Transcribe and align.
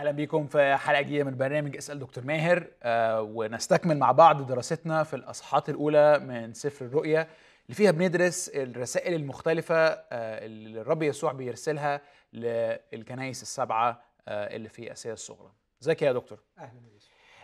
أهلا 0.00 0.10
بيكم 0.10 0.46
في 0.46 0.76
حلقة 0.76 1.02
جديدة 1.02 1.24
من 1.24 1.36
برنامج 1.36 1.76
أسأل 1.76 1.98
دكتور 1.98 2.24
ماهر. 2.24 2.66
آه 2.82 3.22
ونستكمل 3.22 3.98
مع 3.98 4.12
بعض 4.12 4.46
دراستنا 4.46 5.02
في 5.04 5.16
الأصحاحات 5.16 5.68
الأولى 5.68 6.18
من 6.18 6.52
سفر 6.52 6.84
الرؤيا 6.86 7.20
اللي 7.66 7.74
فيها 7.74 7.90
بندرس 7.90 8.48
الرسائل 8.48 9.14
المختلفة 9.14 9.76
آه 9.76 10.46
اللي 10.46 10.80
الرب 10.80 11.02
يسوع 11.02 11.32
بيرسلها 11.32 12.00
للكنائس 12.32 13.42
السبعة 13.42 14.02
آه 14.28 14.56
اللي 14.56 14.68
في 14.68 14.92
اسيا 14.92 15.12
الصغرى. 15.12 15.52
ازيك 15.82 16.02
يا 16.02 16.12
دكتور؟ 16.12 16.38
أهلا 16.58 16.80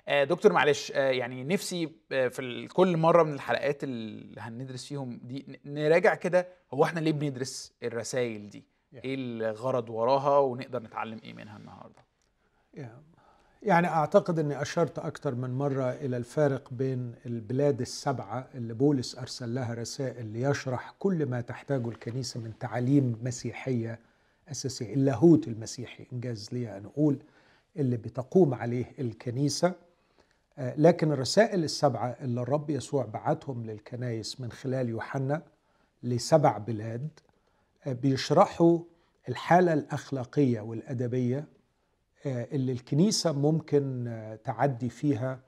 آه 0.08 0.24
دكتور 0.24 0.52
معلش 0.52 0.92
آه 0.94 1.10
يعني 1.10 1.44
نفسي 1.44 1.90
آه 2.12 2.28
في 2.28 2.68
كل 2.68 2.96
مرة 2.96 3.22
من 3.22 3.32
الحلقات 3.32 3.84
اللي 3.84 4.40
هندرس 4.40 4.86
فيهم 4.86 5.20
دي 5.22 5.60
نراجع 5.64 6.14
كده 6.14 6.48
هو 6.74 6.84
إحنا 6.84 7.00
ليه 7.00 7.12
بندرس 7.12 7.72
الرسائل 7.82 8.50
دي. 8.50 8.64
إيه 9.04 9.14
الغرض 9.18 9.90
وراها؟ 9.90 10.38
ونقدر 10.38 10.82
نتعلم 10.82 11.20
إيه 11.24 11.34
منها 11.34 11.56
النهارده؟ 11.56 12.06
يعني 13.62 13.86
أعتقد 13.86 14.38
إني 14.38 14.62
أشرت 14.62 14.98
أكثر 14.98 15.34
من 15.34 15.50
مرة 15.50 15.90
إلى 15.90 16.16
الفارق 16.16 16.68
بين 16.72 17.14
البلاد 17.26 17.80
السبعة 17.80 18.48
اللي 18.54 18.74
بولس 18.74 19.18
أرسل 19.18 19.54
لها 19.54 19.74
رسائل 19.74 20.26
ليشرح 20.26 20.94
كل 20.98 21.26
ما 21.26 21.40
تحتاجه 21.40 21.88
الكنيسة 21.88 22.40
من 22.40 22.52
تعاليم 22.60 23.18
مسيحية 23.22 23.98
أساسية 24.50 24.94
اللاهوت 24.94 25.48
المسيحي 25.48 26.06
إنجاز 26.12 26.48
لي 26.52 26.76
أن 26.76 26.84
أقول 26.84 27.18
اللي 27.76 27.96
بتقوم 27.96 28.54
عليه 28.54 28.92
الكنيسة. 28.98 29.72
آه، 30.58 30.74
لكن 30.76 31.12
الرسائل 31.12 31.64
السبعة 31.64 32.16
اللي 32.20 32.40
الرب 32.40 32.70
يسوع 32.70 33.04
بعتهم 33.04 33.64
للكنايس 33.66 34.40
من 34.40 34.52
خلال 34.52 34.88
يوحنا 34.88 35.42
لسبع 36.02 36.58
بلاد 36.58 37.08
آه، 37.86 37.92
بيشرحوا 37.92 38.78
الحالة 39.28 39.72
الأخلاقية 39.72 40.60
والأدبية 40.60 41.38
آه، 41.38 41.44
اللي 42.26 42.72
الكنيسة 42.72 43.32
ممكن 43.32 44.08
آه، 44.08 44.34
تعدي 44.34 44.88
فيها 44.88 45.40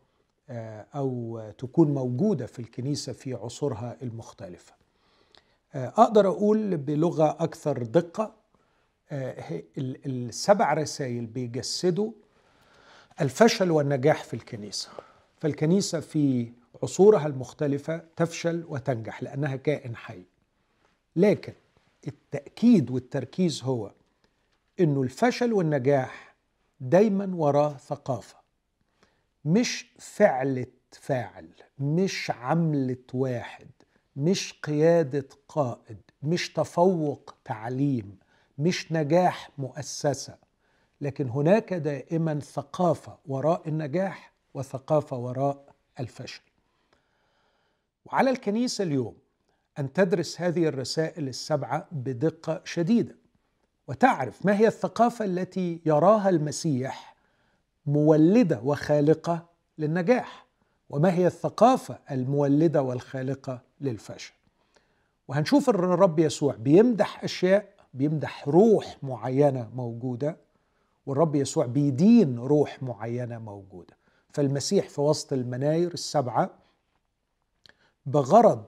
آه، 0.50 0.86
أو 0.94 1.42
تكون 1.58 1.94
موجودة 1.94 2.46
في 2.46 2.58
الكنيسة 2.58 3.12
في 3.12 3.34
عصورها 3.34 3.96
المختلفة. 4.02 4.72
آه، 5.74 5.88
أقدر 5.88 6.28
أقول 6.28 6.76
بلغة 6.76 7.30
أكثر 7.40 7.82
دقة 7.82 8.34
آه، 9.10 9.62
السبع 9.78 10.74
رسائل 10.74 11.26
بيجسدوا 11.26 12.12
الفشل 13.20 13.70
والنجاح 13.70 14.24
في 14.24 14.34
الكنيسة. 14.34 14.88
فالكنيسة 15.36 16.00
في 16.00 16.52
عصورها 16.82 17.26
المختلفة 17.26 18.02
تفشل 18.16 18.64
وتنجح 18.68 19.22
لأنها 19.22 19.56
كائن 19.56 19.96
حي. 19.96 20.22
لكن 21.16 21.52
التأكيد 22.06 22.90
والتركيز 22.90 23.62
هو 23.62 23.92
إنه 24.80 25.02
الفشل 25.02 25.52
والنجاح 25.52 26.27
دايما 26.80 27.30
وراه 27.36 27.76
ثقافة. 27.76 28.36
مش 29.44 29.86
فعلة 29.98 30.66
فاعل 30.92 31.48
مش 31.78 32.30
عملة 32.30 32.96
واحد 33.14 33.68
مش 34.16 34.52
قيادة 34.62 35.28
قائد 35.48 36.00
مش 36.22 36.52
تفوق 36.52 37.34
تعليم 37.44 38.18
مش 38.58 38.92
نجاح 38.92 39.50
مؤسسة. 39.58 40.36
لكن 41.00 41.28
هناك 41.28 41.74
دائما 41.74 42.40
ثقافة 42.40 43.18
وراء 43.26 43.68
النجاح 43.68 44.32
وثقافة 44.54 45.16
وراء 45.16 45.74
الفشل. 46.00 46.42
وعلى 48.04 48.30
الكنيسة 48.30 48.84
اليوم 48.84 49.16
أن 49.78 49.92
تدرس 49.92 50.41
هذه 50.41 50.69
الرسائل 50.69 51.28
السبعة 51.28 51.88
بدقة 51.92 52.60
شديدة. 52.64 53.16
وتعرف 53.88 54.47
ما 54.47 54.59
هي 54.59 54.66
الثقافة 54.66 55.25
التي 55.25 55.81
يراها 55.87 56.28
المسيح 56.28 57.16
مولدة 57.87 58.60
وخالقة 58.65 59.47
للنجاح 59.78 60.47
وما 60.91 61.15
هي 61.15 61.26
الثقافة 61.26 61.98
المولدة 62.10 62.82
والخالقة 62.82 63.60
للفشل. 63.81 64.32
وهنشوف 65.28 65.71
إن 65.71 65.75
الرب 65.75 66.19
يسوع 66.19 66.54
بيمدح 66.54 67.25
أشياء 67.25 67.69
بيمدح 67.94 68.48
روح 68.48 68.97
معينة 69.03 69.71
موجودة 69.75 70.37
والرب 71.06 71.34
يسوع 71.37 71.66
بيدين 71.66 72.38
روح 72.38 72.82
معينة 72.82 73.38
موجودة. 73.38 73.97
فالمسيح 74.32 74.88
في 74.88 75.00
وسط 75.00 75.32
المناير 75.32 75.94
السبعة 75.94 76.50
بغرض 78.06 78.65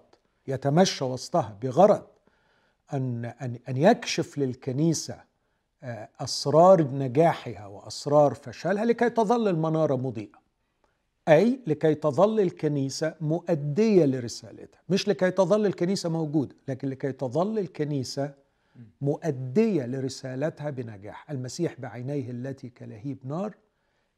يتمشى 0.47 1.05
وسطها 1.05 1.57
بغرض 1.63 2.03
أن 2.93 3.25
أن 3.25 3.59
أن 3.69 3.77
يكشف 3.77 4.39
للكنيسة 4.39 5.31
آه، 5.83 6.09
أسرار 6.21 6.83
نجاحها 6.83 7.67
وأسرار 7.67 8.35
فشلها 8.35 8.85
لكي 8.85 9.11
تظل 9.11 9.49
المنارة 9.49 9.97
مضيئة. 9.97 10.41
أي 11.29 11.61
لكي 11.67 11.95
تظل 11.95 12.41
الكنيسة 12.41 13.15
مؤدية 13.21 14.05
لرسالتها. 14.05 14.81
مش 14.89 15.09
لكي 15.09 15.31
تظل 15.31 15.67
الكنيسة 15.67 16.09
موجودة 16.09 16.57
لكن 16.69 16.89
لكي 16.89 17.13
تظل 17.13 17.59
الكنيسة 17.59 18.35
مؤدية 19.01 19.87
لرسالتها 19.87 20.71
بنجاح. 20.71 21.31
المسيح 21.31 21.81
بعينيه 21.81 22.31
التي 22.31 22.69
كلهيب 22.69 23.19
نار 23.25 23.55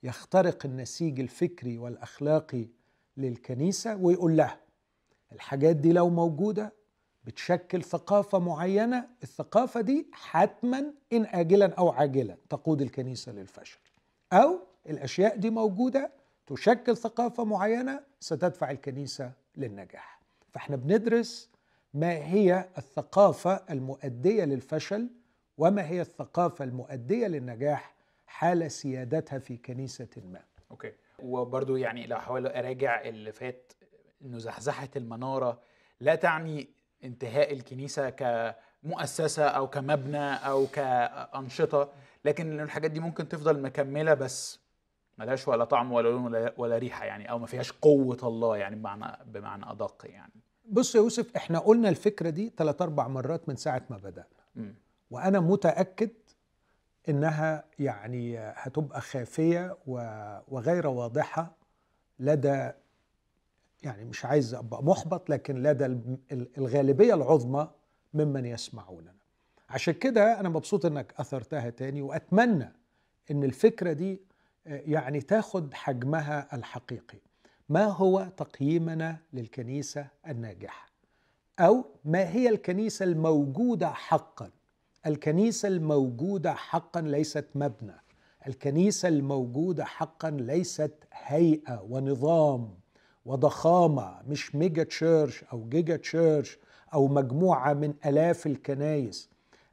يخترق 0.02 0.66
النسيج 0.66 1.20
الفكري 1.20 1.78
والأخلاقي 1.78 2.66
للكنيسة 3.16 3.96
ويقول 3.96 4.36
لها 4.36 4.56
الحاجات 5.32 5.76
دي 5.76 5.92
لو 5.92 6.10
موجودة 6.10 6.72
بتشكل 7.24 7.82
ثقافة 7.82 8.38
معينة 8.38 9.08
الثقافة 9.22 9.80
دي 9.80 10.06
حتما 10.12 10.92
إن 11.12 11.26
آجلا 11.26 11.74
أو 11.74 11.88
عاجلا 11.90 12.36
تقود 12.50 12.82
الكنيسة 12.82 13.32
للفشل. 13.32 13.78
أو 14.32 14.58
الأشياء 14.88 15.36
دي 15.36 15.50
موجودة 15.50 16.10
تشكل 16.46 16.96
ثقافة 16.96 17.44
معينة 17.44 18.00
ستدفع 18.20 18.70
الكنيسة 18.70 19.32
للنجاح. 19.56 20.20
فإحنا 20.50 20.76
بندرس 20.76 21.50
ما 21.94 22.12
هي 22.12 22.68
الثقافة 22.78 23.62
المؤدية 23.70 24.44
للفشل 24.44 25.08
وما 25.58 25.86
هي 25.88 26.00
الثقافة 26.00 26.64
المؤدية 26.64 27.26
للنجاح 27.26 27.94
حال 28.26 28.70
سيادتها 28.70 29.38
في 29.38 29.56
كنيسة 29.56 30.08
ما. 30.16 30.40
أوكي. 30.70 30.92
وبرضو 31.22 31.76
يعني 31.76 32.06
لو 32.06 32.16
أحاول 32.16 32.46
أراجع 32.46 33.00
اللي 33.00 33.32
فات 33.32 33.72
انه 34.22 34.38
زحزحه 34.38 34.88
المنارة 34.96 35.60
لا 36.00 36.14
تعني 36.14 36.68
انتهاء 37.04 37.52
الكنيسة 37.52 38.10
كمؤسسة 38.10 39.44
أو 39.44 39.68
كمبنى 39.68 40.34
أو 40.34 40.66
كأنشطة 40.66 41.92
لكن 42.24 42.60
الحاجات 42.60 42.90
دي 42.90 43.00
ممكن 43.00 43.28
تفضل 43.28 43.62
مكملة 43.62 44.14
بس 44.14 44.60
ملهاش 45.18 45.48
ولا 45.48 45.64
طعم 45.64 45.92
ولا 45.92 46.08
لون 46.08 46.50
ولا, 46.56 46.78
ريحة 46.78 47.04
يعني 47.04 47.30
أو 47.30 47.38
ما 47.38 47.46
فيهاش 47.46 47.72
قوة 47.72 48.18
الله 48.22 48.56
يعني 48.56 48.76
بمعنى 48.76 49.18
بمعنى 49.26 49.70
أدق 49.70 50.02
يعني 50.04 50.32
بص 50.68 50.94
يا 50.94 51.00
يوسف 51.00 51.36
إحنا 51.36 51.58
قلنا 51.58 51.88
الفكرة 51.88 52.30
دي 52.30 52.52
ثلاث 52.56 52.82
أربع 52.82 53.08
مرات 53.08 53.48
من 53.48 53.56
ساعة 53.56 53.82
ما 53.90 53.96
بدأنا 53.96 54.26
مم. 54.54 54.74
وأنا 55.10 55.40
متأكد 55.40 56.10
إنها 57.08 57.64
يعني 57.78 58.38
هتبقى 58.38 59.00
خافية 59.00 59.76
و- 59.86 60.38
وغير 60.48 60.86
واضحة 60.86 61.56
لدى 62.18 62.70
يعني 63.82 64.04
مش 64.04 64.24
عايز 64.24 64.54
أبقى 64.54 64.84
محبط 64.84 65.30
لكن 65.30 65.62
لدى 65.62 65.86
ال- 65.86 66.18
ال- 66.32 66.48
الغالبية 66.58 67.14
العظمى 67.14 67.70
ممن 68.14 68.46
يسمعوننا. 68.46 69.14
عشان 69.68 69.94
كده 69.94 70.40
أنا 70.40 70.48
مبسوط 70.48 70.86
إنك 70.86 71.14
أثرتها 71.18 71.70
تاني 71.70 72.02
وأتمنى 72.02 72.72
إن 73.30 73.44
الفكرة 73.44 73.92
دي 73.92 74.20
آه، 74.66 74.82
يعني 74.86 75.20
تاخد 75.20 75.74
حجمها 75.74 76.56
الحقيقي. 76.56 77.18
ما 77.68 77.84
هو 77.84 78.28
تقييمنا 78.36 79.16
للكنيسة 79.32 80.06
الناجحة؟ 80.28 80.88
أو 81.60 81.84
ما 82.04 82.28
هي 82.30 82.48
الكنيسة 82.48 83.04
الموجودة 83.04 83.88
حقا؟ 83.90 84.50
الكنيسة 85.06 85.68
الموجودة 85.68 86.52
حقا 86.54 87.00
ليست 87.00 87.46
مبنى. 87.54 87.94
الكنيسة 88.46 89.08
الموجودة 89.08 89.84
حقا 89.84 90.30
ليست 90.30 90.94
هيئة 91.12 91.80
ونظام. 91.90 92.74
وضخامة 93.26 94.22
مش 94.28 94.54
mega 94.54 94.82
church 94.82 95.44
أو 95.52 95.68
giga 95.68 95.96
church 95.96 96.58
أو 96.94 97.08
مجموعة 97.08 97.72
من 97.72 97.94
آلاف 98.06 98.46
الكنايس. 98.46 99.30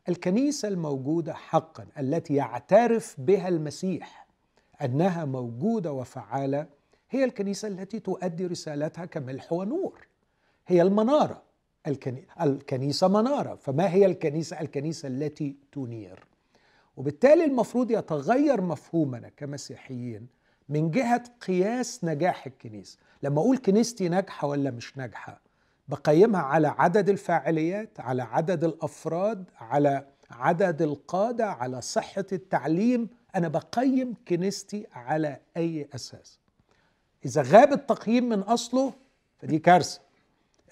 الكنيسة 0.10 0.68
الموجودة 0.68 1.34
حقا 1.34 1.86
التي 2.00 2.36
يعترف 2.36 3.16
بها 3.18 3.48
المسيح 3.48 4.28
أنها 4.82 5.26
موجودة 5.26 5.92
وفعالة 5.92 6.66
هي 7.10 7.24
الكنيسة 7.24 7.68
التي 7.68 8.00
تؤدي 8.00 8.46
رسالتها 8.46 9.06
كملح 9.06 9.54
ونور. 9.54 10.08
هي 10.68 10.82
المنارة. 10.82 11.42
الكني... 11.88 12.28
الكنيسة 12.42 13.08
منارة. 13.08 13.56
فما 13.56 13.94
هي 13.94 14.06
الكنيسة؟ 14.06 14.62
الكنيسة 14.62 15.08
التي 15.08 15.56
تنير. 15.72 16.26
وبالتالي 16.98 17.46
المفروض 17.46 17.92
يتغير 17.92 18.62
مفهومنا 18.62 19.30
كمسيحيين 19.38 20.28
من 20.70 20.92
جهة 20.92 21.24
قياس 21.48 22.04
نجاح 22.04 22.46
الكنيسة. 22.46 22.98
لما 23.24 23.40
أقول 23.42 23.58
كنيستي 23.58 24.10
ناجحة 24.10 24.48
ولا 24.48 24.72
مش 24.72 24.98
ناجحة 24.98 25.42
بقيمها 25.88 26.42
على 26.42 26.68
عدد 26.68 27.10
الفاعليات 27.10 28.00
على 28.00 28.22
عدد 28.22 28.64
الأفراد 28.64 29.44
على 29.60 30.06
عدد 30.32 30.82
القادة 30.82 31.46
على 31.46 31.82
صحة 31.82 32.26
التعليم. 32.32 33.10
أنا 33.36 33.48
بقيم 33.48 34.14
كنيستي 34.28 34.88
على 34.94 35.38
أي 35.58 35.88
أساس. 35.96 36.40
إذا 37.26 37.42
غاب 37.42 37.74
التقييم 37.74 38.30
من 38.30 38.40
أصله 38.40 38.94
فدي 39.38 39.60
كارثة. 39.60 40.02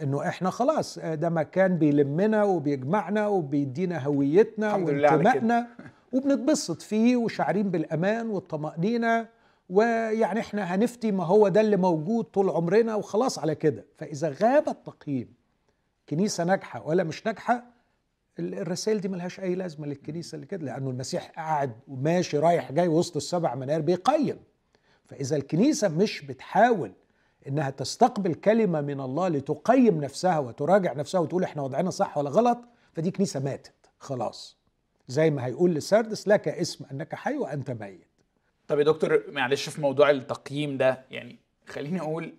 إنه 0.02 0.28
إحنا 0.28 0.50
خلاص 0.50 1.00
ده 1.00 1.30
مكان 1.30 1.78
بيلمنا 1.78 2.44
وبيجمعنا 2.44 3.28
وبيدينا 3.28 4.00
هويتنا. 4.00 4.76
وانتمائنا 4.76 5.68
وبنتبسط 6.14 6.82
فيه 6.82 7.16
وشاعرين 7.18 7.72
بالأمان 7.72 8.30
والطمانينه 8.30 9.37
ويعني 9.70 10.40
إحنا 10.40 10.76
هنفتي 10.76 11.12
ما 11.12 11.24
هو 11.24 11.48
ده 11.48 11.62
اللي 11.62 11.78
موجود 11.78 12.26
طول 12.26 12.50
عمرنا 12.50 12.96
وخلاص 12.96 13.40
على 13.40 13.56
كده. 13.56 13.86
فإذا 13.98 14.30
غاب 14.42 14.70
التقييم 14.70 15.34
كنيسة 16.10 16.44
ناجحة 16.44 16.88
ولا 16.88 17.04
مش 17.04 17.26
ناجحة 17.26 17.64
ال- 18.40 18.54
الرسائل 18.56 19.02
دي 19.02 19.08
ملهاش 19.08 19.40
أي 19.40 19.56
لازمة 19.56 19.88
للكنيسة 19.88 20.36
اللي 20.36 20.46
كده 20.46 20.66
لأنه 20.66 20.90
المسيح 20.90 21.32
قاعد 21.36 21.72
وماشي 21.88 22.38
رايح 22.38 22.72
جاي 22.72 22.88
وسط 22.88 23.16
السبع 23.16 23.56
منار 23.56 23.82
بيقيم. 23.82 24.40
فإذا 25.06 25.36
الكنيسة 25.36 25.88
مش 25.88 26.22
بتحاول 26.26 26.92
إنها 27.48 27.70
تستقبل 27.70 28.34
كلمة 28.34 28.82
من 28.82 29.02
الله 29.02 29.28
لتقيم 29.28 30.04
نفسها 30.04 30.40
وتراجع 30.40 30.94
نفسها 30.94 31.22
وتقول 31.22 31.44
إحنا 31.44 31.62
وضعنا 31.62 31.90
صح 31.90 32.18
ولا 32.18 32.30
غلط 32.30 32.58
فدي 32.94 33.12
كنيسة 33.12 33.40
ماتت 33.40 33.74
خلاص. 34.00 34.58
زي 35.08 35.30
ما 35.30 35.46
هيقول 35.46 35.74
لسردس 35.74 36.28
لك 36.28 36.48
اسم 36.48 36.86
أنك 36.92 37.16
حي 37.16 37.38
وأنت 37.38 37.72
ميت. 37.72 38.07
طب 38.68 38.80
يا 38.80 38.84
دكتور 38.84 39.24
معلش 39.32 39.70
في 39.70 39.82
موضوع 39.82 40.10
التقييم 40.10 40.78
ده 40.78 41.06
يعني 41.12 41.40
خليني 41.68 42.02
أقول 42.02 42.34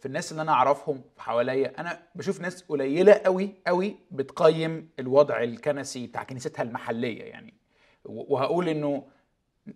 في 0.00 0.06
الناس 0.06 0.32
اللي 0.32 0.42
أنا 0.42 0.52
أعرفهم 0.52 1.02
حواليا 1.18 1.80
أنا 1.80 2.02
بشوف 2.14 2.40
ناس 2.40 2.62
قليلة 2.62 3.12
قوي 3.12 3.54
قوي 3.66 3.96
بتقيم 4.10 4.88
الوضع 4.98 5.42
الكنسي 5.42 6.06
بتاع 6.06 6.22
كنيستها 6.24 6.62
المحلية 6.62 7.22
يعني. 7.22 7.54
وهقول 8.04 8.68
إنه 8.68 9.04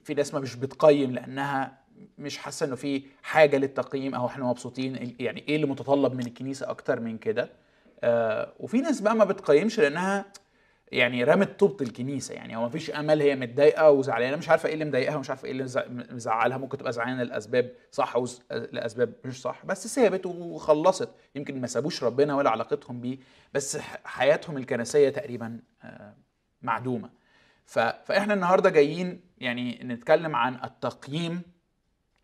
في 0.04 0.14
ناس 0.14 0.34
ما 0.34 0.40
مش 0.40 0.56
بتقيم 0.56 1.12
لأنها 1.12 1.78
مش 2.18 2.38
حاسة 2.38 2.66
إنه 2.66 2.76
في 2.76 3.02
حاجة 3.22 3.56
للتقييم 3.56 4.14
أو 4.14 4.26
إحنا 4.26 4.44
مبسوطين 4.44 5.16
يعني 5.20 5.44
إيه 5.48 5.56
اللي 5.56 5.66
متطلب 5.66 6.14
من 6.14 6.26
الكنيسة 6.26 6.70
أكتر 6.70 7.00
من 7.00 7.18
كده؟ 7.18 7.50
آه 8.04 8.52
وفي 8.60 8.80
ناس 8.80 9.00
بقى 9.00 9.14
ما 9.16 9.24
بتقيمش 9.24 9.80
لأنها 9.80 10.24
يعني 10.92 11.24
رمت 11.24 11.60
طوبة 11.60 11.84
الكنيسة 11.84 12.34
يعني 12.34 12.56
هو 12.56 12.66
مفيش 12.66 12.90
أمل 12.90 13.22
هي 13.22 13.36
متضايقة 13.36 13.90
وزعلانة 13.90 14.36
مش 14.36 14.48
عارفة 14.48 14.66
إيه 14.68 14.74
اللي 14.74 14.84
مضايقها 14.84 15.16
ومش 15.16 15.30
عارفة 15.30 15.46
إيه 15.46 15.52
اللي 15.52 15.68
زع- 15.68 15.88
مزعلها 15.88 16.58
ممكن 16.58 16.78
تبقى 16.78 16.92
زعلانة 16.92 17.22
لأسباب 17.22 17.72
صح 17.92 18.16
ولأسباب 18.16 19.12
مش 19.24 19.40
صح 19.42 19.66
بس 19.66 19.86
سابت 19.86 20.26
وخلصت 20.26 21.08
يمكن 21.34 21.60
ما 21.60 21.66
سابوش 21.66 22.04
ربنا 22.04 22.34
ولا 22.36 22.50
علاقتهم 22.50 23.00
بيه 23.00 23.18
بس 23.54 23.76
حياتهم 24.04 24.56
الكنسية 24.56 25.08
تقريبا 25.08 25.60
آه، 25.84 26.14
معدومة 26.62 27.10
ف- 27.66 27.78
فإحنا 27.78 28.34
النهاردة 28.34 28.70
جايين 28.70 29.20
يعني 29.38 29.80
نتكلم 29.84 30.36
عن 30.36 30.54
التقييم 30.64 31.42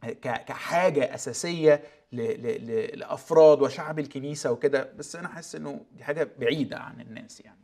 ك- 0.05 0.45
كحاجة 0.45 1.15
أساسية 1.15 1.83
ل- 2.13 2.21
ل- 2.21 2.67
ل- 2.67 2.99
لأفراد 2.99 3.63
وشعب 3.63 3.99
الكنيسة 3.99 4.53
وكده 4.53 4.93
بس 4.99 5.17
أنا 5.17 5.29
حاسس 5.29 5.55
إنه 5.57 5.85
دي 5.93 6.05
حاجة 6.05 6.29
بعيدة 6.39 6.79
عن 6.79 7.01
الناس 7.01 7.41
يعني؟ 7.41 7.59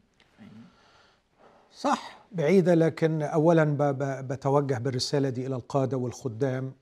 صح. 1.79 2.19
بعيدة 2.33 2.75
لكن 2.75 3.23
أولا 3.23 3.77
بتوجه 4.21 4.79
بالرسالة 4.79 5.29
دي 5.29 5.47
إلى 5.47 5.57
القادة 5.57 5.97
والخدام 5.97 6.73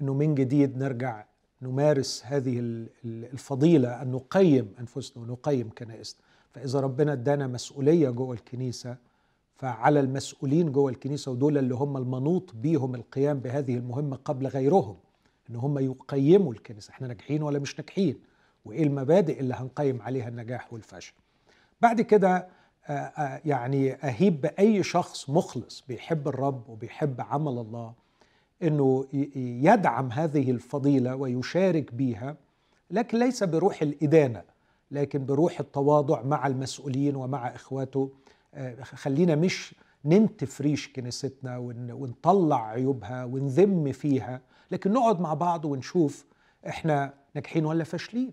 أنه 0.00 0.14
من 0.14 0.34
جديد 0.34 0.78
نرجع 0.78 1.24
نمارس 1.62 2.22
هذه 2.26 2.58
ال- 2.58 2.88
ال- 3.04 3.24
الفضيلة 3.32 4.02
أن 4.02 4.10
نقيم 4.12 4.74
أنفسنا 4.80 5.22
ونقيم 5.22 5.70
كنائسنا. 5.78 6.20
فإذا 6.54 6.80
ربنا 6.80 7.12
ادانا 7.12 7.46
مسؤولية 7.46 8.10
جوه 8.10 8.34
الكنيسة 8.34 8.96
فعلى 9.56 10.00
المسؤولين 10.00 10.72
جوه 10.72 10.90
الكنيسة 10.90 11.30
ودول 11.32 11.58
اللي 11.58 11.74
هم 11.74 11.96
المنوط 11.96 12.54
بيهم 12.54 12.94
القيام 12.94 13.38
بهذه 13.40 13.76
المهمة 13.76 14.16
قبل 14.24 14.46
غيرهم 14.46 14.96
إن 15.50 15.56
هم 15.56 15.78
يقيموا 15.78 16.52
الكنيسة. 16.52 16.90
إحنا 16.90 17.08
ناجحين 17.08 17.42
ولا 17.42 17.58
مش 17.58 17.78
ناجحين؟ 17.78 18.18
وإيه 18.64 18.82
المبادئ 18.82 19.40
اللي 19.40 19.54
هنقيم 19.54 20.02
عليها 20.02 20.28
النجاح 20.28 20.72
والفشل؟ 20.72 21.12
بعد 21.80 22.00
كده 22.00 22.48
يعني 23.44 23.94
أهيب 23.94 24.40
بأي 24.40 24.82
شخص 24.82 25.30
مخلص 25.30 25.84
بيحب 25.88 26.28
الرب 26.28 26.68
وبيحب 26.68 27.20
عمل 27.20 27.52
الله 27.58 27.92
إنه 28.62 29.04
ي- 29.12 29.30
يدعم 29.64 30.12
هذه 30.12 30.50
الفضيلة 30.50 31.16
ويشارك 31.16 31.94
بيها 31.94 32.36
لكن 32.90 33.18
ليس 33.18 33.42
بروح 33.44 33.82
الإدانة 33.82 34.42
لكن 34.90 35.26
بروح 35.26 35.60
التواضع 35.60 36.22
مع 36.22 36.46
المسؤولين 36.46 37.16
ومع 37.16 37.54
إخواته. 37.54 38.10
آه، 38.54 38.82
خلينا 38.82 39.34
مش 39.34 39.74
ننتف 40.04 40.60
ريش 40.60 40.92
كنيستنا 40.92 41.58
ون- 41.58 41.90
ونطلع 41.92 42.66
عيوبها 42.68 43.24
ونذم 43.24 43.92
فيها 43.92 44.40
لكن 44.70 44.92
نقعد 44.92 45.20
مع 45.20 45.34
بعض 45.34 45.64
ونشوف 45.64 46.24
إحنا 46.68 47.14
ناجحين 47.34 47.66
ولا 47.66 47.84
فاشلين. 47.84 48.32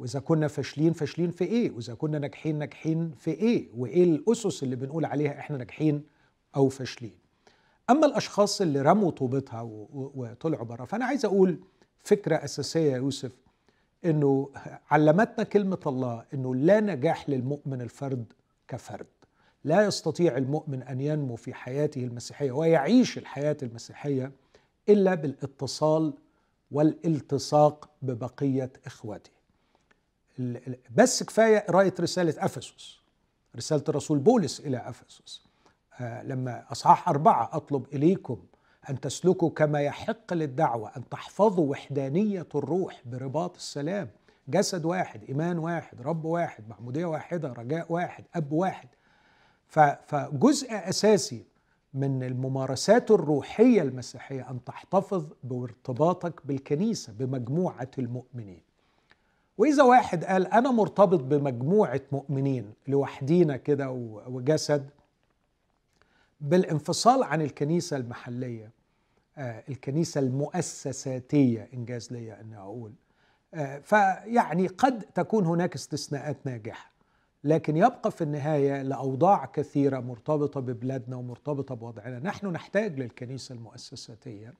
وإذا 0.00 0.20
كنا 0.20 0.48
فاشلين 0.48 0.92
فاشلين 0.92 1.30
في 1.30 1.44
إيه؟ 1.44 1.70
وإذا 1.70 1.94
كنا 1.94 2.18
ناجحين 2.18 2.58
ناجحين 2.58 3.10
في 3.18 3.30
إيه؟ 3.30 3.68
وإيه 3.76 4.04
الأسس 4.04 4.62
اللي 4.62 4.76
بنقول 4.76 5.04
عليها 5.04 5.38
إحنا 5.38 5.56
ناجحين 5.56 6.02
أو 6.56 6.68
فاشلين؟ 6.68 7.14
أما 7.90 8.06
الأشخاص 8.06 8.60
اللي 8.60 8.82
رموا 8.82 9.10
طوبتها 9.10 9.62
وطلعوا 9.94 10.64
بره 10.64 10.84
فأنا 10.84 11.04
عايز 11.04 11.24
أقول 11.24 11.60
فكرة 11.98 12.36
أساسية 12.36 12.92
يا 12.92 12.96
يوسف 12.96 13.32
إنه 14.04 14.50
علمتنا 14.90 15.44
كلمة 15.44 15.78
الله 15.86 16.24
إنه 16.34 16.54
لا 16.54 16.80
نجاح 16.80 17.30
للمؤمن 17.30 17.80
الفرد 17.80 18.32
كفرد. 18.68 19.06
لا 19.64 19.84
يستطيع 19.84 20.36
المؤمن 20.36 20.82
أن 20.82 21.00
ينمو 21.00 21.36
في 21.36 21.54
حياته 21.54 22.04
المسيحية 22.04 22.52
ويعيش 22.52 23.18
الحياة 23.18 23.56
المسيحية 23.62 24.32
إلا 24.88 25.14
بالإتصال 25.14 26.12
والالتصاق 26.70 27.90
ببقية 28.02 28.72
اخوته 28.86 29.39
بس 30.94 31.22
كفاية 31.22 31.58
قرايه 31.58 31.94
رسالة 32.00 32.34
أفسس 32.38 33.00
رسالة 33.56 33.84
الرسول 33.88 34.18
بولس 34.18 34.60
إلى 34.60 34.76
أفسس. 34.88 35.42
آه، 36.00 36.22
لما 36.22 36.64
أصحاح 36.72 37.08
أربعة 37.08 37.50
أطلب 37.52 37.86
إليكم 37.92 38.42
أن 38.90 39.00
تسلكوا 39.00 39.50
كما 39.50 39.80
يحق 39.80 40.34
للدعوة 40.34 40.90
أن 40.96 41.08
تحفظوا 41.08 41.70
وحدانية 41.70 42.46
الروح 42.54 43.02
برباط 43.04 43.56
السلام. 43.56 44.08
جسد 44.48 44.84
واحد 44.84 45.24
إيمان 45.24 45.58
واحد 45.58 46.02
رب 46.02 46.24
واحد 46.24 46.68
معموديه 46.68 47.04
واحدة 47.04 47.52
رجاء 47.52 47.92
واحد 47.92 48.24
أب 48.34 48.52
واحد. 48.52 48.88
فجزء 50.06 50.68
أساسي 50.70 51.44
من 51.94 52.22
الممارسات 52.22 53.10
الروحية 53.10 53.82
المسيحية 53.82 54.50
أن 54.50 54.64
تحتفظ 54.64 55.24
بارتباطك 55.44 56.46
بالكنيسة 56.46 57.12
بمجموعة 57.12 57.90
المؤمنين. 57.98 58.69
وإذا 59.60 59.82
واحد 59.82 60.24
قال 60.24 60.46
أنا 60.46 60.70
مرتبط 60.70 61.20
بمجموعة 61.20 62.00
مؤمنين 62.12 62.72
لوحدينا 62.88 63.56
كده 63.56 63.90
وجسد 64.28 64.90
بالانفصال 66.40 67.22
عن 67.22 67.42
الكنيسة 67.42 67.96
المحلية 67.96 68.70
آه، 69.38 69.64
الكنيسة 69.68 70.20
المؤسساتية 70.20 71.68
إنجاز 71.74 72.12
ليا 72.12 72.40
إني 72.40 72.58
أقول 72.58 72.92
آه، 73.54 73.78
فيعني 73.78 74.66
قد 74.66 75.02
تكون 75.14 75.46
هناك 75.46 75.74
استثناءات 75.74 76.36
ناجحة 76.44 76.90
لكن 77.44 77.76
يبقى 77.76 78.10
في 78.10 78.24
النهاية 78.24 78.82
لأوضاع 78.82 79.44
كثيرة 79.44 80.00
مرتبطة 80.00 80.60
ببلادنا 80.60 81.16
ومرتبطة 81.16 81.74
بوضعنا. 81.74 82.18
نحن 82.18 82.46
نحتاج 82.46 83.00
للكنيسة 83.00 83.54
المؤسساتية 83.54 84.54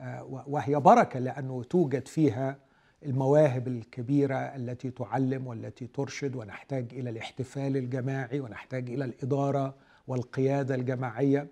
آه، 0.00 0.44
وهي 0.46 0.80
بركة 0.80 1.20
لأنه 1.20 1.62
توجد 1.62 2.08
فيها 2.08 2.65
المواهب 3.02 3.68
الكبيرة 3.68 4.36
التي 4.36 4.90
تعلم 4.90 5.46
والتي 5.46 5.86
ترشد 5.86 6.36
ونحتاج 6.36 6.86
إلى 6.92 7.10
الاحتفال 7.10 7.76
الجماعي 7.76 8.40
ونحتاج 8.40 8.90
إلى 8.90 9.04
الإدارة 9.04 9.74
والقيادة 10.08 10.74
الجماعية. 10.74 11.46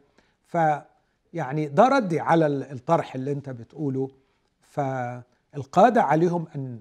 فيعني 0.46 1.68
ده 1.68 1.88
ردي 1.88 2.20
على 2.20 2.46
ال- 2.46 2.72
الطرح 2.72 3.14
اللي 3.14 3.32
أنت 3.32 3.50
بتقوله. 3.50 4.08
فالقادة 4.60 6.02
عليهم 6.02 6.46
أن 6.56 6.80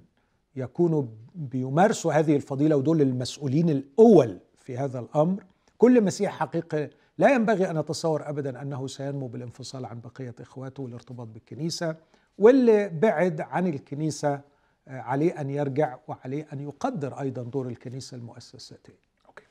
يكونوا 0.55 1.03
بيمارسوا 1.36 2.13
هذه 2.13 2.36
الفضيلة 2.36 2.75
ودول 2.75 3.01
المسؤولين 3.01 3.70
الأول 3.70 4.38
في 4.60 4.77
هذا 4.77 5.00
الأمر. 5.00 5.43
كل 5.77 6.03
مسيح 6.03 6.32
حقيقي 6.39 6.89
لا 7.17 7.34
ينبغي 7.34 7.70
أن 7.70 7.77
اتصور 7.77 8.29
ابدا 8.29 8.62
أنه 8.62 8.88
سينمو 8.88 9.27
بالانفصال 9.27 9.86
عن 9.86 10.00
بقية 10.00 10.36
إخواته 10.39 10.84
والارتباط 10.84 11.27
بالكنيسة. 11.27 11.96
واللي 12.38 12.89
بعد 12.89 13.41
عن 13.41 13.67
الكنيسة 13.67 14.41
عليه 14.87 15.41
أن 15.41 15.49
يرجع 15.49 15.97
وعليه 16.07 16.47
أن 16.53 16.59
يقدر 16.59 17.19
أيضا 17.19 17.43
دور 17.43 17.67
الكنيسة 17.67 18.17
المؤسساتيه. 18.17 18.99
okay. 19.27 19.43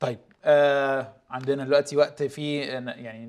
طيب 0.00 0.18
آه 0.44 1.12
عندنا 1.30 1.64
دلوقتي 1.64 1.96
وقت 1.96 2.22
فيه 2.22 2.78
ن- 2.78 2.88
يعني 2.88 3.26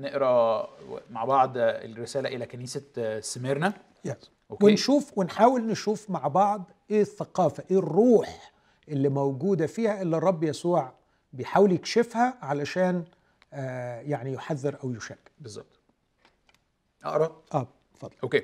نقرأ 0.00 0.68
مع 1.10 1.24
بعض 1.24 1.52
الرسالة 1.56 2.28
إلى 2.28 2.46
كنيسة 2.46 2.82
آه، 2.98 3.20
سميرنا. 3.20 3.72
yes. 4.04 4.30
okay. 4.50 4.64
ونشوف 4.66 5.18
ونحاول 5.18 5.66
نشوف 5.66 6.10
مع 6.10 6.28
بعض 6.28 6.70
إيه 6.90 7.00
الثقافة 7.00 7.64
إيه 7.70 7.78
الروح 7.78 8.52
اللي 8.88 9.08
موجودة 9.08 9.66
فيها 9.66 10.02
اللي 10.02 10.16
الرب 10.16 10.44
يسوع 10.44 10.92
بيحاول 11.32 11.72
يكشفها 11.72 12.38
علشان 12.42 13.04
آه، 13.52 14.00
يعني 14.00 14.32
يحذر 14.32 14.76
أو 14.84 14.92
يشجع. 14.92 15.16
بالظبط. 15.38 15.80
أقرأ؟ 17.04 17.42
آه 17.54 17.68
اتفضل. 17.94 18.12
أوكي. 18.22 18.42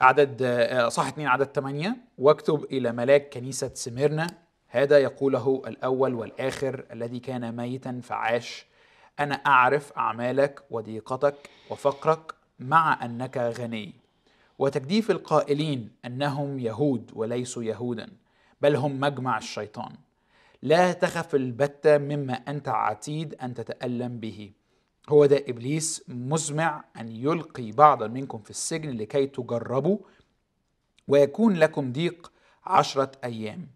عدد 0.00 0.42
آه، 0.42 0.88
صح 0.88 1.06
2 1.06 1.28
عدد 1.28 1.46
8 1.46 1.96
واكتب 2.18 2.64
إلى 2.64 2.92
ملاك 2.92 3.34
كنيسة 3.34 3.70
سميرنا. 3.74 4.26
هذا 4.68 4.98
يقوله 4.98 5.62
الأول 5.66 6.14
والآخر 6.14 6.84
الذي 6.92 7.20
كان 7.20 7.56
ميتا 7.56 8.00
فعاش. 8.02 8.66
أنا 9.20 9.34
أعرف 9.34 9.92
أعمالك 9.92 10.62
وضيقتك 10.70 11.34
وفقرك 11.70 12.34
مع 12.58 13.04
أنك 13.04 13.36
غني. 13.36 13.92
وتجديف 14.58 15.10
القائلين 15.10 15.90
أنهم 16.04 16.58
يهود 16.58 17.10
وليسوا 17.14 17.62
يهودا 17.62 18.08
بل 18.60 18.76
هم 18.76 19.00
مجمع 19.00 19.38
الشيطان. 19.38 19.92
لا 20.62 20.92
تخف 20.92 21.34
البتة 21.34 21.98
مما 21.98 22.34
أنت 22.34 22.68
عتيد 22.68 23.34
أن 23.34 23.54
تتألم 23.54 24.20
به. 24.20 24.50
هو 25.08 25.26
ده 25.26 25.44
إبليس 25.48 26.04
مزمع 26.08 26.84
أن 27.00 27.08
يلقي 27.08 27.72
بعضا 27.72 28.06
منكم 28.06 28.38
في 28.38 28.50
السجن 28.50 28.90
لكي 28.90 29.26
تجربوا 29.26 29.98
ويكون 31.08 31.54
لكم 31.54 31.92
ضيق 31.92 32.32
عشرة 32.64 33.12
أيام. 33.24 33.66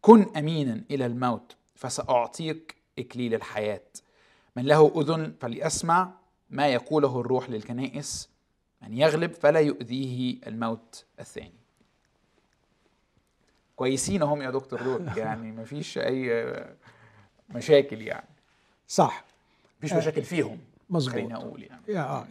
كن 0.00 0.26
امينا 0.36 0.84
إلى 0.90 1.06
الموت 1.06 1.56
فسأعطيك 1.74 2.76
إكليل 2.98 3.34
الحياة. 3.34 3.82
من 4.56 4.64
له 4.64 4.92
أذن 5.00 5.34
فليسمع 5.40 6.12
ما 6.50 6.68
يقوله 6.68 7.20
الروح 7.20 7.50
للكنائس. 7.50 8.28
من 8.82 8.94
يغلب 8.94 9.32
فلا 9.32 9.60
يؤذيه 9.60 10.38
الموت 10.46 11.04
الثاني. 11.20 11.60
كويسين 13.76 14.22
هم 14.22 14.42
يا 14.42 14.50
دكتور 14.50 14.82
دول 14.82 15.10
يعني 15.18 15.52
مفيش 15.52 15.98
أي 15.98 16.54
مشاكل 17.50 18.02
يعني. 18.02 18.28
صح. 18.88 19.24
مفيش 19.78 19.92
مشاكل 19.92 20.22
فيهم. 20.22 20.58
مظبوط. 20.90 21.14
خليني 21.14 21.34
أقول 21.34 21.62
يعني. 21.62 21.82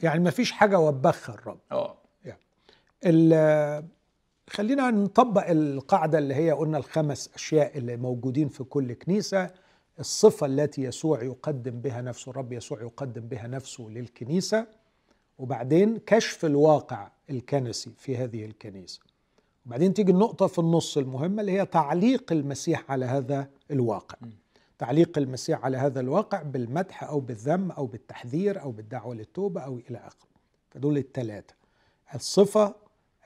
يعني 0.04 0.20
ما 0.20 0.30
فيش 0.30 0.52
حاجة 0.52 0.80
وبخها 0.80 1.36
الرب. 1.36 1.60
آه. 1.72 1.96
خلينا 4.50 4.92
نطبق 4.92 5.50
القاعدة 5.50 6.18
اللي 6.18 6.36
هي 6.36 6.52
قلنا 6.52 6.78
الخمس 6.78 7.30
أشياء 7.36 7.78
اللي 7.78 7.98
موجودين 7.98 8.50
في 8.50 8.64
كل 8.64 8.94
كنيسة. 8.94 9.52
الصفة 10.00 10.46
التي 10.46 10.82
يسوع 10.82 11.24
يقدم 11.24 11.82
بها 11.82 12.02
نفسه 12.02 12.30
الرب 12.30 12.54
يسوع 12.54 12.82
يقدم 12.82 13.22
بها 13.22 13.48
نفسه 13.48 13.84
للكنيسة. 13.84 14.68
وبعدين 15.40 15.98
كشف 15.98 16.46
الواقع 16.46 17.12
الكنسي 17.30 17.92
في 17.98 18.18
هذه 18.18 18.46
الكنيسة. 18.46 19.00
وبعدين 19.66 19.94
تيجي 19.94 20.12
النقطة 20.12 20.48
في 20.48 20.60
النص 20.60 20.98
المهمة 20.98 21.42
اللي 21.42 21.52
هي 21.52 21.66
تعليق 21.66 22.32
المسيح 22.32 22.92
على 22.92 23.06
هذا 23.06 23.48
الواقع. 23.72 24.18
تعليق 24.78 25.18
المسيح 25.18 25.66
على 25.66 25.78
هذا 25.78 26.00
الواقع 26.00 26.42
بالمدح 26.42 27.04
أو 27.04 27.20
بالذم 27.20 27.72
أو 27.72 27.86
بالتحذير 27.86 28.62
أو 28.62 28.72
بالدعوة 28.72 29.16
للتوبة 29.16 29.62
أو 29.62 29.80
إلى 29.90 29.98
آخره. 29.98 30.30
فدول 30.70 30.98
الثلاثه 30.98 31.56
الصفة 32.16 32.76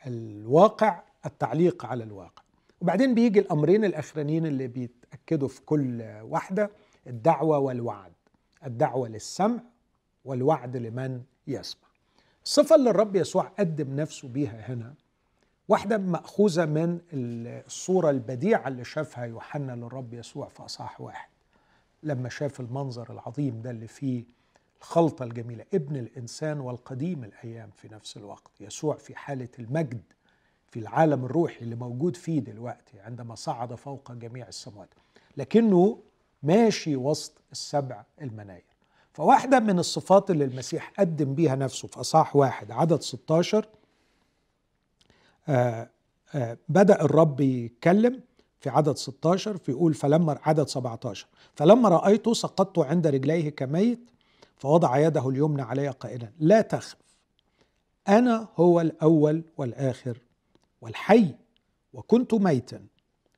الواقع 0.08 1.04
التعليق 1.26 1.86
على 1.86 2.04
الواقع. 2.04 2.44
وبعدين 2.82 3.16
بيجي 3.16 3.40
الأمرين 3.40 3.86
الأخرانيين 3.86 4.46
اللي 4.46 4.68
بيتأكدوا 4.68 5.48
في 5.48 5.62
كل 5.62 6.02
واحدة 6.22 6.72
الدعوة 7.08 7.58
والوعد. 7.58 8.14
الدعوة 8.66 9.08
للسمع 9.08 9.60
والوعد 10.26 10.78
لمن 10.78 11.22
يسمع. 11.48 11.90
الصفة 12.44 12.76
اللي 12.76 12.90
الرب 12.90 13.16
يسوع 13.16 13.44
قدم 13.44 13.96
نفسه 13.96 14.28
بيها 14.28 14.74
هنا 14.74 14.94
واحدة 15.68 15.98
مأخوذة 15.98 16.66
من 16.66 17.00
الصورة 17.14 18.10
البديعة 18.10 18.68
اللي 18.68 18.84
شافها 18.84 19.26
يوحنا 19.26 19.72
للرب 19.72 20.14
يسوع 20.14 20.48
في 20.48 20.66
أصحاح 20.66 21.02
واحد. 21.02 21.30
لما 22.04 22.30
شاف 22.30 22.60
المنظر 22.60 23.12
العظيم 23.14 23.62
ده 23.62 23.70
اللي 23.72 23.88
فيه 23.88 24.24
الخلطة 24.82 25.24
الجميلة 25.24 25.66
ابن 25.74 25.96
الإنسان 25.96 26.60
والقديم 26.60 27.24
الأيام 27.24 27.70
في 27.76 27.88
نفس 27.94 28.18
الوقت 28.18 28.52
يسوع 28.62 28.96
في 28.96 29.16
حالة 29.16 29.48
المجد 29.60 30.02
في 30.72 30.80
العالم 30.80 31.26
الروحي 31.26 31.60
اللي 31.62 31.76
موجود 31.76 32.16
فيه 32.16 32.40
دلوقتي 32.40 33.00
عندما 33.00 33.36
صعد 33.36 33.76
فوق 33.76 34.12
جميع 34.12 34.48
السماوات 34.48 34.90
لكنه 35.38 36.00
ماشي 36.44 36.96
وسط 36.96 37.34
السبع 37.52 38.04
المناير. 38.22 38.64
فواحدة 39.14 39.60
من 39.60 39.80
الصفات 39.80 40.32
اللي 40.32 40.46
المسيح 40.46 40.94
قدم 41.00 41.34
بيها 41.36 41.56
نفسه 41.56 41.88
في 41.88 42.00
أصحاح 42.00 42.36
واحد 42.36 42.72
عدد 42.72 43.02
16 43.02 43.66
آه 45.50 45.90
آه 46.36 46.58
بدأ 46.70 47.02
الرب 47.02 47.42
يتكلم 47.42 48.22
في 48.60 48.70
عدد 48.70 48.98
16 48.98 49.58
فيقول 49.58 49.94
فلما 49.94 50.40
عدد 50.44 50.68
17 50.68 51.28
فلما 51.56 51.90
رأيته 51.90 52.34
سقطت 52.34 52.80
عند 52.80 53.08
رجليه 53.08 53.50
كميت 53.50 54.00
فوضع 54.58 54.98
يده 54.98 55.30
اليمنى 55.30 55.62
علي 55.62 55.88
قائلا 55.88 56.30
لا 56.40 56.62
تخف 56.62 56.96
أنا 58.08 58.48
هو 58.58 58.82
الأول 58.82 59.44
والآخر 59.58 60.18
والحي 60.82 61.36
وكنت 61.94 62.34
ميتا 62.34 62.82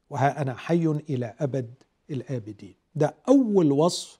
وها 0.09 0.41
أنا 0.41 0.55
حي 0.55 0.85
إلى 1.09 1.35
أبد 1.39 1.73
الآبدين. 2.09 2.75
ده 2.95 3.15
أول 3.27 3.71
وصف 3.71 4.19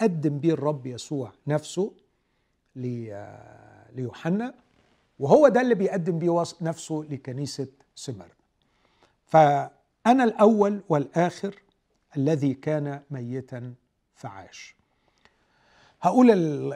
قدم 0.00 0.38
بيه 0.38 0.52
الرب 0.52 0.86
يسوع 0.86 1.32
نفسه 1.46 1.92
ليوحنا 3.96 4.54
وهو 5.18 5.48
ده 5.48 5.60
اللي 5.60 5.74
بيقدم 5.74 6.18
بيه 6.18 6.42
نفسه 6.60 7.04
لكنيسة 7.10 7.68
سمرنا 7.94 8.32
فأنا 10.08 10.24
الأول 10.24 10.82
والآخر 10.88 11.54
الذي 12.16 12.54
كان 12.54 13.00
ميتا 13.10 13.74
فعاش 14.14 14.76
هقول 16.00 16.30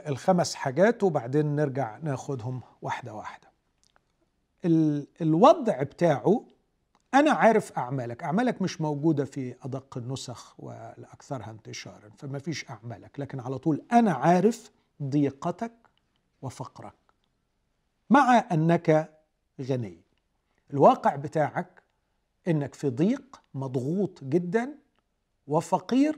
الخمس 0.08 0.54
حاجات 0.54 1.02
وبعدين 1.02 1.56
نرجع 1.56 1.98
ناخدهم 1.98 2.60
واحدة 2.82 3.14
واحدة. 3.14 3.48
الوضع 5.20 5.82
بتاعه 5.82 6.44
أنا 7.14 7.30
عارف 7.32 7.72
أعمالك. 7.78 8.22
أعمالك 8.22 8.62
مش 8.62 8.80
موجودة 8.80 9.24
في 9.24 9.54
أدق 9.62 9.98
النسخ 9.98 10.54
والأكثرها 10.60 11.50
انتشارا 11.50 12.10
فما 12.18 12.38
فيش 12.38 12.70
أعمالك. 12.70 13.20
لكن 13.20 13.40
على 13.40 13.58
طول 13.58 13.82
أنا 13.92 14.12
عارف 14.12 14.70
ضيقتك 15.02 15.72
وفقرك. 16.42 16.94
مع 18.10 18.44
أنك 18.52 19.14
غني. 19.60 20.00
الواقع 20.72 21.16
بتاعك 21.16 21.81
أنك 22.48 22.74
في 22.74 22.88
ضيق 22.88 23.42
مضغوط 23.54 24.24
جدا 24.24 24.74
وفقير 25.46 26.16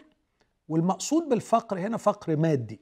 والمقصود 0.68 1.28
بالفقر 1.28 1.78
هنا 1.78 1.96
فقر 1.96 2.36
مادي. 2.36 2.80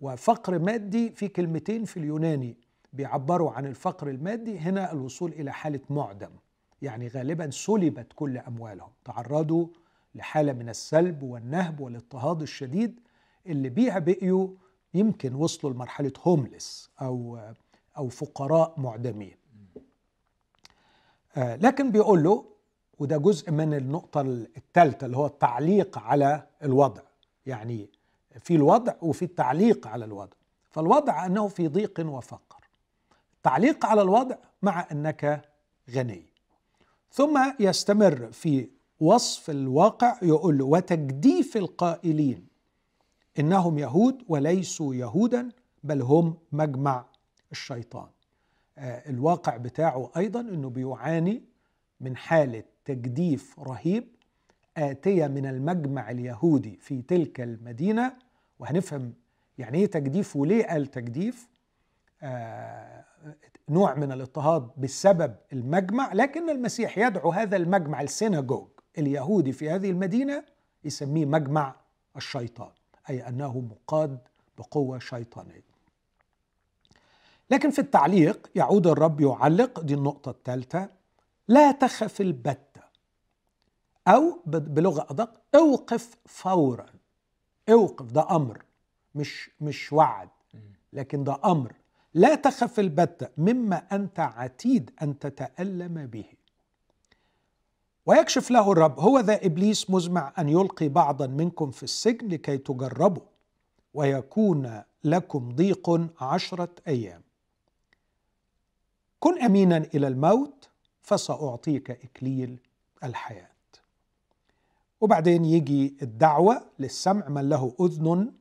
وفقر 0.00 0.58
مادي 0.58 1.10
في 1.10 1.28
كلمتين 1.28 1.84
في 1.84 1.96
اليوناني 1.96 2.56
بيعبروا 2.92 3.50
عن 3.50 3.66
الفقر 3.66 4.08
المادي 4.08 4.58
هنا 4.58 4.92
الوصول 4.92 5.32
إلى 5.32 5.52
حالة 5.52 5.80
معدم. 5.90 6.30
يعني 6.82 7.08
غالبا 7.08 7.50
سلبت 7.50 8.06
كل 8.14 8.38
أموالهم. 8.38 8.90
تعرضوا 9.04 9.66
لحالة 10.14 10.52
من 10.52 10.68
السلب 10.68 11.22
والنهب 11.22 11.80
والاضطهاد 11.80 12.42
الشديد 12.42 13.00
اللي 13.46 13.68
بيها 13.68 13.98
بقيوا 13.98 14.48
يمكن 14.94 15.34
وصلوا 15.34 15.72
لمرحلة 15.72 16.12
هوملس 16.22 16.90
أو 17.00 17.38
أو 17.96 18.08
فقراء 18.08 18.74
معدمين. 18.80 19.36
آه 21.36 21.56
لكن 21.56 21.90
بيقول 21.90 22.22
له 22.22 22.53
وده 22.98 23.16
جزء 23.16 23.50
من 23.50 23.74
النقطة 23.74 24.20
الثالثه 24.20 25.06
اللي 25.06 25.16
هو 25.16 25.26
التعليق 25.26 25.98
على 25.98 26.46
الوضع. 26.62 27.02
يعني 27.46 27.88
في 28.40 28.54
الوضع 28.54 28.94
وفي 29.02 29.24
التعليق 29.24 29.86
على 29.86 30.04
الوضع. 30.04 30.36
فالوضع 30.70 31.26
أنه 31.26 31.48
في 31.48 31.68
ضيق 31.68 32.00
وفقر. 32.06 32.64
التعليق 33.36 33.86
على 33.86 34.02
الوضع 34.02 34.36
مع 34.62 34.86
أنك 34.92 35.42
غني. 35.90 36.26
ثم 37.10 37.52
يستمر 37.60 38.32
في 38.32 38.68
وصف 39.00 39.50
الواقع 39.50 40.18
يقول 40.22 40.58
له 40.58 40.64
وتجديف 40.64 41.56
القائلين 41.56 42.46
إنهم 43.38 43.78
يهود 43.78 44.22
وليسوا 44.28 44.94
يهودا 44.94 45.48
بل 45.84 46.02
هم 46.02 46.36
مجمع 46.52 47.04
الشيطان. 47.52 48.08
آه 48.78 49.10
الواقع 49.10 49.56
بتاعه 49.56 50.10
أيضا 50.16 50.40
إنه 50.40 50.70
بيعاني 50.70 51.42
من 52.00 52.16
حالة 52.16 52.62
تجديف 52.84 53.60
رهيب 53.60 54.08
آتية 54.76 55.26
من 55.26 55.46
المجمع 55.46 56.10
اليهودي 56.10 56.76
في 56.80 57.02
تلك 57.02 57.40
المدينة 57.40 58.16
وهنفهم 58.58 59.12
يعني 59.58 59.78
إيه 59.78 59.86
تجديف 59.86 60.36
وليه 60.36 60.64
قال 60.66 60.86
تجديف. 60.86 61.48
آه 62.22 63.04
نوع 63.68 63.94
من 63.94 64.12
الاضطهاد 64.12 64.70
بسبب 64.76 65.34
المجمع 65.52 66.12
لكن 66.12 66.50
المسيح 66.50 66.98
يدعو 66.98 67.30
هذا 67.32 67.56
المجمع 67.56 68.00
السيناجوج 68.00 68.68
اليهودي 68.98 69.52
في 69.52 69.70
هذه 69.70 69.90
المدينة 69.90 70.44
يسميه 70.84 71.26
مجمع 71.26 71.74
الشيطان 72.16 72.70
أي 73.10 73.28
أنه 73.28 73.58
مقاد 73.60 74.18
بقوة 74.58 74.98
شيطانية. 74.98 75.64
لكن 77.50 77.70
في 77.70 77.78
التعليق 77.78 78.50
يعود 78.54 78.86
الرب 78.86 79.20
يعلق 79.20 79.80
دي 79.80 79.94
النقطة 79.94 80.30
الثالثة 80.30 80.88
لا 81.48 81.72
تخف 81.72 82.20
البتة 82.20 82.73
أو 84.08 84.40
بلغة 84.46 85.06
أدق 85.10 85.40
أوقف 85.54 86.16
فورا. 86.26 86.86
أوقف 87.68 88.06
ده 88.12 88.36
أمر 88.36 88.64
مش 89.14 89.50
مش 89.60 89.92
وعد. 89.92 90.28
لكن 90.92 91.24
ده 91.24 91.40
أمر. 91.44 91.72
لا 92.14 92.34
تخف 92.34 92.80
البتة 92.80 93.28
مما 93.38 93.76
أنت 93.76 94.20
عتيد 94.20 94.90
أن 95.02 95.18
تتألم 95.18 96.06
به. 96.06 96.24
ويكشف 98.06 98.50
له 98.50 98.72
الرب 98.72 99.00
هو 99.00 99.18
ذا 99.20 99.46
إبليس 99.46 99.90
مزمع 99.90 100.32
أن 100.38 100.48
يلقي 100.48 100.88
بعضا 100.88 101.26
منكم 101.26 101.70
في 101.70 101.82
السجن 101.82 102.28
لكي 102.28 102.58
تجربوا 102.58 103.22
ويكون 103.94 104.82
لكم 105.04 105.52
ضيق 105.52 106.08
عشرة 106.22 106.68
أيام. 106.88 107.22
كن 109.20 109.42
امينا 109.42 109.76
إلى 109.76 110.08
الموت 110.08 110.68
فسأعطيك 111.02 111.90
إكليل 111.90 112.58
الحياة. 113.04 113.53
وبعدين 115.00 115.44
يجي 115.44 115.96
الدعوة 116.02 116.66
للسمع 116.78 117.28
من 117.28 117.48
له 117.48 117.74
أذن 117.80 118.32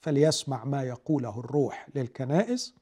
فليسمع 0.00 0.64
ما 0.64 0.82
يقوله 0.82 1.40
الروح 1.40 1.88
للكنائس. 1.94 2.74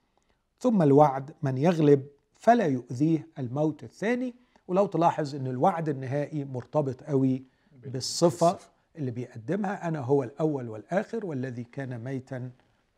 ثم 0.60 0.82
الوعد 0.82 1.34
من 1.42 1.58
يغلب 1.58 2.06
فلا 2.38 2.66
يؤذيه 2.66 3.28
الموت 3.38 3.84
الثاني. 3.84 4.34
ولو 4.68 4.86
تلاحظ 4.86 5.34
إن 5.34 5.46
الوعد 5.46 5.88
النهائي 5.88 6.44
مرتبط 6.44 7.02
قوي 7.02 7.44
بالصفة 7.72 8.58
اللي 8.96 9.10
بيقدمها. 9.10 9.88
أنا 9.88 10.00
هو 10.00 10.22
الأول 10.22 10.68
والآخر 10.68 11.26
والذي 11.26 11.64
كان 11.64 12.04
ميتا 12.04 12.50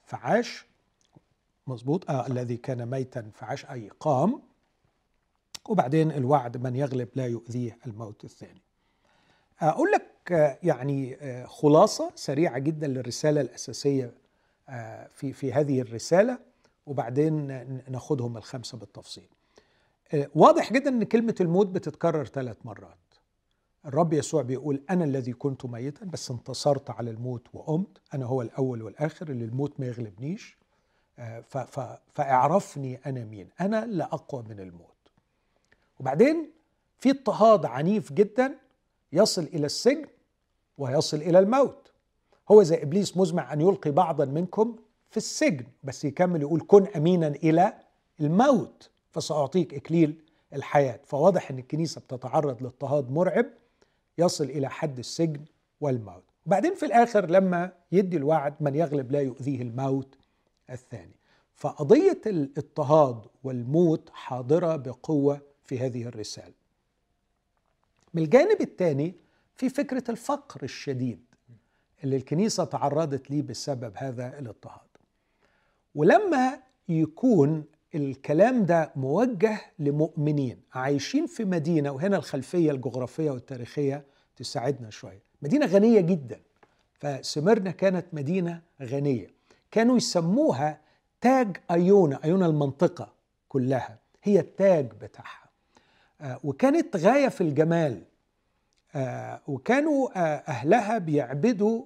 فعاش. 0.03 0.67
مظبوط؟ 1.67 2.11
آه 2.11 2.27
الذي 2.27 2.57
كان 2.57 2.91
ميتا 2.91 3.31
فعاش 3.35 3.67
أي 3.67 3.91
قام. 4.01 4.43
وبعدين 5.69 6.13
الوعد 6.13 6.57
من 6.57 6.77
يغلب 6.77 7.09
لا 7.15 7.27
يؤذيه 7.27 7.79
الموت 7.87 8.25
الثاني. 8.25 8.63
أقول 9.61 9.91
لك 9.93 10.08
يعني 10.63 11.17
آه، 11.21 11.47
خلاصة 11.47 12.13
سريعة 12.15 12.59
جدا 12.59 12.87
للرسالة 12.87 13.41
الأساسية 13.41 14.15
آه، 14.69 15.09
في 15.13 15.33
في 15.33 15.53
هذه 15.53 15.81
الرسالة 15.81 16.39
وبعدين 16.87 17.47
ناخدهم 17.89 18.37
الخمسة 18.37 18.79
بالتفصيل. 18.79 19.29
آه، 20.15 20.29
واضح 20.35 20.73
جدا 20.73 20.91
إن 20.91 21.05
كلمة 21.05 21.35
الموت 21.41 21.67
بتتكرر 21.67 22.25
ثلاث 22.25 22.57
مرات. 22.65 22.99
الرب 23.87 24.13
يسوع 24.13 24.43
بيقول 24.43 24.83
أنا 24.91 25.05
الذي 25.05 25.33
كنت 25.33 25.67
ميتا 25.67 26.05
بس 26.05 26.31
انتصرت 26.31 26.91
على 26.91 27.11
الموت 27.11 27.49
وقمت، 27.53 27.99
أنا 28.15 28.25
هو 28.25 28.43
الأول 28.43 28.83
والآخر 28.83 29.31
اللي 29.31 29.45
الموت 29.45 29.81
ما 29.81 29.87
يغلبنيش. 29.87 30.59
فاعرفني 32.15 33.01
أنا 33.07 33.25
مين؟ 33.25 33.49
أنا 33.61 33.87
لا 33.87 34.05
أقوى 34.05 34.45
من 34.49 34.61
الموت. 34.61 34.95
وبعدين 36.01 36.51
في 36.99 37.11
اضطهاد 37.11 37.67
عنيف 37.67 38.13
جدا 38.13 38.59
يصل 39.13 39.43
إلى 39.43 39.67
السجن 39.67 40.07
ويصل 40.79 41.17
إلى 41.17 41.39
الموت. 41.39 41.91
هو 42.51 42.63
زي 42.63 42.83
إبليس 42.83 43.17
مزمع 43.17 43.53
أن 43.53 43.61
يلقي 43.61 43.91
بعضا 43.91 44.25
منكم 44.25 44.77
في 45.11 45.17
السجن 45.17 45.67
بس 45.85 46.05
يكمل 46.05 46.41
يقول 46.41 46.61
كن 46.67 46.87
امينا 46.97 47.29
إلى 47.29 47.73
الموت 48.21 48.91
فسأعطيك 49.11 49.75
إكليل 49.75 50.21
الحياة. 50.53 51.01
فواضح 51.05 51.51
إن 51.51 51.59
الكنيسة 51.59 52.01
بتتعرض 52.01 52.63
لاضطهاد 52.63 53.11
مرعب 53.11 53.47
يصل 54.19 54.45
إلى 54.45 54.71
حد 54.71 54.99
السجن 54.99 55.41
والموت. 55.81 56.23
وبعدين 56.47 56.75
في 56.75 56.87
الآخر 56.87 57.31
لما 57.31 57.73
يدي 57.93 58.17
الوعد 58.17 58.55
من 58.61 58.75
يغلب 58.75 59.13
لا 59.13 59.21
يؤذيه 59.21 59.63
الموت 59.63 60.15
الثاني. 60.71 61.15
فقضية 61.55 62.21
الاضطهاد 62.27 63.21
والموت 63.45 64.11
حاضرة 64.13 64.77
بقوة 64.77 65.41
في 65.65 65.79
هذه 65.79 66.03
الرسالة. 66.03 66.53
من 68.15 68.23
الجانب 68.23 68.61
الثاني 68.61 69.15
في 69.59 69.69
فكرة 69.69 70.11
الفقر 70.11 70.63
الشديد 70.63 71.21
اللي 72.05 72.17
الكنيسة 72.17 72.65
تعرضت 72.65 73.31
ليه 73.31 73.43
بسبب 73.43 73.93
هذا 73.97 74.39
الاضطهاد. 74.39 74.89
ولما 75.95 76.59
يكون 76.89 77.65
الكلام 77.95 78.65
ده 78.65 78.93
موجه 78.97 79.61
لمؤمنين 79.79 80.61
عايشين 80.75 81.27
في 81.27 81.45
مدينة 81.45 81.91
وهنا 81.91 82.17
الخلفية 82.17 82.71
الجغرافية 82.71 83.31
والتاريخية 83.31 84.05
تساعدنا 84.37 84.91
شوية. 84.91 85.23
مدينة 85.43 85.67
غنية 85.67 86.01
جدا. 86.01 86.41
فسمرنا 86.95 87.71
كانت 87.71 88.07
مدينة 88.13 88.63
غنية. 88.83 89.31
كانوا 89.71 89.97
يسموها 89.97 90.81
تاج 91.21 91.57
أيونا 91.71 92.21
أيونا 92.25 92.47
المنطقة 92.47 93.13
كلها. 93.49 93.99
هي 94.23 94.41
التاج 94.41 94.93
بتاعها. 95.01 95.49
آه، 96.21 96.41
وكانت 96.45 96.97
غاية 96.97 97.29
في 97.29 97.41
الجمال. 97.41 98.03
آه، 98.95 99.41
وكانوا 99.47 100.09
آه، 100.19 100.21
أهلها 100.49 100.99
بيعبدوا 100.99 101.83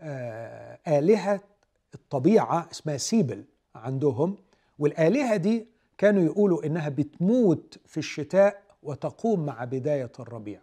آه، 0.00 0.78
آلهة 0.88 1.40
الطبيعة 1.94 2.68
اسمها 2.72 2.96
سيبل 2.96 3.44
عندهم. 3.74 4.36
والآلهة 4.78 5.36
دي 5.36 5.66
كانوا 5.98 6.22
يقولوا 6.24 6.66
إنها 6.66 6.88
بتموت 6.88 7.78
في 7.86 7.96
الشتاء 7.98 8.62
وتقوم 8.82 9.46
مع 9.46 9.64
بداية 9.64 10.12
الربيع. 10.20 10.60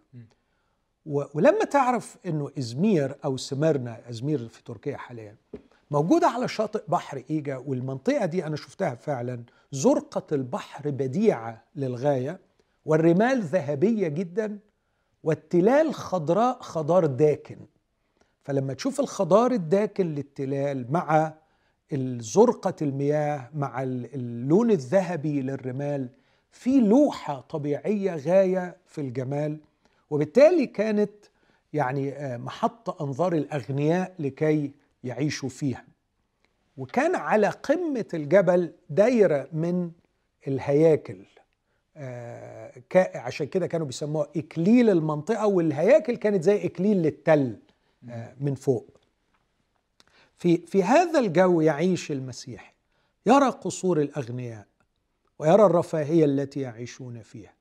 ولما 1.06 1.66
تعرف 1.66 2.18
إنه 2.26 2.52
إزمير 2.58 3.16
أو 3.26 3.38
سمرنا 3.38 4.10
إزمير 4.10 4.48
في 4.48 4.64
تركيا 4.64 4.98
حاليا 4.98 5.36
موجودة 5.92 6.28
على 6.28 6.48
شاطئ 6.48 6.84
بحر 6.88 7.24
إيجا 7.30 7.58
والمنطقة 7.58 8.26
دي 8.26 8.46
أنا 8.46 8.56
شفتها 8.56 8.96
فعلا 8.96 9.44
زرقة 9.72 10.36
البحر 10.36 10.90
بديعة 10.90 11.64
للغاية 11.76 12.40
والرمال 12.86 13.42
ذهبية 13.42 14.08
جدا 14.08 14.60
والتلال 15.24 15.94
خضراء 15.94 16.62
خضار 16.62 17.06
داكن 17.06 17.58
فلما 18.44 18.74
تشوف 18.74 19.00
الخضار 19.00 19.52
الداكن 19.52 20.16
للتلال 20.16 20.92
مع 20.92 21.34
زرقة 22.20 22.76
المياه 22.82 23.50
مع 23.54 23.84
اللون 23.84 24.72
الذهبي 24.72 25.42
للرمال 25.42 26.10
في 26.52 26.80
لوحة 26.80 27.42
طبيعية 27.42 28.16
غاية 28.16 28.78
في 28.86 29.02
الجمال. 29.02 29.60
وبالتالي 30.10 30.68
كانت 30.68 31.12
يعني 31.74 32.12
آه، 32.12 32.38
محط 32.38 33.02
أنظار 33.02 33.34
الأغنياء 33.34 34.14
لكي 34.20 34.72
يعيشوا 35.04 35.50
فيها. 35.50 35.86
وكان 36.78 37.16
على 37.16 37.48
قمة 37.48 38.06
الجبل 38.14 38.74
دايرة 38.90 39.48
من 39.54 39.92
الهياكل. 40.48 41.26
عشان 43.16 43.48
كده 43.48 43.68
كانوا 43.68 43.88
بيسموها 43.88 44.28
إكليل 44.36 44.90
المنطقة 44.90 45.48
والهياكل 45.48 46.16
كانت 46.16 46.44
زي 46.44 46.66
إكليل 46.66 46.98
للتل 46.98 47.58
آه، 48.10 48.36
من 48.40 48.56
فوق. 48.56 48.98
في 50.38 50.58
في 50.58 50.84
هذا 50.84 51.20
الجو 51.20 51.62
يعيش 51.62 52.12
المسيح 52.12 52.74
يرى 53.26 53.50
قصور 53.50 54.02
الأغنياء 54.02 54.68
ويرى 55.40 55.66
الرفاهية 55.66 56.26
التي 56.26 56.60
يعيشون 56.60 57.22
فيها 57.22 57.54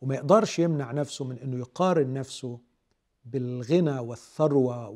وما 0.00 0.14
يقدرش 0.14 0.58
يمنع 0.58 0.92
نفسه 0.92 1.24
من 1.24 1.38
انه 1.38 1.58
يقارن 1.58 2.12
نفسه 2.12 2.58
بالغنى 3.24 3.98
والثروة 3.98 4.88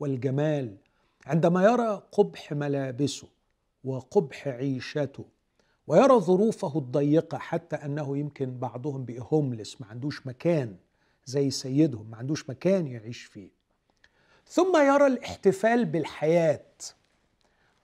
والجمال 0.00 0.76
عندما 1.26 1.64
يرى 1.64 2.02
قبح 2.12 2.52
ملابسه 2.52 3.28
وقبح 3.84 4.48
عيشته. 4.48 5.24
ويرى 5.90 6.20
ظروفه 6.20 6.78
الضيقة 6.78 7.38
حتى 7.38 7.76
أنه 7.76 8.18
يمكن 8.18 8.58
بعضهم 8.58 9.04
بقى 9.04 9.26
هوملس 9.32 9.80
ما 9.80 9.86
عندوش 9.86 10.26
مكان 10.26 10.76
زي 11.26 11.50
سيدهم 11.50 12.10
ما 12.10 12.16
عندوش 12.16 12.50
مكان 12.50 12.86
يعيش 12.86 13.22
فيه. 13.22 13.50
ثم 14.46 14.76
يرى 14.76 15.06
الاحتفال 15.06 15.84
بالحياة 15.84 16.64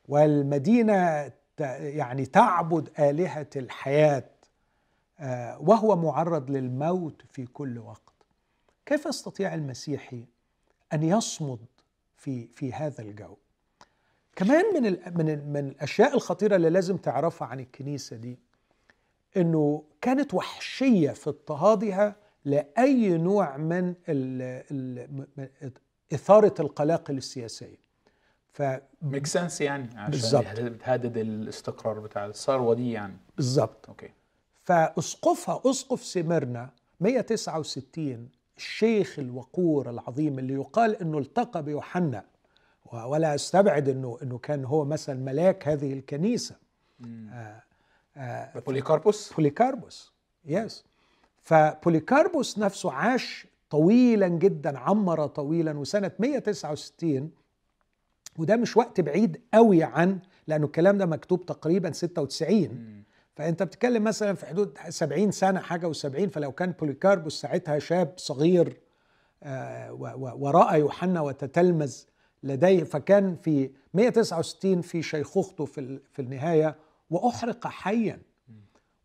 والمدينة 0.09 1.33
يعني 1.79 2.27
تعبد 2.27 3.01
آلهة 3.01 3.51
الحياة 3.57 4.29
آه، 5.21 5.59
وهو 5.61 5.97
معرض 5.97 6.51
للموت 6.51 7.23
في 7.31 7.47
كل 7.47 7.79
وقت. 7.79 8.15
كيف 8.87 9.07
يستطيع 9.07 9.55
المسيحي 9.55 10.25
أن 10.93 11.03
يصمد 11.03 11.67
في 12.17 12.49
في 12.55 12.73
هذا 12.73 13.03
الجو؟ 13.03 13.37
كمان 14.37 14.65
من 14.75 14.83
من 15.17 15.53
من 15.53 15.69
الأشياء 15.69 16.15
الخطيرة 16.15 16.57
اللي 16.57 16.71
لازم 16.71 16.97
تعرفها 16.97 17.49
عن 17.49 17.61
الكنيسة 17.61 18.17
دي 18.17 18.39
إنه 19.37 19.83
كانت 20.01 20.35
وحشية 20.35 21.11
في 21.11 21.31
اضطهادها 21.31 22.17
لأي 22.45 23.19
نوع 23.19 23.57
من 23.57 23.95
ال 24.09 25.27
إثارة 26.13 26.55
القلاقل 26.61 27.17
السياسيه 27.17 27.87
ف 28.53 28.63
make 29.03 29.27
sense 29.27 29.61
يعني 29.61 29.89
عشان 29.97 30.11
بالزبط. 30.11 30.61
بتهدد 30.61 31.17
الاستقرار 31.17 31.99
بتاع 32.01 32.27
الثروة 32.27 32.75
دي 32.75 32.93
يعني. 32.93 33.17
بالظبط 33.37 33.89
okay. 33.89 34.11
فأسقفها 34.65 35.63
أسقف 35.67 36.05
سمرنا 36.05 36.71
169 37.01 38.29
الشيخ 38.57 39.19
الوقور 39.19 39.91
العظيم 39.91 40.39
اللي 40.39 40.55
يقال 40.55 40.97
إنه 41.03 41.19
التقى 41.19 41.63
بيوحنا 41.63 42.25
ولا 42.93 43.35
أستبعد 43.35 43.89
إنه 43.89 44.19
إنه 44.23 44.39
كان 44.39 44.65
هو 44.65 44.85
مثلا 44.85 45.15
ملاك 45.21 45.69
هذه 45.69 45.93
الكنيسة. 45.93 46.57
آه 47.05 47.63
آه 48.17 48.59
بوليكاربوس؟ 48.67 49.33
بوليكاربوس 49.33 50.13
yes 50.45 50.85
فبوليكاربوس 51.43 52.59
نفسه 52.59 52.93
عاش 52.93 53.47
طويلا 53.71 54.29
جدا 54.29 54.79
عمر 54.79 55.27
طويلا 55.27 55.79
وسنة 55.79 56.11
169 56.19 57.31
وده 58.39 58.57
مش 58.57 58.77
وقت 58.77 59.01
بعيد 59.01 59.41
قوي 59.55 59.83
عن 59.85 60.19
لأنه 60.47 60.67
الكلام 60.67 60.99
ده 60.99 61.07
مكتوب 61.07 61.47
تقريبا 61.47 61.93
96 61.93 63.03
فأنت 63.37 63.63
بتتكلم 63.63 64.05
مثلا 64.05 64.35
في 64.35 64.47
حدود 64.47 64.79
70 64.89 65.31
سنة 65.31 65.61
حاجة 65.61 65.93
و70 65.93 66.29
فلو 66.29 66.53
كان 66.53 66.73
بوليكاربوس 66.73 67.41
ساعتها 67.41 67.79
شاب 67.79 68.13
صغير 68.17 68.77
آه، 69.43 69.93
وراى 70.41 70.81
يوحنا 70.81 71.21
وتتلمذ 71.21 71.97
لديه 72.43 72.85
فكان 72.85 73.37
في 73.37 73.71
169 73.95 74.81
في 74.83 75.03
شيخوخته 75.03 75.65
في 75.65 76.01
في 76.13 76.23
النهاية 76.23 76.77
وأحرق 77.11 77.67
حيا. 77.67 78.23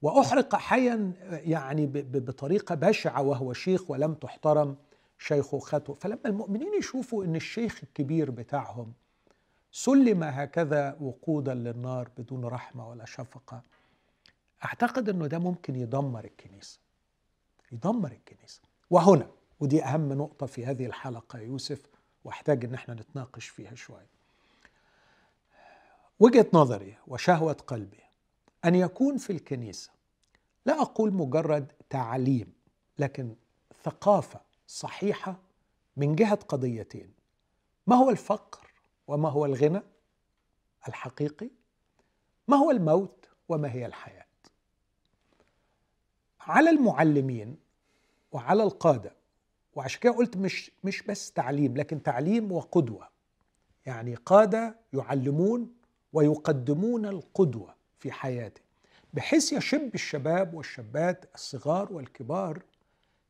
وأحرق 0.02 0.56
حيا 0.56 1.12
يعني 1.32 1.86
بطريقة 1.96 2.76
بشعة 2.76 3.22
وهو 3.22 3.54
شيخ 3.54 3.92
ولم 3.92 4.14
تحترم 4.14 4.76
شيخوخته. 5.20 5.94
فلما 5.94 6.20
المؤمنين 6.26 6.74
يشوفوا 6.80 7.26
إن 7.26 7.36
الشيخ 7.36 7.80
الكبير 7.84 8.32
بتاعهم 8.32 8.94
سلم 9.72 10.24
هكذا 10.24 10.98
وقودا 11.02 11.54
للنار 11.54 12.10
بدون 12.18 12.46
رحمة 12.46 12.90
ولا 12.90 13.06
شفقة 13.06 13.62
أعتقد 14.66 15.10
إنه 15.10 15.28
ده 15.28 15.40
ممكن 15.40 15.76
يدمر 15.76 16.26
الكنيسة. 16.26 16.80
يدمر 17.72 18.12
الكنيسة. 18.12 18.62
وهنا 18.90 19.28
ودي 19.60 19.84
أهم 19.84 20.14
نقطة 20.14 20.46
في 20.46 20.66
هذه 20.66 20.86
الحلقة 20.86 21.40
يوسف 21.40 21.82
واحتاج 22.24 22.66
إن 22.66 22.74
إحنا 22.74 22.94
نتناقش 22.94 23.48
فيها 23.48 23.76
شوية 23.76 24.10
وجهة 26.20 26.48
نظري 26.54 26.98
وشهوة 27.08 27.54
قلبي 27.54 28.04
أن 28.66 28.76
يكون 28.76 29.18
في 29.18 29.34
الكنيسة 29.34 29.92
لا 30.66 30.82
أقول 30.82 31.14
مجرد 31.14 31.72
تعليم 31.90 32.54
لكن 33.00 33.36
ثقافة 33.84 34.42
صحيحة 34.68 35.40
من 35.98 36.16
جهة 36.16 36.36
قضيتين 36.36 37.14
ما 37.88 37.96
هو 37.96 38.10
الفقر 38.10 38.68
وما 39.08 39.30
هو 39.30 39.46
الغنى 39.46 39.82
الحقيقي؟ 40.88 41.50
ما 42.48 42.58
هو 42.58 42.72
الموت 42.72 43.30
وما 43.50 43.72
هي 43.72 43.86
الحياة؟ 43.86 44.26
على 46.40 46.70
المعلمين 46.70 47.58
وعلى 48.32 48.64
القادة 48.64 49.16
وعشان 49.76 50.00
كده 50.00 50.12
قلت 50.14 50.38
مش 50.38 50.72
مش 50.84 51.04
بس 51.04 51.32
تعليم 51.32 51.78
لكن 51.78 52.04
تعليم 52.04 52.52
وقدوة. 52.52 53.08
يعني 53.86 54.16
قادة 54.16 54.76
يعلمون 54.94 55.74
ويقدمون 56.14 57.06
القدوة 57.06 57.76
في 58.00 58.12
حياته 58.12 58.62
بحيث 59.14 59.54
يشب 59.54 59.96
الشباب 59.96 60.54
والشابات 60.54 61.26
الصغار 61.36 61.94
والكبار 61.94 62.64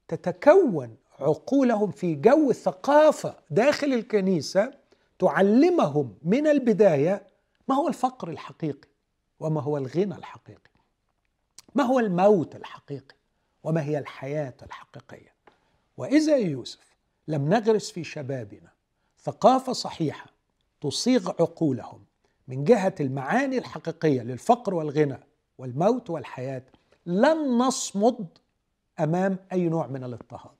تتكون 0.08 0.96
عقولهم 1.20 1.92
في 1.92 2.16
جو 2.16 2.52
ثقافة 2.52 3.36
داخل 3.50 3.94
الكنيسة 3.94 4.74
تعلمهم 5.20 6.18
من 6.24 6.48
البداية 6.48 7.28
ما 7.68 7.76
هو 7.76 7.88
الفقر 7.88 8.30
الحقيقي 8.30 8.88
وما 9.40 9.62
هو 9.62 9.78
الغنى 9.78 10.16
الحقيقي. 10.16 10.72
ما 11.76 11.84
هو 11.84 12.00
الموت 12.00 12.56
الحقيقي 12.56 13.16
وما 13.64 13.84
هي 13.84 13.98
الحياة 13.98 14.54
الحقيقية. 14.64 15.31
وإذا 16.02 16.38
يوسف 16.38 16.98
لم 17.28 17.50
نغرس 17.50 17.92
في 17.92 18.04
شبابنا 18.04 18.72
ثقافة 19.24 19.74
صحيحة 19.74 20.26
تصيغ 20.82 21.30
عقولهم 21.30 22.04
من 22.48 22.64
جهة 22.64 22.96
المعاني 23.00 23.58
الحقيقية 23.58 24.22
للفقر 24.22 24.74
والغنى 24.74 25.20
والموت 25.58 26.10
والحياة 26.10 26.64
لن 27.06 27.58
نصمد 27.58 28.28
أمام 29.00 29.38
أي 29.54 29.70
نوع 29.70 29.88
من 29.88 30.04
الاضطهاد. 30.04 30.56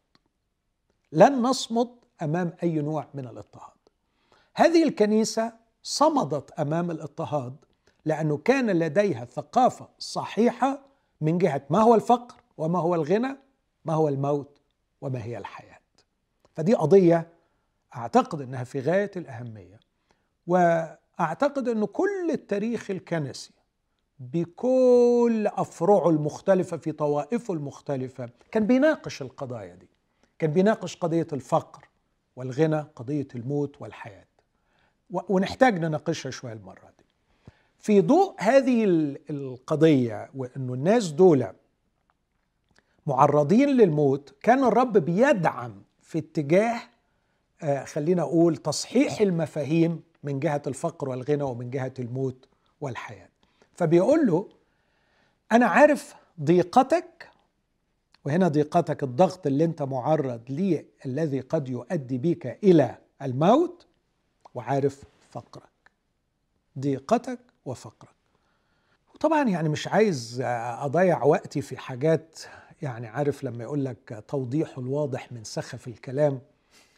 لن 1.12 1.42
نصمد 1.42 1.90
أمام 2.22 2.54
أي 2.64 2.76
نوع 2.76 3.08
من 3.14 3.28
الاضطهاد. 3.28 3.78
هذه 4.56 4.84
الكنيسة 4.84 5.54
صمدت 5.84 6.52
أمام 6.52 6.92
الاضطهاد 6.92 7.56
لأنه 8.06 8.38
كان 8.38 8.70
لديها 8.70 9.26
ثقافة 9.26 9.88
صحيحة 10.00 10.80
من 11.22 11.38
جهة 11.38 11.62
ما 11.70 11.82
هو 11.82 11.96
الفقر 11.96 12.36
وما 12.58 12.80
هو 12.80 12.96
الغنى 12.96 13.38
ما 13.86 13.94
هو 13.94 14.08
الموت 14.10 14.61
وما 15.02 15.24
هي 15.24 15.38
الحياة. 15.38 15.80
فدي 16.56 16.74
قضية 16.74 17.28
أعتقد 17.96 18.42
إنها 18.42 18.64
في 18.64 18.80
غاية 18.80 19.12
الأهمية 19.16 19.80
وأعتقد 20.48 21.68
انه 21.68 21.88
كل 21.88 22.32
التاريخ 22.32 22.92
الكنسي 22.92 23.52
بكل 24.20 25.48
أفرعه 25.48 26.10
المختلفة 26.10 26.78
في 26.78 26.92
طوائفه 26.92 27.54
المختلفة 27.54 28.30
كان 28.52 28.68
بيناقش 28.68 29.22
القضايا 29.22 29.76
دي 29.76 29.88
كان 30.40 30.52
بيناقش 30.52 30.96
قضية 30.96 31.28
الفقر 31.34 31.88
والغنى 32.36 32.86
قضية 32.96 33.28
الموت 33.36 33.82
والحياة. 33.82 34.26
ونحتاج 35.12 35.80
نناقشها 35.80 36.30
شوية 36.30 36.54
المرة 36.54 36.92
دي. 36.98 37.06
في 37.80 38.02
ضوء 38.02 38.36
هذه 38.40 38.84
القضية 39.30 40.30
وإنه 40.36 40.74
الناس 40.74 41.08
دول 41.12 41.48
معرضين 43.08 43.70
للموت 43.70 44.34
كان 44.42 44.64
الرب 44.64 44.98
بيدعم 44.98 45.84
في 46.02 46.18
اتجاه 46.18 46.82
آه، 47.64 47.84
خلينا 47.84 48.22
أقول 48.22 48.58
تصحيح 48.58 49.22
المفاهيم 49.22 50.02
من 50.24 50.40
جهة 50.40 50.62
الفقر 50.68 51.10
والغنى 51.10 51.44
ومن 51.44 51.70
جهة 51.70 51.94
الموت 52.00 52.48
والحياة. 52.82 53.30
فبيقول 53.74 54.28
له 54.28 54.50
أنا 55.52 55.66
عارف 55.66 56.16
ضيقتك 56.44 57.30
وهنا 58.26 58.48
ضيقتك 58.48 59.04
الضغط 59.04 59.48
اللي 59.48 59.64
أنت 59.66 59.82
معرض 59.82 60.42
ليه 60.50 60.86
الذي 61.06 61.40
قد 61.40 61.70
يؤدي 61.70 62.18
بك 62.18 62.60
إلى 62.64 62.98
الموت 63.22 63.88
وعارف 64.56 65.04
فقرك. 65.32 65.64
ضيقتك 66.80 67.40
وفقرك. 67.66 68.16
وطبعا 69.16 69.50
يعني 69.50 69.70
مش 69.70 69.88
عايز 69.88 70.42
أضيع 70.80 71.24
وقتي 71.24 71.62
في 71.62 71.78
حاجات 71.78 72.40
يعني 72.82 73.08
عارف 73.08 73.44
لما 73.44 73.64
يقول 73.64 73.86
لك 73.86 74.24
توضيح 74.28 74.78
الواضح 74.78 75.32
من 75.32 75.44
سخف 75.44 75.88
الكلام 75.88 76.42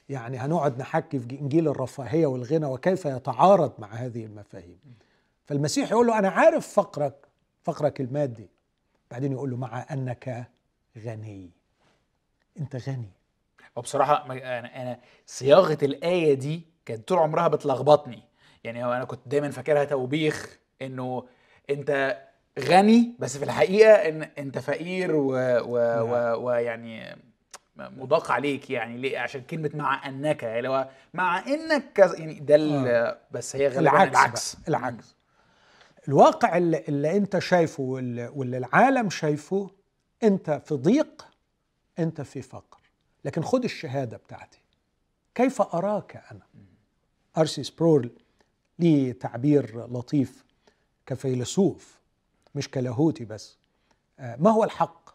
يعني 0.10 0.38
هنقعد 0.38 0.80
نحكي 0.80 1.20
في 1.20 1.40
إنجيل 1.40 1.68
الرفاهية 1.68 2.26
والغنى 2.26 2.66
وكيف 2.66 3.06
يتعارض 3.06 3.72
مع 3.80 3.88
هذه 3.94 4.26
المفاهيم. 4.26 4.80
فالمسيح 5.46 5.92
يقول 5.92 6.08
له 6.08 6.20
أنا 6.20 6.30
عارف 6.30 6.68
فقرك 6.68 7.28
فقرك 7.64 8.02
المادي. 8.02 8.50
بعدين 9.12 9.32
يقول 9.32 9.50
له 9.50 9.58
مع 9.58 9.86
أنك 9.92 10.48
غني. 10.98 11.50
أنت 12.60 12.76
غني. 12.76 13.10
وبصراحة 13.76 14.26
أنا 14.32 14.82
أنا 14.82 15.00
صياغة 15.26 15.78
الآية 15.84 16.34
دي 16.34 16.66
كانت 16.86 17.08
طول 17.08 17.18
عمرها 17.18 17.48
بتلخبطني. 17.48 18.24
يعني 18.64 18.86
أنا 18.86 19.04
كنت 19.06 19.20
دايما 19.26 19.52
فاكرها 19.52 19.84
توبيخ 19.84 20.60
إنه 20.82 21.28
أنت 21.70 22.22
غني 22.60 23.14
بس 23.20 23.38
في 23.38 23.46
الحقيقة 23.46 23.92
إن 23.92 24.30
أنت 24.38 24.58
فقير 24.58 25.16
ويعني 26.36 27.18
نعم. 27.76 28.00
مضاق 28.00 28.32
عليك 28.32 28.70
يعني 28.70 28.98
ليه 28.98 29.20
عشان 29.20 29.42
كلمة 29.42 29.72
مع 29.74 30.08
أنك 30.08 30.44
يعني 30.44 30.62
لو 30.62 30.86
مع 31.14 31.48
إنك 31.48 32.00
يعني 32.00 32.40
ده 32.40 32.56
آه. 32.56 33.18
بس 33.32 33.56
هي 33.56 33.68
غالبا 33.68 33.80
العكس 33.82 34.16
العكس, 34.16 34.58
العكس. 34.68 35.16
الواقع 36.08 36.58
اللي, 36.58 36.84
اللي 36.88 37.18
أنت 37.18 37.40
شايفه 37.40 37.84
واللي, 37.84 38.32
واللي 38.36 38.58
العالم 38.58 39.10
شايفه 39.10 39.70
أنت 40.24 40.62
في 40.66 40.76
ضيق 40.76 41.28
أنت 42.00 42.22
في 42.22 42.42
فقر 42.42 42.80
لكن 43.26 43.42
خد 43.42 43.64
الشهادة 43.64 44.18
بتاعتي 44.18 44.60
كيف 45.36 45.62
أراك 45.62 46.24
أنا 46.32 46.44
ارسي 47.38 47.64
سبرول 47.64 48.12
ليه 48.80 49.12
تعبير 49.12 49.88
لطيف 49.88 50.46
كفيلسوف 51.06 52.03
مش 52.56 52.72
كلاهوتي 52.72 53.26
بس. 53.26 53.58
آه، 54.20 54.36
ما 54.36 54.52
هو 54.52 54.64
الحق؟ 54.64 55.10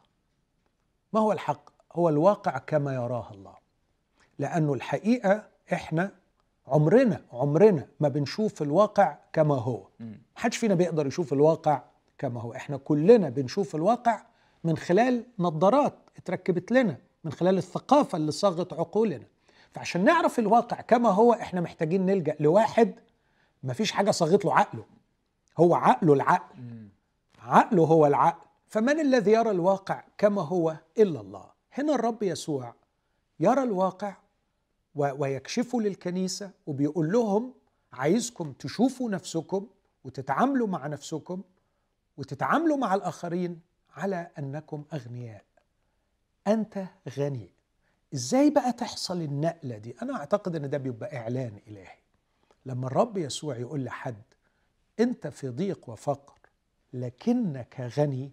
ما 1.12 1.20
هو 1.20 1.33
الحق؟ 1.33 1.70
هو 1.92 2.09
الواقع 2.09 2.59
كما 2.59 2.94
يراه 2.94 3.31
الله. 3.31 3.55
لأنه 4.38 4.72
الحقيقة 4.74 5.48
إحنا 5.72 6.11
عمرنا 6.66 7.24
عمرنا 7.33 7.87
ما 8.01 8.09
بنشوف 8.09 8.62
الواقع 8.62 9.16
كما 9.33 9.55
هو. 9.55 9.88
محدش 10.37 10.57
فينا 10.57 10.74
بيقدر 10.74 11.07
يشوف 11.07 11.33
الواقع 11.33 11.83
كما 12.18 12.40
هو. 12.40 12.53
إحنا 12.55 12.77
كلنا 12.77 13.29
بنشوف 13.29 13.74
الواقع 13.74 14.22
من 14.64 14.77
خلال 14.77 15.24
نظارات 15.38 15.94
اتركبت 16.16 16.72
لنا 16.72 16.96
من 17.24 17.33
خلال 17.33 17.59
الثقافة 17.59 18.16
اللي 18.16 18.33
صاغت 18.33 18.72
عقولنا. 18.72 19.27
فعشان 19.72 20.05
نعرف 20.05 20.38
الواقع 20.38 20.81
كما 20.81 21.09
هو 21.09 21.33
إحنا 21.33 21.61
محتاجين 21.61 22.07
نلجأ 22.07 22.37
لواحد 22.40 22.94
ما 23.62 23.72
فيش 23.72 23.92
حاجة 23.92 24.11
صاغت 24.11 24.44
له 24.44 24.55
عقله. 24.55 24.85
هو 25.59 25.74
عقله 25.74 26.12
العقل. 26.12 26.88
عقله 27.38 27.85
هو 27.85 28.07
العقل. 28.07 28.46
فمن 28.68 29.01
الذي 29.01 29.31
يرى 29.33 29.51
الواقع 29.51 30.05
كما 30.18 30.42
هو 30.42 30.77
إلا 30.98 31.20
الله؟ 31.20 31.51
هنا 31.72 31.94
الرب 31.94 32.22
يسوع 32.22 32.74
يرى 33.40 33.62
الواقع 33.62 34.16
ويكشفه 34.94 35.81
للكنيسة 35.81 36.51
وبيقول 36.66 37.12
لهم 37.12 37.55
عايزكم 37.92 38.53
تشوفوا 38.53 39.11
نفسكم 39.11 39.66
وتتعاملوا 40.05 40.66
مع 40.66 40.87
نفسكم 40.87 41.42
وتتعاملوا 42.16 42.77
مع 42.77 42.94
الآخرين 42.94 43.61
على 43.96 44.31
أنكم 44.38 44.85
أغنياء. 44.94 45.44
أنت 46.46 46.85
غني. 47.18 47.51
إزاي 48.14 48.51
بقى 48.51 48.72
تحصل 48.72 49.22
النقلة 49.22 49.79
دي؟ 49.79 49.94
أنا 50.03 50.16
أعتقد 50.16 50.57
إن 50.57 50.70
ده 50.70 50.79
بيبقى 50.79 51.16
إعلان 51.16 51.59
إلهي. 51.68 51.98
لما 52.66 52.87
الرب 52.87 53.16
يسوع 53.18 53.57
يقول 53.57 53.85
لحد 53.85 54.22
أنت 55.01 55.27
في 55.27 55.48
ضيق 55.48 55.90
وفقر. 55.90 56.38
لكنك 56.92 57.92
غني. 57.98 58.33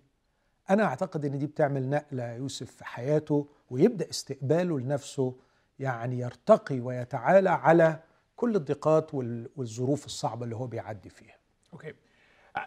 أنا 0.70 0.84
أعتقد 0.84 1.26
إن 1.26 1.38
دي 1.38 1.48
بتعمل 1.48 1.90
نقلة 1.90 2.34
يوسف 2.34 2.72
في 2.72 2.86
حياته 2.86 3.48
ويبدأ 3.70 4.10
استقباله 4.10 4.80
لنفسه 4.80 5.36
يعني 5.80 6.20
يرتقي 6.20 6.80
ويتعالى 6.80 7.50
على 7.50 8.00
كل 8.36 8.56
الضيقات 8.56 9.14
والظروف 9.14 10.06
الصعبة 10.06 10.44
اللي 10.44 10.56
هو 10.56 10.68
بيعدي 10.68 11.10
فيها. 11.10 11.36
أوكي. 11.74 11.94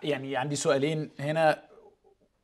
يعني 0.03 0.37
عندي 0.37 0.57
سؤالين 0.57 1.11
هنا 1.21 1.63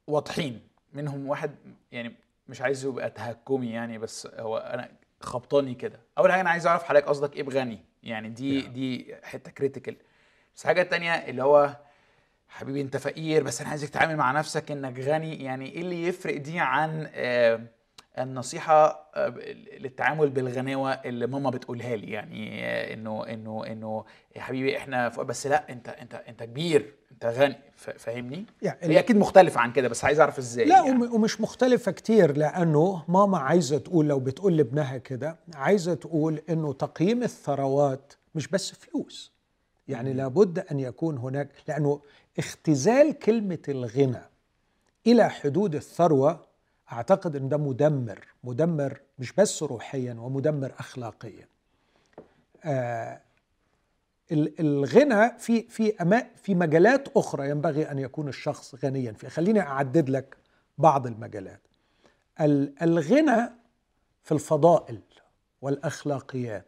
واضحين. 0.07 0.69
منهم 0.93 1.27
واحد 1.27 1.55
يعني 1.93 2.15
مش 2.49 2.61
عايز 2.61 2.85
يبقى 2.85 3.11
تهكمي 3.11 3.71
يعني 3.71 3.99
بس 3.99 4.29
هو 4.39 4.59
أنا 4.59 4.91
خبطاني 5.21 5.75
كده. 5.75 6.01
أول 6.19 6.33
حاجة 6.33 6.41
أنا 6.41 6.51
عايز 6.51 6.67
أعرف 6.67 6.83
حضرتك 6.83 7.07
قصدك 7.07 7.37
إيه 7.37 7.43
بغني؟ 7.43 7.85
يعني 8.03 8.29
دي 8.29 8.63
yeah. 8.63 8.67
دي 8.67 9.15
حتة 9.23 9.51
كريتيكال 9.51 9.97
بس 10.57 10.63
الحاجة 10.63 10.83
التانية 10.83 11.13
اللي 11.13 11.43
هو 11.43 11.77
حبيبي 12.55 12.81
انت 12.81 12.97
فقير 12.97 13.43
بس 13.43 13.61
أنا 13.61 13.71
عايزك 13.71 13.89
تتعامل 13.89 14.17
مع 14.17 14.33
نفسك 14.33 14.71
انك 14.71 14.99
غني 15.01 15.45
يعني 15.45 15.73
إيه 15.73 15.81
اللي 15.81 16.07
يفرق 16.07 16.37
دي 16.37 16.59
عن 16.59 17.09
آه 17.15 17.61
النصيحة 18.19 19.11
آه، 19.15 19.29
للتعامل 19.79 20.31
بالغناوة 20.31 20.91
اللي 20.91 21.27
ماما 21.27 21.51
بتقولها 21.51 21.97
لي 21.97 22.13
يعني 22.13 22.65
آه، 22.67 22.95
انه 22.95 23.27
انه 23.27 23.67
انه 23.67 24.05
يا 24.37 24.41
حبيبي 24.41 24.77
إحنا 24.77 25.09
بس 25.09 25.47
لا 25.47 25.73
انت 25.73 25.89
انت 25.89 26.15
انت 26.15 26.43
كبير 26.43 26.95
انت 27.13 27.27
غني 27.27 27.57
فاهمني؟ 27.77 28.47
يعني 28.63 28.95
هي 28.95 28.99
أكيد 28.99 29.17
مختلفة 29.17 29.61
عن 29.61 29.73
كده 29.73 29.89
بس 29.89 30.05
عايز 30.05 30.21
اعرف 30.21 30.39
إزاي 30.39 30.65
لا 30.65 30.77
يعني. 30.77 30.91
ومش 30.91 31.41
مختلفة 31.41 31.93
كتير 31.93 32.37
لأنه 32.37 33.05
ماما 33.09 33.39
عايزة 33.39 33.79
تقول 33.79 34.09
لو 34.09 34.21
بتقول 34.21 34.57
لابنها 34.57 34.99
كده 34.99 35.39
عايزة 35.55 35.95
تقول 35.95 36.43
إنه 36.51 36.73
تقييم 36.73 37.23
الثروات 37.23 38.13
مش 38.35 38.49
بس 38.49 38.73
فلوس 38.73 39.35
يعني 39.89 40.13
لابد 40.13 40.59
أن 40.59 40.81
يكون 40.81 41.19
هناك 41.19 41.49
لأنه 41.69 42.01
اختزال 42.39 43.19
كلمة 43.19 43.59
الغنى 43.69 44.23
إلى 45.07 45.31
حدود 45.31 45.75
الثروة 45.75 46.47
أعتقد 46.93 47.37
إن 47.37 47.49
ده 47.49 47.57
مدمر 47.57 48.27
مدمر 48.45 49.01
مش 49.19 49.33
بس 49.33 49.63
روحيا 49.63 50.15
ومدمر 50.15 50.73
اخلاقيا. 50.79 51.49
آه 52.65 53.21
الغنى 54.61 55.39
في 55.39 55.63
في 55.63 55.97
أما 56.03 56.27
في 56.37 56.55
مجالات 56.55 57.09
أخرى 57.17 57.51
ينبغي 57.51 57.91
أن 57.91 57.99
يكون 57.99 58.29
الشخص 58.29 58.75
غنيا 58.85 59.13
فيها. 59.13 59.31
خليني 59.31 59.61
أعدد 59.61 60.11
لك 60.11 60.37
بعض 60.79 61.07
المجالات. 61.07 61.61
الغنى 62.83 63.51
في 64.23 64.33
الفضائل 64.33 65.01
والأخلاقيات 65.63 66.67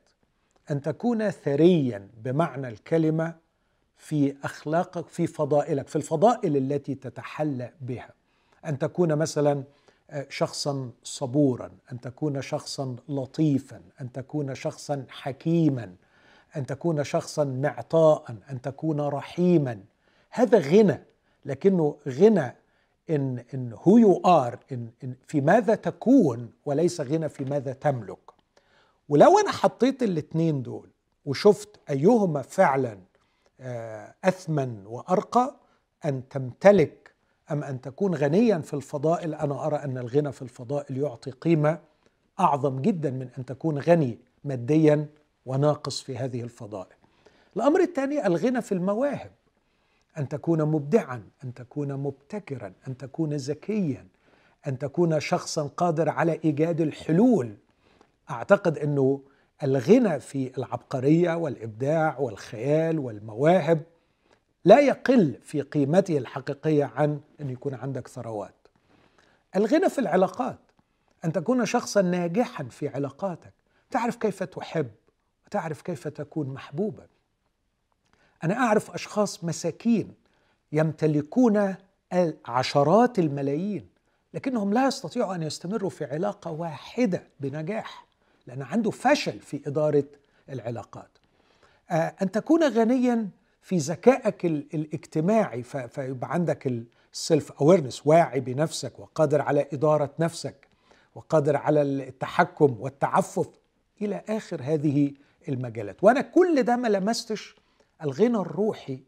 أن 0.70 0.80
تكون 0.82 1.30
ثريا 1.30 2.08
بمعنى 2.16 2.68
الكلمة 2.68 3.34
في 3.96 4.36
أخلاقك 4.44 5.08
في 5.08 5.26
فضائلك 5.26 5.88
في 5.88 5.96
الفضائل 5.96 6.56
التي 6.56 6.94
تتحلى 6.94 7.72
بها. 7.80 8.10
أن 8.66 8.78
تكون 8.78 9.14
مثلا 9.14 9.64
شخصا 10.28 10.90
صبورا 11.04 11.70
أن 11.92 12.00
تكون 12.00 12.42
شخصا 12.42 12.96
لطيفا 13.08 13.80
أن 14.00 14.12
تكون 14.12 14.54
شخصا 14.54 15.04
حكيما 15.08 15.94
أن 16.56 16.66
تكون 16.66 17.04
شخصا 17.04 17.44
معطاء 17.44 18.36
أن 18.50 18.60
تكون 18.60 19.00
رحيما. 19.00 19.80
هذا 20.30 20.58
غنى 20.58 21.02
لكنه 21.44 21.96
غنى 22.08 22.56
إن 23.10 23.44
إن 23.54 23.72
who 23.82 23.98
you 23.98 24.22
are 24.26 24.58
إن, 24.72 24.90
إن 25.04 25.14
في 25.26 25.40
ماذا 25.40 25.74
تكون 25.74 26.50
وليس 26.64 27.00
غنى 27.00 27.28
في 27.28 27.44
ماذا 27.44 27.72
تملك. 27.72 28.18
ولو 29.08 29.38
أنا 29.38 29.50
حطيت 29.50 30.02
الاثنين 30.02 30.62
دول 30.62 30.88
وشفت 31.26 31.68
أيهما 31.90 32.42
فعلا 32.42 32.92
آه، 32.92 32.98
أثمن 34.24 34.86
وأرقى 34.86 35.56
أن 36.04 36.28
تمتلك 36.28 37.14
أم 37.50 37.64
أن 37.64 37.80
تكون 37.80 38.14
غنيا 38.14 38.58
في 38.58 38.74
الفضائل. 38.74 39.34
أنا 39.34 39.66
أرى 39.66 39.76
أن 39.76 39.98
الغنى 39.98 40.32
في 40.32 40.42
الفضائل 40.42 40.98
يعطي 40.98 41.30
قيمة 41.30 41.78
أعظم 42.40 42.82
جدا 42.82 43.10
من 43.10 43.28
أن 43.38 43.44
تكون 43.44 43.78
غني 43.78 44.18
ماديا 44.44 45.06
وناقص 45.46 46.02
في 46.02 46.16
هذه 46.16 46.42
الفضائل. 46.42 46.96
الأمر 47.56 47.80
الثاني 47.80 48.26
الغنى 48.26 48.62
في 48.62 48.72
المواهب. 48.72 49.30
أن 50.18 50.28
تكون 50.28 50.62
مبدعا 50.62 51.22
أن 51.44 51.54
تكون 51.54 51.94
مبتكرا 51.94 52.72
أن 52.88 52.96
تكون 52.96 53.34
ذكيا 53.34 54.06
أن 54.66 54.78
تكون 54.78 55.20
شخصا 55.20 55.66
قادر 55.66 56.08
على 56.08 56.40
إيجاد 56.44 56.80
الحلول. 56.80 57.56
أعتقد 58.30 58.78
أنه 58.78 59.20
الغنى 59.62 60.20
في 60.20 60.58
العبقرية 60.58 61.34
والإبداع 61.34 62.18
والخيال 62.18 62.98
والمواهب 62.98 63.82
لا 64.64 64.80
يقل 64.80 65.38
في 65.42 65.60
قيمته 65.60 66.18
الحقيقية 66.18 66.84
عن 66.84 67.20
أن 67.40 67.50
يكون 67.50 67.74
عندك 67.74 68.08
ثروات. 68.08 68.54
الغنى 69.56 69.88
في 69.88 69.98
العلاقات 69.98 70.58
أن 71.24 71.32
تكون 71.32 71.66
شخصا 71.66 72.02
ناجحا 72.02 72.64
في 72.64 72.88
علاقاتك، 72.88 73.52
تعرف 73.90 74.16
كيف 74.16 74.42
تحب 74.42 74.90
وتعرف 75.46 75.82
كيف 75.82 76.08
تكون 76.08 76.48
محبوبا. 76.48 77.06
أنا 78.44 78.54
أعرف 78.54 78.90
أشخاص 78.90 79.44
مساكين 79.44 80.14
يمتلكون 80.72 81.74
عشرات 82.46 83.18
الملايين 83.18 83.88
لكنهم 84.34 84.72
لا 84.72 84.86
يستطيعوا 84.86 85.34
أن 85.34 85.42
يستمروا 85.42 85.90
في 85.90 86.04
علاقة 86.04 86.50
واحدة 86.50 87.22
بنجاح 87.40 88.05
لأن 88.46 88.62
عنده 88.62 88.90
فشل 88.90 89.40
في 89.40 89.60
إدارة 89.66 90.04
العلاقات. 90.50 91.08
آه، 91.90 92.14
أن 92.22 92.30
تكون 92.30 92.62
غنيا 92.64 93.28
في 93.62 93.76
ذكائك 93.76 94.44
الاجتماعي 94.46 95.62
فيبقى 95.62 96.32
عندك 96.32 96.72
ال 97.12 97.20
self 97.20 97.52
awareness 97.52 98.06
واعي 98.06 98.40
بنفسك 98.40 98.98
وقادر 98.98 99.40
على 99.42 99.66
إدارة 99.72 100.10
نفسك 100.18 100.68
وقادر 101.14 101.56
على 101.56 101.82
التحكم 101.82 102.76
والتعفف 102.80 103.48
إلى 104.02 104.22
آخر 104.28 104.60
هذه 104.62 105.12
المجالات. 105.48 106.04
وأنا 106.04 106.20
كل 106.20 106.62
ده 106.62 106.76
ما 106.76 106.88
لمستش 106.88 107.56
الغنى 108.02 108.36
الروحي 108.36 108.98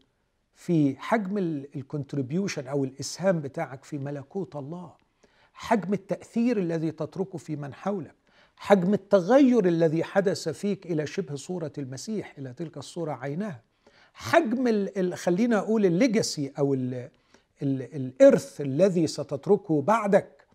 في 0.55 0.95
حجم 0.99 1.37
ال 1.75 1.82
contribution 1.82 2.67
أو 2.67 2.83
الإسهام 2.83 3.39
بتاعك 3.41 3.83
في 3.83 3.97
ملكوت 3.97 4.55
الله. 4.55 4.91
حجم 5.53 5.93
التأثير 5.93 6.57
الذي 6.57 6.91
تتركه 6.91 7.37
في 7.37 7.55
من 7.55 7.73
حولك. 7.73 8.18
حجم 8.61 8.93
التغير 8.93 9.65
الذي 9.65 10.03
حدث 10.03 10.49
فيك 10.49 10.85
إلى 10.85 11.07
شبه 11.07 11.35
صورة 11.35 11.71
المسيح 11.77 12.33
إلى 12.37 12.53
تلك 12.53 12.77
الصورة 12.77 13.11
عينها 13.11 13.61
حجم 14.13 14.67
ال 14.67 15.13
خلينا 15.17 15.57
أقول 15.57 15.85
الليجاسي 15.85 16.51
أو 16.59 16.73
ال 16.73 16.93
ال 17.61 17.81
الإرث 17.95 18.61
الذي 18.61 19.07
ستتركه 19.07 19.81
بعدك 19.81 20.45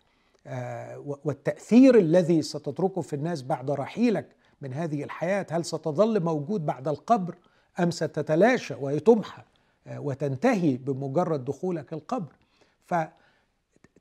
آه 0.47 1.17
والتأثير 1.23 1.97
الذي 1.97 2.41
ستتركه 2.41 3.01
في 3.01 3.15
الناس 3.15 3.41
بعد 3.41 3.71
رحيلك 3.71 4.27
من 4.61 4.73
هذه 4.73 5.03
الحياة 5.03 5.47
هل 5.49 5.65
ستظل 5.65 6.19
موجود 6.23 6.65
بعد 6.65 6.87
القبر 6.87 7.35
أم 7.79 7.91
ستتلاشى 7.91 8.73
وتمحى 8.81 9.43
آه 9.87 9.99
وتنتهي 9.99 10.77
بمجرد 10.77 11.45
دخولك 11.45 11.93
القبر؟ 11.93 12.33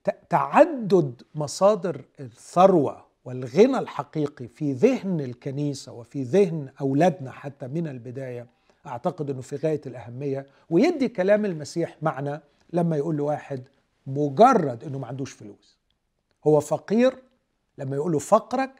فتعدد 0.04 1.22
مصادر 1.34 2.04
الثروة 2.20 3.13
والغنى 3.24 3.78
الحقيقي 3.78 4.48
في 4.48 4.72
ذهن 4.72 5.20
الكنيسة 5.20 5.92
وفي 5.92 6.22
ذهن 6.22 6.68
أولادنا 6.80 7.30
حتى 7.30 7.68
من 7.68 7.86
البداية 7.88 8.46
أعتقد 8.86 9.30
إنه 9.30 9.40
في 9.40 9.56
غاية 9.56 9.80
الأهمية. 9.86 10.46
ويدي 10.70 11.08
كلام 11.08 11.44
المسيح 11.44 11.96
معنى 12.02 12.40
لما 12.72 12.96
يقول 12.96 13.16
لواحد 13.16 13.68
مجرد 14.06 14.84
إنه 14.84 14.98
ما 14.98 15.06
عندوش 15.06 15.32
فلوس. 15.32 15.78
هو 16.46 16.60
فقير 16.60 17.14
لما 17.78 17.96
يقول 17.96 18.12
له 18.12 18.18
فقرك 18.18 18.70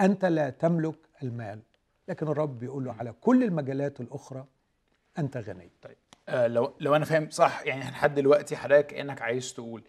أنت 0.00 0.24
لا 0.24 0.50
تملك 0.50 0.98
المال. 1.22 1.60
لكن 2.08 2.28
الرب 2.28 2.58
بيقول 2.58 2.84
له 2.84 2.92
على 2.92 3.14
كل 3.20 3.44
المجالات 3.44 4.00
الأخرى 4.00 4.44
أنت 5.18 5.36
غني. 5.36 5.70
طيب 5.82 5.96
آه 6.28 6.46
لو 6.46 6.72
لو 6.80 6.96
أنا 6.96 7.04
فاهم 7.04 7.30
صح 7.30 7.62
يعني 7.66 7.80
لحد 7.90 8.14
دلوقتي 8.14 8.56
حضرتك 8.56 8.86
كأنك 8.86 9.22
عايز 9.22 9.54
تقول 9.54 9.82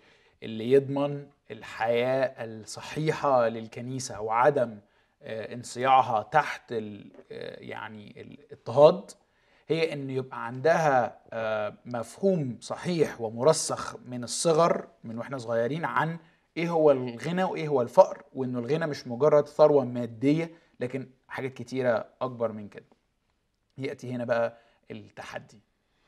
اللي 0.43 0.71
يضمن 0.71 1.27
الحياة 1.51 2.45
الصحيحة 2.45 3.47
للكنيسة 3.47 4.21
وعدم 4.21 4.79
آه 5.21 5.53
انصياعها 5.53 6.23
تحت 6.23 6.71
آه 6.71 7.59
يعني 7.59 8.21
الاضطهاد 8.21 9.11
هي 9.67 9.93
إن 9.93 10.09
يبقى 10.09 10.45
عندها 10.45 11.19
آه، 11.33 11.73
مفهوم 11.85 12.57
صحيح 12.61 13.21
ومرسخ 13.21 13.95
من 14.05 14.23
الصغر 14.23 14.87
من 15.03 15.17
وإحنا 15.17 15.37
صغيرين 15.37 15.85
عن 15.85 16.17
إيه 16.57 16.69
هو 16.69 16.91
الغنى 16.91 17.43
وإيه 17.43 17.67
هو 17.67 17.81
الفقر 17.81 18.23
وإنه 18.33 18.59
الغنى 18.59 18.87
مش 18.87 19.07
مجرد 19.07 19.47
ثروة 19.47 19.85
مادية 19.85 20.51
لكن 20.79 21.09
حاجات 21.27 21.53
كتيرة 21.53 22.05
أكبر 22.21 22.51
من 22.51 22.67
كده. 22.69 22.85
يأتي 23.77 24.11
هنا 24.11 24.25
بقى 24.25 24.57
التحدي. 24.91 25.59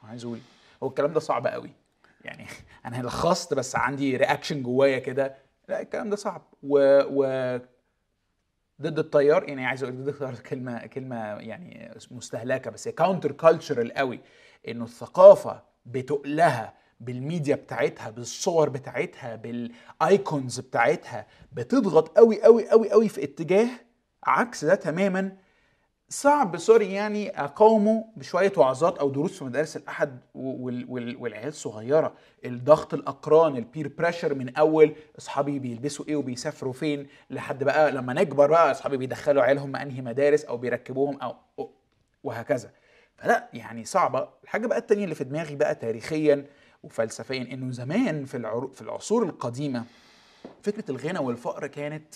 عايز 0.03 0.25
أقول 0.25 0.39
هو 0.83 0.87
الكلام 0.87 1.13
ده 1.13 1.19
صعب 1.19 1.47
قوي 1.47 1.69
يعني 2.25 2.45
أنا 2.85 3.01
لخصت 3.07 3.53
بس 3.53 3.75
عندي 3.75 4.17
رياكشن 4.17 4.63
جوايا 4.63 4.99
كده. 4.99 5.35
لا 5.69 5.81
الكلام 5.81 6.09
ده 6.09 6.15
صعب. 6.15 6.41
و, 6.63 7.01
و 7.09 7.59
ضد 8.81 8.99
التيار 8.99 9.49
يعني 9.49 9.65
عايز 9.65 9.83
أقول 9.83 9.95
ضد 9.95 10.07
التيار 10.07 10.35
كلمة 10.49 10.85
كلمة 10.87 11.17
يعني 11.17 11.91
مستهلكة 12.11 12.71
بس 12.71 12.87
هي 12.87 12.91
counter 12.91 13.31
cultural 13.31 13.93
قوي. 13.93 14.19
إنه 14.67 14.83
الثقافة 14.83 15.63
بتقلها 15.85 16.73
بالميديا 16.99 17.55
بتاعتها 17.55 18.09
بالصور 18.09 18.69
بتاعتها 18.69 19.35
بال 19.35 19.71
icons 19.71 20.59
بتاعتها 20.59 21.27
بتضغط 21.51 22.17
قوي 22.17 22.43
قوي 22.43 22.69
قوي 22.69 22.89
قوي 22.91 23.09
في 23.09 23.23
اتجاه 23.23 23.69
عكس 24.23 24.65
ده 24.65 24.75
تماما. 24.75 25.37
صعب 26.11 26.57
sorry 26.57 26.93
يعني 26.93 27.29
أقاومه 27.29 28.05
بشوية 28.15 28.53
وعظات 28.57 28.97
أو 28.97 29.09
دروس 29.09 29.37
في 29.39 29.43
مدارس 29.45 29.77
الأحد 29.77 30.19
وال- 30.35 30.85
وال- 30.89 31.15
والعيال 31.17 31.47
الصغيره 31.47 32.13
الضغط 32.45 32.93
الأقران 32.93 33.55
البير 33.57 33.87
بريشر 33.97 34.33
من 34.35 34.55
أول 34.55 34.95
أصحابي 35.17 35.59
بيلبسوا 35.59 36.05
إيه 36.07 36.15
وبيسافروا 36.15 36.73
فين 36.73 37.07
لحد 37.29 37.63
بقى 37.63 37.91
لما 37.91 38.13
نكبر 38.13 38.47
بقى 38.49 38.71
أصحابي 38.71 38.97
بيدخلوا 38.97 39.43
عيالهم 39.43 39.75
انهي 39.75 40.01
مدارس 40.01 40.45
أو 40.45 40.57
بيركبوهم 40.57 41.17
أو 41.21 41.35
وهكذا. 42.23 42.71
فلا 43.17 43.49
يعني 43.53 43.85
صعبة. 43.85 44.29
الحاجة 44.43 44.67
بقى 44.67 44.77
التانية 44.77 45.03
اللي 45.03 45.15
في 45.15 45.23
دماغي 45.23 45.55
بقى 45.55 45.75
تاريخيا 45.75 46.45
وفلسفيا 46.83 47.41
إنه 47.41 47.71
زمان 47.71 48.25
في 48.25 48.67
في 48.73 48.81
العصور 48.81 49.23
القديمة 49.23 49.83
فكرة 50.63 50.91
الغنى 50.91 51.19
والفقر 51.19 51.67
كانت 51.67 52.15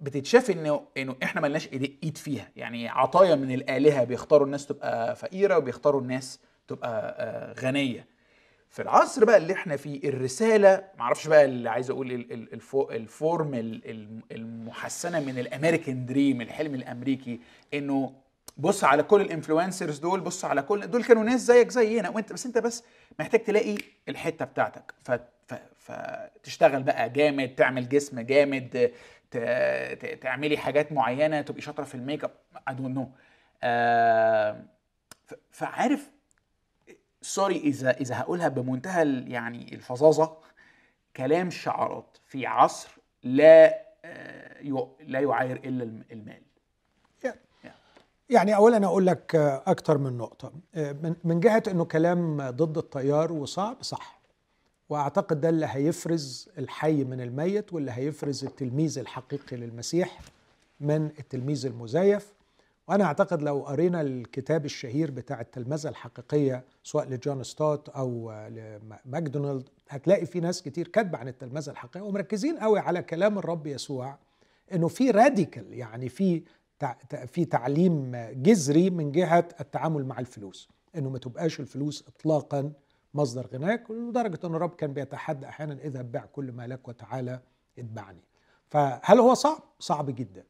بتتشاف 0.00 0.50
انه 0.50 0.80
إنه 0.96 1.16
إحنا 1.22 1.40
ملناش 1.40 1.68
ايد 1.68 2.16
فيها 2.18 2.48
يعني 2.56 2.88
عطايا 2.88 3.34
من 3.34 3.52
الآلهة 3.52 4.04
بيختاروا 4.04 4.46
الناس 4.46 4.66
تبقى 4.66 5.16
فقيرة 5.16 5.56
وبيختاروا 5.58 6.00
الناس 6.00 6.40
تبقى 6.68 7.16
آه، 7.18 7.52
غنية 7.66 8.06
في 8.70 8.82
العصر 8.82 9.24
بقى 9.24 9.36
اللي 9.36 9.52
إحنا 9.52 9.76
فيه 9.76 10.08
الرسالة 10.08 10.84
معرفش 10.98 11.26
بقى 11.28 11.44
اللي 11.44 11.70
عايز 11.70 11.90
أقول 11.90 12.12
ال- 12.12 12.32
ال- 12.32 12.52
الفو- 12.52 12.90
ال 12.90 13.03
form 13.03 13.54
ال- 13.54 13.90
الم- 13.90 14.22
المحسنة 14.32 15.20
من 15.20 15.38
ال 15.38 15.46
American 15.46 16.06
dream 16.06 16.40
الحلم 16.40 16.74
الأمريكي 16.74 17.40
إنه 17.74 18.12
بص 18.56 18.84
على 18.84 19.02
كل 19.02 19.20
ال 19.20 19.26
influencers 19.26 19.98
دول 19.98 20.20
بص 20.20 20.44
على 20.44 20.62
كل 20.62 20.86
دول 20.90 21.04
كانوا 21.04 21.22
ناس 21.24 21.40
زيك 21.40 21.70
زينا 21.70 22.08
وانت 22.08 22.32
بس 22.32 22.46
أنت 22.46 22.58
بس 22.58 22.84
محتاج 23.20 23.42
تلاقي 23.42 23.76
الحتة 24.08 24.44
بتاعتك. 24.44 24.94
فتشتغل 25.80 26.82
بقى 26.82 27.10
جامد 27.10 27.54
تعمل 27.54 27.88
جسم 27.88 28.20
جامد. 28.20 28.92
تعملي 30.20 30.56
حاجات 30.58 30.92
معينة 30.92 31.40
تبقي 31.40 31.60
شاطرة 31.60 31.84
في 31.84 31.94
ال 31.94 32.00
make 32.00 32.24
I 32.68 32.94
know. 32.96 33.08
آه... 33.62 34.62
ف... 35.24 35.34
فعارف 35.50 36.10
sorry 37.22 37.56
إذا 37.56 37.90
إذا 37.90 38.20
هقولها 38.20 38.48
بمنتهى 38.48 39.24
يعني 39.28 39.74
الفظاظة 39.74 40.36
كلام 41.16 41.50
شعارات 41.50 42.16
في 42.24 42.46
عصر 42.46 42.88
لا 43.22 43.80
آه، 44.04 44.62
لا 45.00 45.20
يعاير 45.20 45.56
إلا 45.56 45.84
الم- 45.84 46.04
المال. 46.12 46.42
يعني 48.30 48.56
اولا 48.56 48.86
أقول 48.86 49.06
لك 49.06 49.34
أكتر 49.66 49.98
من 49.98 50.18
نقطة. 50.18 50.52
آه، 50.74 50.92
من 50.92 51.16
من 51.24 51.40
جهة 51.40 51.62
إنه 51.68 51.84
كلام 51.84 52.50
ضد 52.50 52.78
التيار 52.78 53.32
وصعب 53.32 53.82
صح. 53.82 54.19
وأعتقد 54.90 55.40
ده 55.40 55.48
اللي 55.48 55.66
هيفرز 55.70 56.48
الحي 56.58 57.04
من 57.04 57.20
الميت 57.20 57.72
واللي 57.72 57.90
هيفرز 57.92 58.44
التلميذ 58.44 58.98
الحقيقي 58.98 59.56
للمسيح 59.56 60.20
من 60.80 61.06
التلميذ 61.18 61.66
المزيف. 61.66 62.32
وأنا 62.88 63.04
أعتقد 63.04 63.42
لو 63.42 63.60
قرينا 63.60 64.00
الكتاب 64.00 64.64
الشهير 64.64 65.10
بتاع 65.10 65.40
التلمذة 65.40 65.88
الحقيقية 65.88 66.64
سواء 66.84 67.08
لجون 67.08 67.42
ستوت 67.42 67.88
أو 67.88 68.32
لماكدونالد 68.48 69.68
هتلاقي 69.88 70.26
في 70.26 70.40
ناس 70.40 70.62
كتير 70.62 70.88
كاتبة 70.88 71.18
عن 71.18 71.28
التلمذة 71.28 71.70
الحقيقية 71.70 72.00
ومركزين 72.00 72.58
قوي 72.58 72.78
على 72.78 73.02
كلام 73.02 73.38
الرب 73.38 73.66
يسوع 73.66 74.18
إنه 74.74 74.88
في 74.88 75.10
راديكال 75.10 75.72
يعني 75.72 76.08
في 76.08 76.42
في 77.26 77.44
تعليم 77.44 78.12
جذري 78.32 78.90
من 78.90 79.12
جهة 79.12 79.48
التعامل 79.60 80.04
مع 80.06 80.18
الفلوس 80.18 80.68
إنه 80.96 81.10
ما 81.10 81.18
تبقاش 81.18 81.60
الفلوس 81.60 82.04
اطلاقا 82.08 82.72
مصدر 83.14 83.46
غناك 83.46 83.90
لدرجه 83.90 84.38
إن 84.44 84.54
الرب 84.54 84.74
كان 84.74 84.92
بيتحدى 84.92 85.46
أحيانا 85.46 85.74
اذهب 85.74 86.12
بيع 86.12 86.24
كل 86.24 86.52
ما 86.52 86.66
لك 86.66 86.88
وتعالى 86.88 87.40
اتبعني. 87.78 88.20
فهل 88.68 89.18
هو 89.18 89.34
صعب؟ 89.34 89.62
صعب 89.78 90.10
جدا. 90.10 90.44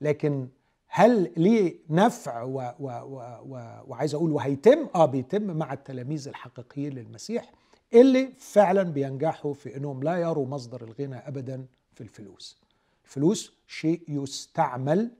لكن 0.00 0.48
هل 0.86 1.32
ليه 1.36 1.76
نفع 1.90 2.42
و 2.42 2.72
و 2.80 2.88
و 2.88 3.82
وعايز 3.86 4.14
أقول 4.14 4.32
وهيتم؟ 4.32 4.88
آه 4.94 5.06
بيتم 5.06 5.42
مع 5.56 5.72
التلاميذ 5.72 6.28
الحقيقيين 6.28 6.92
للمسيح 6.92 7.52
اللي 7.94 8.32
فعلا 8.38 8.82
بينجحوا 8.82 9.54
في 9.54 9.76
إنهم 9.76 10.02
لا 10.02 10.16
يروا 10.16 10.46
مصدر 10.46 10.84
الغنى 10.84 11.16
ابدا 11.16 11.66
في 11.92 12.00
الفلوس. 12.00 12.58
الفلوس 13.04 13.52
شيء 13.66 14.02
يستعمل 14.08 15.10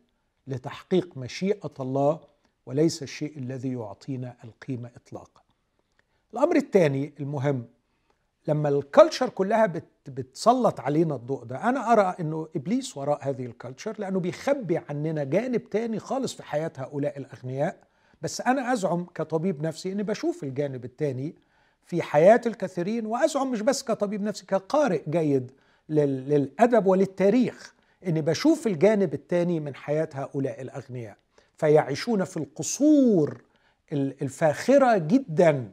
لتحقيق 0.46 1.16
مشيئة 1.16 1.74
الله 1.80 2.20
وليس 2.66 3.02
الشيء 3.02 3.38
الذي 3.38 3.72
يعطينا 3.72 4.36
القيمة 4.44 4.90
اطلاقا. 4.96 5.43
الأمر 6.34 6.56
الثاني 6.56 7.12
المهم 7.20 7.64
لما 8.48 8.68
ال 8.68 8.76
culture 8.76 9.28
كلها 9.28 9.66
بت 9.66 9.84
بتسلط 10.06 10.80
علينا 10.80 11.14
الضوء 11.14 11.44
ده 11.44 11.68
أنا 11.68 11.92
أرى 11.92 12.14
إنه 12.20 12.48
إبليس 12.56 12.96
وراء 12.96 13.18
هذه 13.28 13.46
ال 13.46 13.52
culture 13.52 13.94
لأنه 13.98 14.20
بيخبي 14.20 14.80
عننا 14.90 15.24
جانب 15.24 15.70
تاني 15.70 15.98
خالص 15.98 16.34
في 16.34 16.42
حياة 16.42 16.72
هؤلاء 16.76 17.18
الأغنياء. 17.18 17.76
بس 18.22 18.40
أنا 18.40 18.72
أزعم 18.72 19.04
كطبيب 19.14 19.62
نفسي 19.62 19.92
إني 19.92 20.02
بشوف 20.02 20.44
الجانب 20.44 20.84
التاني 20.84 21.34
في 21.86 22.02
حياة 22.02 22.40
الكثيرين 22.46 23.06
وأزعم 23.06 23.50
مش 23.50 23.60
بس 23.60 23.82
كطبيب 23.82 24.22
نفسي 24.22 24.46
كقارئ 24.46 25.02
جيد 25.10 25.50
لل- 25.88 26.28
للأدب 26.28 26.86
وللتاريخ 26.86 27.74
إني 28.06 28.20
بشوف 28.22 28.66
الجانب 28.66 29.14
التاني 29.14 29.60
من 29.60 29.74
حياة 29.74 30.08
هؤلاء 30.14 30.60
الأغنياء. 30.62 31.16
فيعيشون 31.56 32.24
في 32.24 32.36
القصور 32.36 33.42
ال- 33.92 34.22
الفاخرة 34.22 34.96
جدا. 34.98 35.70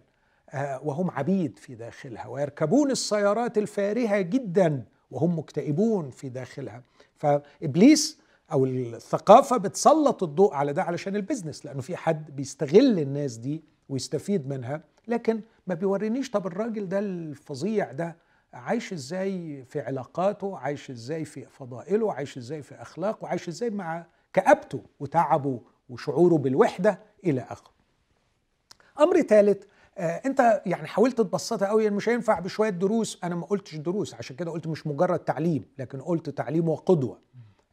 وهم 0.83 1.11
عبيد 1.11 1.57
في 1.59 1.75
داخلها 1.75 2.27
ويركبون 2.27 2.91
السيارات 2.91 3.57
الفارهة 3.57 4.21
جدا 4.21 4.83
وهم 5.11 5.39
مكتئبون 5.39 6.09
في 6.09 6.29
داخلها. 6.29 6.83
فإبليس 7.17 8.19
أو 8.51 8.65
الثقافة 8.65 9.57
بتسلط 9.57 10.23
الضوء 10.23 10.53
على 10.53 10.73
ده 10.73 10.83
علشان 10.83 11.15
ال 11.15 11.21
business 11.21 11.65
لأنه 11.65 11.81
في 11.81 11.95
حد 11.97 12.35
بيستغل 12.35 12.99
الناس 12.99 13.35
دي 13.37 13.63
ويستفيد 13.89 14.47
منها. 14.49 14.83
لكن 15.07 15.41
ما 15.67 15.73
بيورينيش 15.75 16.31
طب 16.31 16.47
الراجل 16.47 16.89
ده 16.89 16.99
الفظيع 16.99 17.91
ده 17.91 18.15
عايش 18.53 18.93
إزاي 18.93 19.63
في 19.65 19.79
علاقاته 19.81 20.57
عايش 20.57 20.89
إزاي 20.91 21.25
في 21.25 21.45
فضائله 21.45 22.13
عايش 22.13 22.37
إزاي 22.37 22.61
في 22.61 22.75
أخلاقه 22.81 23.27
عايش 23.27 23.47
إزاي 23.47 23.69
مع 23.69 24.05
كآبته 24.33 24.81
وتعبه 24.99 25.61
وشعوره 25.89 26.35
بالوحدة 26.35 26.99
إلى 27.25 27.41
آخره. 27.41 27.71
أمر 28.99 29.21
ثالث 29.21 29.63
آه 29.63 29.67
انت 29.97 30.61
يعني 30.65 30.87
حاولت 30.87 31.17
تبسطها 31.17 31.67
قوي 31.67 31.89
مش 31.89 32.09
هينفع 32.09 32.39
بشوية 32.39 32.69
دروس. 32.69 33.19
أنا 33.23 33.35
ما 33.35 33.45
قلتش 33.45 33.75
دروس 33.75 34.13
عشان 34.13 34.35
كده 34.35 34.51
قلت 34.51 34.67
مش 34.67 34.87
مجرد 34.87 35.19
تعليم 35.19 35.65
لكن 35.79 36.01
قلت 36.01 36.29
تعليم 36.29 36.69
وقدوة. 36.69 37.19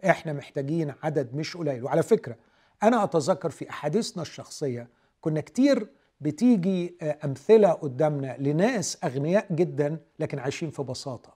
إحنا 0.04 0.32
محتاجين 0.32 0.94
عدد 1.02 1.34
مش 1.34 1.56
قليل. 1.56 1.84
وعلى 1.84 2.02
فكرة 2.02 2.36
أنا 2.82 3.04
أتذكر 3.04 3.50
في 3.50 3.70
أحاديثنا 3.70 4.22
الشخصية 4.22 4.88
كنا 5.20 5.40
كتير 5.40 5.88
بتيجي 6.20 6.96
آه، 7.02 7.18
أمثلة 7.24 7.72
قدامنا 7.72 8.36
لناس 8.38 8.98
أغنياء 9.04 9.46
جدا 9.52 10.00
لكن 10.18 10.38
عايشين 10.38 10.70
في 10.70 10.82
بساطة. 10.82 11.34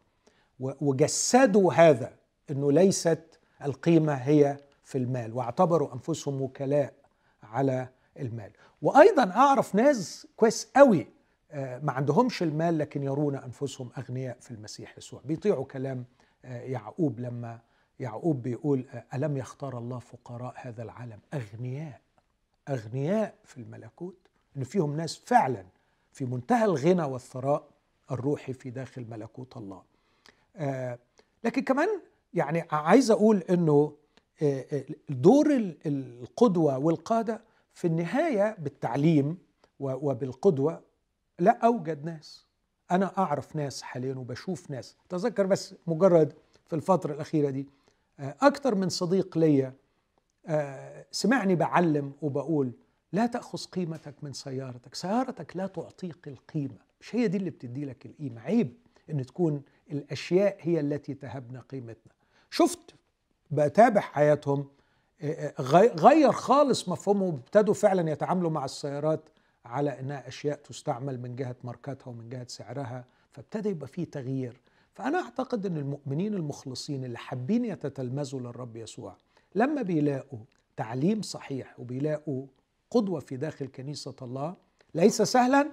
وجسدوا 0.61 1.73
هذا 1.73 2.13
إنه 2.51 2.73
ليست 2.73 3.39
القيمة 3.65 4.13
هي 4.15 4.57
في 4.85 4.99
المال. 4.99 5.33
واعتبروا 5.33 5.93
أنفسهم 5.95 6.43
وكلاء 6.43 6.93
على 7.43 7.89
المال. 8.21 8.51
وأيضا 8.83 9.31
أعرف 9.31 9.75
ناس 9.75 10.27
كويس 10.37 10.69
قوي 10.77 11.07
آه، 11.51 11.79
ما 11.79 11.93
عندهمش 11.93 12.43
المال 12.43 12.79
لكن 12.79 13.03
يرون 13.03 13.37
أنفسهم 13.37 13.91
أغنياء 13.99 14.37
في 14.41 14.51
المسيح 14.51 14.99
يسوع. 14.99 15.21
بيطيعوا 15.25 15.65
كلام 15.65 16.05
آه، 16.45 16.61
يعقوب 16.61 17.21
لما 17.21 17.61
يعقوب 18.01 18.43
بيقول 18.43 18.85
آه، 18.95 19.05
ألم 19.15 19.37
يختار 19.37 19.79
الله 19.79 19.99
فقراء 19.99 20.55
هذا 20.57 20.83
العالم؟ 20.83 21.19
أغنياء 21.35 22.01
أغنياء 22.69 23.35
في 23.45 23.59
الملكوت. 23.59 24.17
إن 24.57 24.65
فيهم 24.65 24.97
ناس 24.97 25.17
فعلا 25.17 25.65
في 26.13 26.25
منتهى 26.25 26.65
الغنى 26.65 27.03
والثراء 27.03 27.65
الروحي 28.11 28.53
في 28.53 28.71
داخل 28.71 29.07
ملكوت 29.11 29.57
الله. 29.57 29.83
لكن 31.45 31.63
كمان 31.63 31.89
يعني 32.35 32.65
عايز 32.71 33.11
أقول 33.11 33.39
إنه 33.51 33.93
دور 35.09 35.51
ال- 35.51 35.77
القدوة 35.87 36.79
والقادة 36.79 37.41
في 37.75 37.87
النهاية 37.87 38.57
بالتعليم 38.59 39.39
و- 39.81 40.11
وبالقدوة 40.11 40.83
لا 41.39 41.59
أوجد 41.67 42.05
ناس. 42.05 42.47
أنا 42.91 43.19
أعرف 43.19 43.57
ناس 43.57 43.83
حاليا 43.83 44.15
وبشوف 44.15 44.71
ناس. 44.71 44.97
تذكر 45.09 45.47
بس 45.47 45.75
مجرد 45.87 46.33
في 46.67 46.77
الفترة 46.77 47.13
الأخيرة 47.15 47.51
دي 47.51 47.69
آه، 48.21 48.37
أكتر 48.41 48.75
من 48.75 48.89
صديق 48.89 49.39
ليا 49.39 49.75
آه، 50.47 51.07
سمعني 51.11 51.55
بعلم 51.55 52.13
وبقول 52.23 52.73
لا 53.13 53.27
تأخذ 53.27 53.65
قيمتك 53.65 54.15
من 54.23 54.33
سيارتك. 54.33 54.95
سيارتك 54.95 55.57
لا 55.57 55.67
تعطيك 55.67 56.29
القيمة. 56.29 56.79
مش 57.01 57.17
هي 57.17 57.29
دي 57.29 57.37
اللي 57.37 57.51
بتدي 57.51 57.85
لك 57.85 58.07
القيمة. 58.07 58.41
عيب 58.41 58.75
إن 59.11 59.27
تكون 59.27 59.63
الأشياء 59.93 60.57
هي 60.61 60.81
التي 60.81 61.15
تهبنا 61.15 61.61
قيمتنا. 61.61 62.13
شفت؟ 62.51 62.95
بتابع 63.51 64.01
حياتهم. 64.01 64.69
غير 65.97 66.33
خالص 66.33 66.89
مفهومهم 66.89 67.35
وابتدوا 67.35 67.75
فعلا 67.75 68.11
يتعاملوا 68.11 68.51
مع 68.51 68.65
السيارات 68.65 69.21
على 69.65 70.01
إنها 70.01 70.29
أشياء 70.29 70.57
تستعمل 70.59 71.21
من 71.21 71.37
جهة 71.37 71.57
ماركتها 71.65 72.09
ومن 72.11 72.29
جهة 72.29 72.47
سعرها 72.49 73.05
فابتدى 73.33 73.69
يبقى 73.69 73.87
فيه 73.89 74.05
تغيير. 74.05 74.61
فأنا 74.95 75.21
أعتقد 75.21 75.67
إن 75.67 75.77
المؤمنين 75.77 76.35
المخلصين 76.35 77.05
اللي 77.05 77.19
حابين 77.19 77.65
يتتلمذوا 77.65 78.41
للرب 78.41 78.77
يسوع 78.77 79.17
لما 79.55 79.83
بيلاقوا 79.83 80.39
تعليم 80.77 81.23
صحيح 81.23 81.81
وبيلاقوا 81.81 82.47
قدوة 82.91 83.21
في 83.21 83.37
داخل 83.37 83.67
كنيسة 83.67 84.15
الله 84.23 84.55
ليس 84.95 85.23
سهلا 85.23 85.69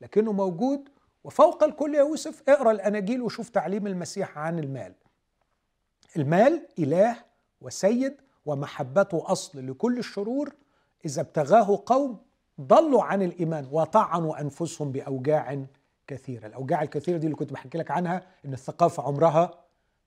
لكنه 0.00 0.32
موجود. 0.32 0.88
وفوق 1.24 1.64
الكل 1.64 1.94
يا 1.94 1.98
يوسف 2.00 2.42
اقرأ 2.48 2.70
الأناجيل 2.72 3.22
وشوف 3.22 3.48
تعليم 3.48 3.86
المسيح 3.86 4.38
عن 4.38 4.58
المال. 4.58 4.94
المال 6.16 6.66
إله 6.78 7.16
وسيد 7.60 8.14
ومحبته 8.54 9.22
أصل 9.32 9.66
لكل 9.70 9.98
الشرور 9.98 10.54
إذا 11.04 11.20
ابتغاه 11.22 11.82
قوم 11.86 12.18
ضلوا 12.60 13.02
عن 13.02 13.22
الإيمان 13.22 13.68
وطعنوا 13.72 14.40
أنفسهم 14.40 14.92
بأوجاع 14.92 15.64
كثيرة، 16.06 16.46
الأوجاع 16.46 16.82
الكثيرة 16.82 17.16
دي 17.18 17.26
اللي 17.26 17.36
كنت 17.36 17.52
بحكي 17.52 17.78
لك 17.78 17.90
عنها 17.90 18.22
إن 18.44 18.52
الثقافة 18.52 19.02
عمرها 19.02 19.50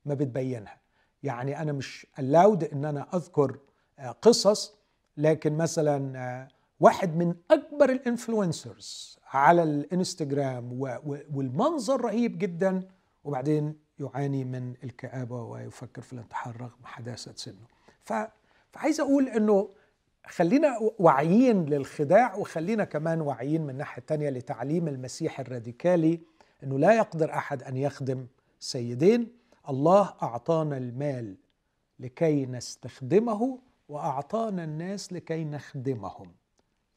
ما 0.06 0.14
بتبينها. 0.14 0.78
يعني 1.24 1.62
أنا 1.62 1.72
مش 1.72 2.08
الاود 2.20 2.64
إن 2.64 2.86
أنا 2.86 3.08
أذكر 3.14 3.58
آه، 4.00 4.12
قصص 4.12 4.74
لكن 5.18 5.58
مثلا 5.58 6.18
آه، 6.20 6.48
واحد 6.80 7.16
من 7.16 7.36
أكبر 7.52 7.90
الإنفلونسرز 7.90 9.18
على 9.34 9.64
و- 11.06 11.18
والمنظر 11.34 12.02
رهيب 12.02 12.38
جدا 12.38 12.88
وبعدين 13.24 13.76
يعاني 14.00 14.44
من 14.46 14.74
الكآبة 14.84 15.42
ويفكر 15.44 16.02
في 16.02 16.14
الانتحار 16.14 16.62
رغم 16.62 16.80
حداثة 16.84 17.34
سنه 17.36 17.66
ف... 18.04 18.14
فعايز 18.72 19.00
أقول 19.00 19.30
أنه 19.30 19.70
خلينا 20.28 20.80
واعيين 21.00 21.66
للخداع 21.66 22.36
وخلينا 22.36 22.84
كمان 22.84 23.22
واعيين 23.22 23.62
من 23.62 23.70
الناحية 23.70 23.98
التانية 24.02 24.30
لتعليم 24.30 24.88
المسيح 24.88 25.40
الراديكالي 25.40 26.20
أنه 26.64 26.80
لا 26.80 26.94
يقدر 26.94 27.34
أحد 27.34 27.64
أن 27.64 27.78
يخدم 27.78 28.28
سيدين. 28.60 29.32
الله 29.70 30.14
أعطانا 30.24 30.78
المال 30.78 31.36
لكي 32.00 32.46
نستخدمه 32.46 33.60
وأعطانا 33.90 34.64
الناس 34.64 35.14
لكي 35.14 35.44
نخدمهم. 35.44 36.32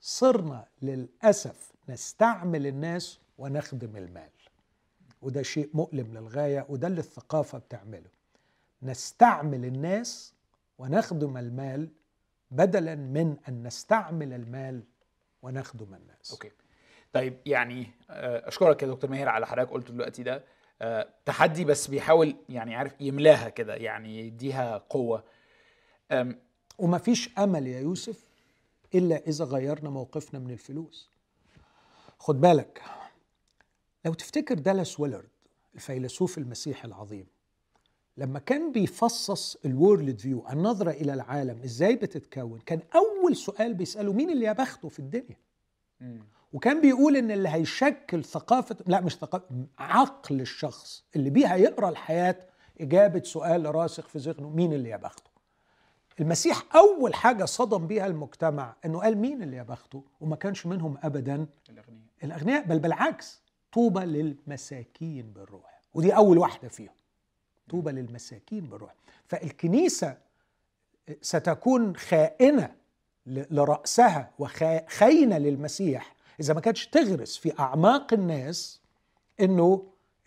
صرنا 0.00 0.66
للأسف 0.82 1.72
نستعمل 1.88 2.66
الناس 2.66 3.20
ونخدم 3.38 3.96
المال. 3.96 4.30
وده 5.22 5.42
شيء 5.42 5.70
مؤلم 5.74 6.14
للغاية 6.18 6.66
وده 6.68 6.86
اللي 6.88 7.00
الثقافة 7.00 7.58
بتعمله. 7.58 8.10
نستعمل 8.82 9.64
الناس 9.64 10.34
ونخدم 10.78 11.36
المال 11.36 11.90
بدلا 12.50 12.94
من 12.94 13.36
أن 13.48 13.62
نستعمل 13.66 14.32
المال 14.32 14.82
ونخدم 15.42 15.94
الناس. 15.94 16.32
okay. 16.32 16.50
طيب 17.12 17.38
يعني 17.46 17.90
آه، 18.10 18.48
أشكرك 18.48 18.82
يا 18.82 18.88
دكتور 18.88 19.10
ماهر 19.10 19.28
على 19.28 19.46
حضرتك 19.46 19.70
قلته 19.70 19.92
دلوقتي 19.92 20.22
ده. 20.22 20.44
آه، 20.82 21.08
تحدي 21.24 21.64
بس 21.64 21.86
بيحاول 21.86 22.36
يعني 22.48 22.74
عارف 22.74 23.00
يملاها 23.00 23.48
كده 23.48 23.74
يعني 23.74 24.18
يديها 24.26 24.78
قوة. 24.78 25.24
أم، 26.12 26.38
وما 26.78 26.98
فيش 26.98 27.38
أمل 27.38 27.66
يا 27.66 27.80
يوسف 27.80 28.28
إلا 28.94 29.16
إذا 29.26 29.44
غيرنا 29.44 29.90
موقفنا 29.90 30.40
من 30.40 30.50
الفلوس. 30.50 31.10
خد 32.18 32.40
بالك 32.40 32.82
لو 34.04 34.14
تفتكر 34.14 34.54
دالاس 34.54 35.00
ويلرد 35.00 35.28
الفيلسوف 35.74 36.38
المسيحي 36.38 36.88
العظيم 36.88 37.26
لما 38.16 38.38
كان 38.38 38.72
بيفصص 38.72 39.56
ال 39.64 39.74
world 39.74 40.20
view 40.20 40.44
النظرة 40.52 40.90
إلى 40.90 41.14
العالم 41.14 41.62
إزاي 41.64 41.96
بتتكون 41.96 42.58
كان 42.66 42.80
أول 42.94 43.36
سؤال 43.36 43.74
بيسأله 43.74 44.12
مين 44.12 44.30
اللي 44.30 44.46
يا 44.46 44.52
بخته 44.52 44.88
في 44.88 44.98
الدنيا؟ 44.98 45.36
مم. 46.00 46.20
وكان 46.52 46.80
بيقول 46.80 47.16
إن 47.16 47.30
اللي 47.30 47.48
هيشكل 47.48 48.24
ثقافة 48.24 48.76
لا 48.86 49.00
مش 49.00 49.16
ثقافه 49.16 49.66
عقل 49.78 50.40
الشخص 50.40 51.04
اللي 51.16 51.30
بيه 51.30 51.46
هيقرا 51.46 51.88
الحياة 51.88 52.36
إجابة 52.80 53.22
سؤال 53.22 53.74
راسخ 53.74 54.08
في 54.08 54.18
ذهنه 54.18 54.48
مين 54.48 54.72
اللي 54.72 54.88
يا 54.88 54.96
بخته 54.96 55.30
المسيح 56.20 56.62
أول 56.76 57.14
حاجة 57.14 57.44
صدم 57.44 57.86
بيها 57.86 58.06
المجتمع 58.06 58.76
إنه 58.84 59.00
قال 59.00 59.18
مين 59.18 59.42
اللي 59.42 59.56
يا 59.56 59.62
بخته 59.62 60.04
وما 60.20 60.36
كانش 60.36 60.66
منهم 60.66 60.98
ابدا 61.02 61.46
الأغنياء. 61.70 62.06
الأغنياء 62.24 62.64
بل 62.66 62.78
بالعكس 62.78 63.42
طوبى 63.72 64.00
للمساكين 64.00 65.32
بالروح 65.32 65.80
ودي 65.94 66.16
أول 66.16 66.38
واحدة 66.38 66.68
فيهم. 66.68 66.94
طوبى 67.70 67.92
للمساكين 67.92 68.64
بالروح 68.64 68.94
فالكنيسة 69.26 70.16
ستكون 71.22 71.96
خائنة 71.96 72.70
ل- 73.26 73.56
لرأسها 73.56 74.30
وخاينه 74.38 75.38
للمسيح. 75.38 76.14
إذا 76.40 76.54
ما 76.54 76.60
كانتش 76.60 76.86
تغرس 76.86 77.36
في 77.36 77.58
أعماق 77.58 78.12
الناس 78.12 78.80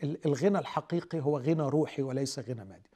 ال- 0.03 0.17
الغنى 0.25 0.59
الحقيقي 0.59 1.19
هو 1.19 1.37
غنى 1.39 1.61
روحي 1.63 2.01
وليس 2.01 2.39
غنى 2.39 2.65
مادي. 2.65 2.89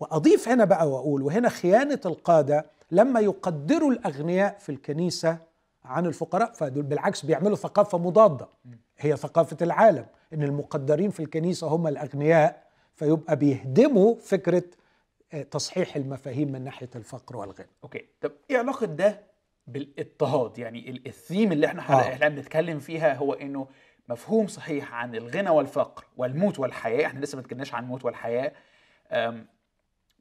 وأضيف 0.00 0.48
هنا 0.48 0.64
بقى 0.64 0.90
وأقول 0.90 1.22
وهنا 1.22 1.48
خيانة 1.48 2.00
القادة 2.06 2.66
لما 2.90 3.20
يقدروا 3.20 3.92
الأغنياء 3.92 4.58
في 4.58 4.68
الكنيسة 4.68 5.38
عن 5.84 6.06
الفقراء 6.06 6.52
فدول 6.52 6.82
بالعكس 6.82 7.24
بيعملوا 7.26 7.56
ثقافة 7.56 7.98
مضادة. 7.98 8.48
هي 8.98 9.16
ثقافة 9.16 9.56
العالم 9.62 10.06
إن 10.32 10.42
المقدرين 10.42 11.10
في 11.10 11.20
الكنيسة 11.20 11.66
هم 11.66 11.86
الأغنياء 11.86 12.65
فيبقى 12.96 13.36
بيهدموا 13.36 14.14
فكرة 14.20 14.62
آه، 15.32 15.42
تصحيح 15.42 15.96
المفاهيم 15.96 16.52
من 16.52 16.64
ناحية 16.64 16.90
الفقر 16.96 17.36
والغنى. 17.36 17.68
okay. 17.84 18.04
طب 18.20 18.32
إيه 18.50 18.58
علاقة 18.58 18.86
ده 18.86 19.20
بالاضطهاد؟ 19.66 20.58
يعني 20.58 20.90
ال- 20.90 21.06
الثيم 21.06 21.52
اللي 21.52 21.66
إحنا 21.66 21.82
آه. 21.90 22.00
إحنا 22.00 22.28
بنتكلم 22.28 22.78
فيها 22.78 23.14
هو 23.14 23.32
إنه 23.32 23.66
مفهوم 24.08 24.46
صحيح 24.46 24.94
عن 24.94 25.14
الغنى 25.14 25.50
والفقر 25.50 26.04
والموت 26.16 26.58
والحياة 26.58 27.06
إحنا 27.06 27.20
لسه 27.20 27.36
ما 27.36 27.42
اتكلمناش 27.42 27.74
عن 27.74 27.82
الموت 27.84 28.04
والحياة. 28.04 28.52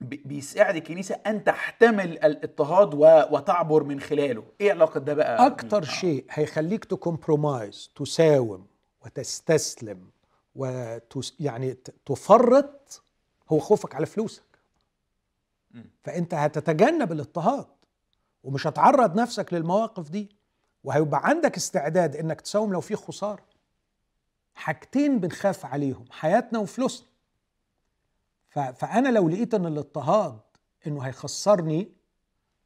بيساعد 0.02 0.76
الكنيسة 0.76 1.16
أن 1.28 1.44
تحتمل 1.44 2.12
الاضطهاد 2.12 2.94
وتعبر 3.34 3.84
من 3.84 4.00
خلاله. 4.00 4.44
إيه 4.62 4.72
علاقة 4.72 5.00
ده 5.00 5.14
بقى؟ 5.14 5.48
أكتر. 5.48 5.84
شيء 5.84 6.26
هيخليك 6.30 6.86
ت 6.86 6.95
compromise 6.95 7.91
تساوم 7.96 8.68
وتستسلم 9.06 10.10
وتس 10.56 11.34
يعني 11.39 11.74
تفرط 12.06 13.03
هو 13.49 13.60
خوفك 13.60 13.95
على 13.95 14.06
فلوسك. 14.06 14.43
فأنت 16.03 16.34
هتتجنب 16.34 17.12
الاضطهاد 17.12 17.68
ومش 18.43 18.68
هتعرض 18.68 19.20
نفسك 19.20 19.53
للمواقف 19.53 20.10
دي. 20.10 20.30
وهيبقى 20.84 21.22
عندك 21.24 21.56
استعداد 21.58 22.16
إنك 22.16 22.41
تساوم 22.41 22.74
لو 22.74 22.82
في 22.82 22.95
خسارة. 22.95 23.43
حاجتين 24.56 25.20
بنخاف 25.20 25.66
عليهم 25.66 26.06
حياتنا 26.10 26.60
وفلوسنا. 26.60 27.08
فأنا 28.49 29.10
لو 29.10 29.30
لقيت 29.30 29.53
إن 29.53 29.66
الاضطهاد 29.66 30.39
إنه 30.88 31.01
هيخسرني 31.01 31.91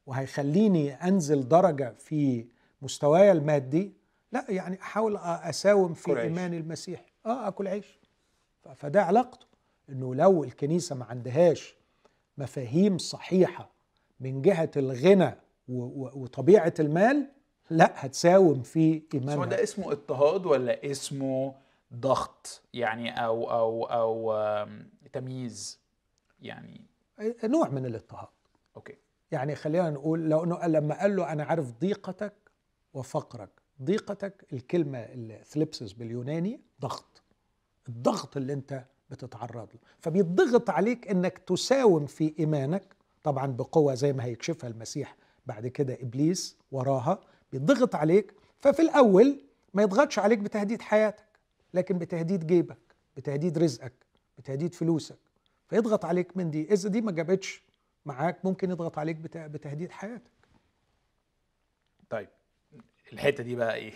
وهيخليني 0.06 0.94
أنزل 0.94 1.48
درجة 1.48 1.94
في 1.98 2.46
مستواي 2.82 3.32
المادي 3.32 3.94
لا 4.32 4.46
يعني 4.50 4.82
أحاول 4.82 5.18
أساوم 5.18 5.94
في. 5.94 6.12
ايماني 6.22 6.58
المسيحي 6.58 7.09
آه 7.26 7.48
آكل 7.48 7.68
عيش. 7.68 8.00
فده 8.76 9.04
علاقته. 9.04 9.46
إنه 9.90 10.16
لو 10.16 10.44
الكنيسة 10.44 10.96
ما 10.96 11.06
عندهاش 11.06 11.76
مفاهيم 12.38 12.98
صحيحة 12.98 13.70
من 14.20 14.42
جهة 14.42 14.72
الغنى 14.78 15.36
وطبيعة 15.68 16.74
المال 16.80 17.28
لا 17.70 17.94
هتساوم 18.06 18.62
في 18.62 19.00
بس 19.00 19.06
هو 19.16 19.20
ايمانها 19.22 19.46
ده 19.46 19.64
اسمه 19.64 19.92
اضطهاد 19.92 20.46
ولا 20.46 20.92
اسمه 20.92 21.56
ضغط 21.94 22.62
يعني 22.74 23.26
أو 23.26 23.52
أو 23.52 23.84
أو 23.84 24.68
تمييز 25.14 25.80
يعني؟ 26.42 26.82
نوع 27.44 27.70
من 27.70 27.86
الاضطهاد. 27.86 28.28
أوكي. 28.76 28.98
يعني 29.32 29.56
خلينا 29.56 29.90
نقول 29.90 30.30
لو 30.30 30.44
إنه 30.44 30.68
لما 30.68 31.00
قال 31.02 31.16
له 31.16 31.32
أنا 31.32 31.44
عارف 31.44 31.72
ضيقتك 31.72 32.34
وفقرك 32.94 33.59
ضيقتك 33.82 34.46
الكلمة 34.54 34.98
الثليبسس 35.00 35.94
باليوناني 35.94 36.60
ضغط. 36.82 37.22
الضغط 37.90 38.38
اللي 38.38 38.54
انت 38.54 38.86
بتتعرض 39.10 39.68
له. 39.74 39.80
فبيضغط 40.00 40.70
عليك 40.70 41.08
انك 41.08 41.38
تساوم 41.38 42.06
في 42.06 42.34
إيمانك 42.40 42.84
طبعا 43.24 43.48
بقوة 43.48 43.94
زي 43.94 44.14
ما 44.14 44.24
هيكشفها 44.24 44.70
المسيح 44.70 45.16
بعد 45.46 45.68
كده 45.68 45.98
إبليس 46.02 46.58
وراها 46.72 47.20
بيضغط 47.52 47.96
عليك. 47.96 48.34
ففي 48.60 48.82
الأول 48.82 49.40
ما 49.74 49.84
يضغطش 49.84 50.20
عليك 50.20 50.40
بتهديد 50.40 50.82
حياتك 50.82 51.26
لكن 51.74 51.98
بتهديد 51.98 52.48
جيبك 52.48 52.78
بتهديد 53.18 53.58
رزقك 53.58 53.94
بتهديد 54.38 54.74
فلوسك. 54.76 55.18
فيضغط 55.68 56.06
عليك 56.06 56.38
من 56.38 56.52
دي. 56.52 56.74
إذا 56.74 56.90
دي 56.90 57.02
ما 57.02 57.12
جابتش 57.12 57.64
معاك 58.06 58.46
ممكن 58.46 58.72
يضغط 58.72 58.98
عليك 58.98 59.16
بت- 59.16 59.38
بتهديد 59.38 59.92
حياتك. 59.92 60.32
طيب. 62.10 62.30
الحتة 63.14 63.44
دي 63.44 63.56
بقى 63.56 63.76
إيه 63.76 63.94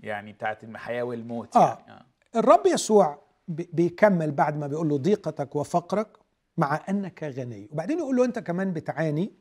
يعني 0.00 0.32
بتاعت 0.32 0.64
الحياة 0.64 1.02
والموت 1.02 1.56
آه. 1.56 1.78
يعني 1.86 2.00
آه. 2.00 2.38
الرب 2.38 2.66
يسوع 2.66 3.22
بي- 3.48 3.68
بيكمل 3.72 4.30
بعد 4.32 4.56
ما 4.56 4.66
بيقول 4.66 4.88
له 4.88 4.98
ضيقتك 4.98 5.56
وفقرك 5.56 6.08
مع 6.56 6.80
أنك 6.88 7.24
غني 7.24 7.68
وبعدين 7.72 7.98
يقول 7.98 8.16
له 8.16 8.24
أنت 8.24 8.38
كمان 8.38 8.72
بتعاني 8.72 9.32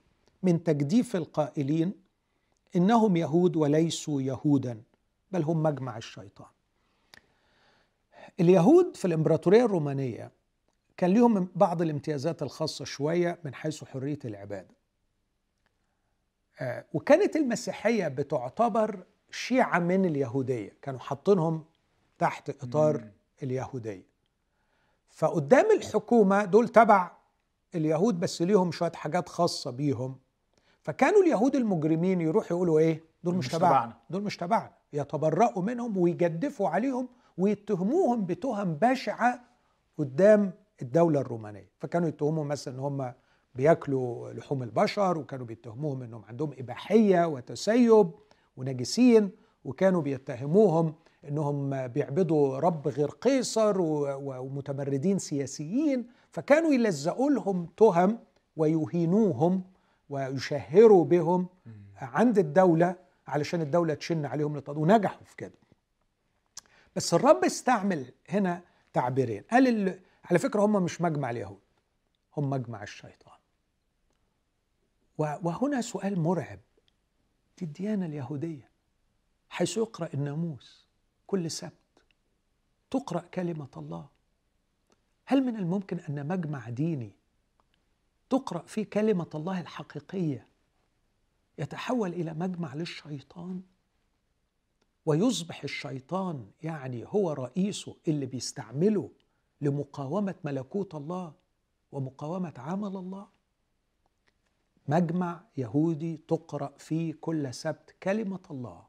من 0.43 0.64
تجديف 0.64 1.16
القائلين 1.16 1.93
إنهم 2.76 3.18
يهود 3.18 3.56
وليسوا 3.56 4.22
يهودا 4.22 4.82
بل 5.32 5.43
هم 5.43 5.64
مجمع 5.64 5.97
الشيطان 5.97 6.47
اليهود 8.39 8.95
في 8.95 9.06
الإمبراطورية 9.06 9.66
الرومانية 9.66 10.32
كان 10.97 11.14
لهم 11.14 11.47
بعض 11.56 11.82
الامتيازات 11.82 12.41
الخاصة 12.43 12.86
شوية 12.86 13.39
من 13.43 13.53
حيث 13.53 13.84
حرية 13.84 14.20
العبادة 14.26 14.76
وكانت 16.93 17.36
المسيحية 17.36 18.08
بتعتبر 18.08 19.03
شيعة 19.32 19.80
من 19.80 20.06
اليهودية 20.06 20.74
كانوا 20.82 20.99
حاطينهم 20.99 21.64
تحت 22.20 22.49
إطار 22.49 22.97
مم. 22.97 23.12
اليهودية. 23.43 24.06
فقدام 25.10 25.66
الحكومة 25.72 26.45
دول 26.45 26.68
تبع 26.70 27.12
اليهود 27.76 28.20
بس 28.20 28.41
ليهم 28.41 28.72
شوية 28.72 28.91
حاجات 28.91 29.30
خاصة 29.30 29.72
بيهم. 29.72 30.16
فكانوا 30.82 31.22
اليهود 31.22 31.56
المجرمين 31.56 32.22
يروحوا 32.22 32.58
يقولوا 32.58 32.80
إيه؟ 32.80 33.03
دول 33.24 33.36
مش 33.36 33.47
تبعنا. 33.47 33.97
دول 34.10 34.24
مش 34.24 34.38
تبعنا. 34.38 34.72
يتبرأوا 34.93 35.62
منهم 35.64 35.97
ويجدفوا 35.97 36.70
عليهم 36.70 37.08
ويتهموهم 37.38 38.26
بتهم 38.26 38.74
بشعة 38.76 39.39
قدام 39.97 40.53
الدولة 40.82 41.20
الرومانية. 41.20 41.70
فكانوا 41.80 42.08
يتهموا 42.08 42.43
مثلا 42.43 42.74
إن 42.74 42.80
هم 42.80 43.14
بياكلوا 43.56 44.34
لحوم 44.34 44.64
البشر 44.64 45.18
وكانوا 45.18 45.45
بيتهموهم 45.45 46.03
إنهم 46.03 46.26
عندهم 46.26 46.51
إباحية 46.60 47.26
وتسيب 47.28 48.12
ونجسين 48.58 49.32
وكانوا 49.66 50.01
بيتهموهم 50.01 50.95
إنهم 51.28 51.88
بيعبدوا 51.88 52.60
رب 52.60 52.88
غير 52.88 53.10
قيصر 53.10 53.76
ومتمردين 53.82 55.20
سياسيين 55.20 56.08
فكانوا 56.32 56.74
يلزقوا 56.74 57.32
لهم 57.32 57.66
تهم 57.78 58.20
ويهينوهم 58.58 59.64
ويشهروا 60.10 61.06
بهم 61.06 61.47
عند 61.97 62.38
الدولة 62.38 62.95
علشان 63.28 63.62
الدولة 63.62 63.93
تشن 63.93 64.26
عليهم 64.26 64.58
لطد 64.58 64.78
ونجحوا 64.78 65.24
في 65.26 65.36
كده. 65.36 65.53
بس 66.95 67.14
الرب 67.14 67.45
استعمل 67.45 68.12
هنا 68.30 68.62
تعبيرين. 68.93 69.43
قال 69.51 69.99
على 70.26 70.39
فكرة 70.39 70.62
هم 70.62 70.84
مش 70.84 71.01
مجمع 71.01 71.30
اليهود 71.30 71.60
هم 72.38 72.49
مجمع 72.49 72.84
الشيطان. 72.84 73.34
وهنا 75.18 75.82
سؤال 75.82 76.20
مرعب 76.20 76.59
في 77.55 77.66
الديانة 77.66 78.05
اليهودية. 78.05 78.70
حيث 79.49 79.78
يقرأ 79.78 80.09
الناموس 80.13 80.88
كل 81.28 81.51
سبت 81.51 81.74
تقرأ 82.91 83.20
كلمة 83.22 83.70
الله. 83.78 84.07
هل 85.26 85.43
من 85.43 85.55
الممكن 85.55 85.99
أن 85.99 86.28
مجمع 86.28 86.70
ديني 86.70 87.11
تقرأ 88.30 88.61
فيه 88.66 88.84
كلمة 88.84 89.30
الله 89.36 89.61
الحقيقية 89.61 90.47
يتحول 91.57 92.13
إلى 92.13 92.34
مجمع 92.34 92.76
للشيطان؟ 92.76 93.61
ويصبح 95.05 95.63
الشيطان 95.63 96.51
يعني 96.63 97.05
هو 97.07 97.32
رئيسه 97.32 97.95
اللي 98.07 98.26
بيستعمله 98.26 99.11
لمقاومة 99.61 100.36
ملكوت 100.43 100.95
الله 100.95 101.34
ومقاومة 101.91 102.53
عمل 102.57 102.97
الله؟ 102.97 103.28
مجمع 104.88 105.41
يهودي 105.57 106.17
تقرأ 106.27 106.73
فيه 106.77 107.13
كل 107.21 107.53
سبت 107.53 107.95
كلمة 108.03 108.39
الله. 108.51 108.83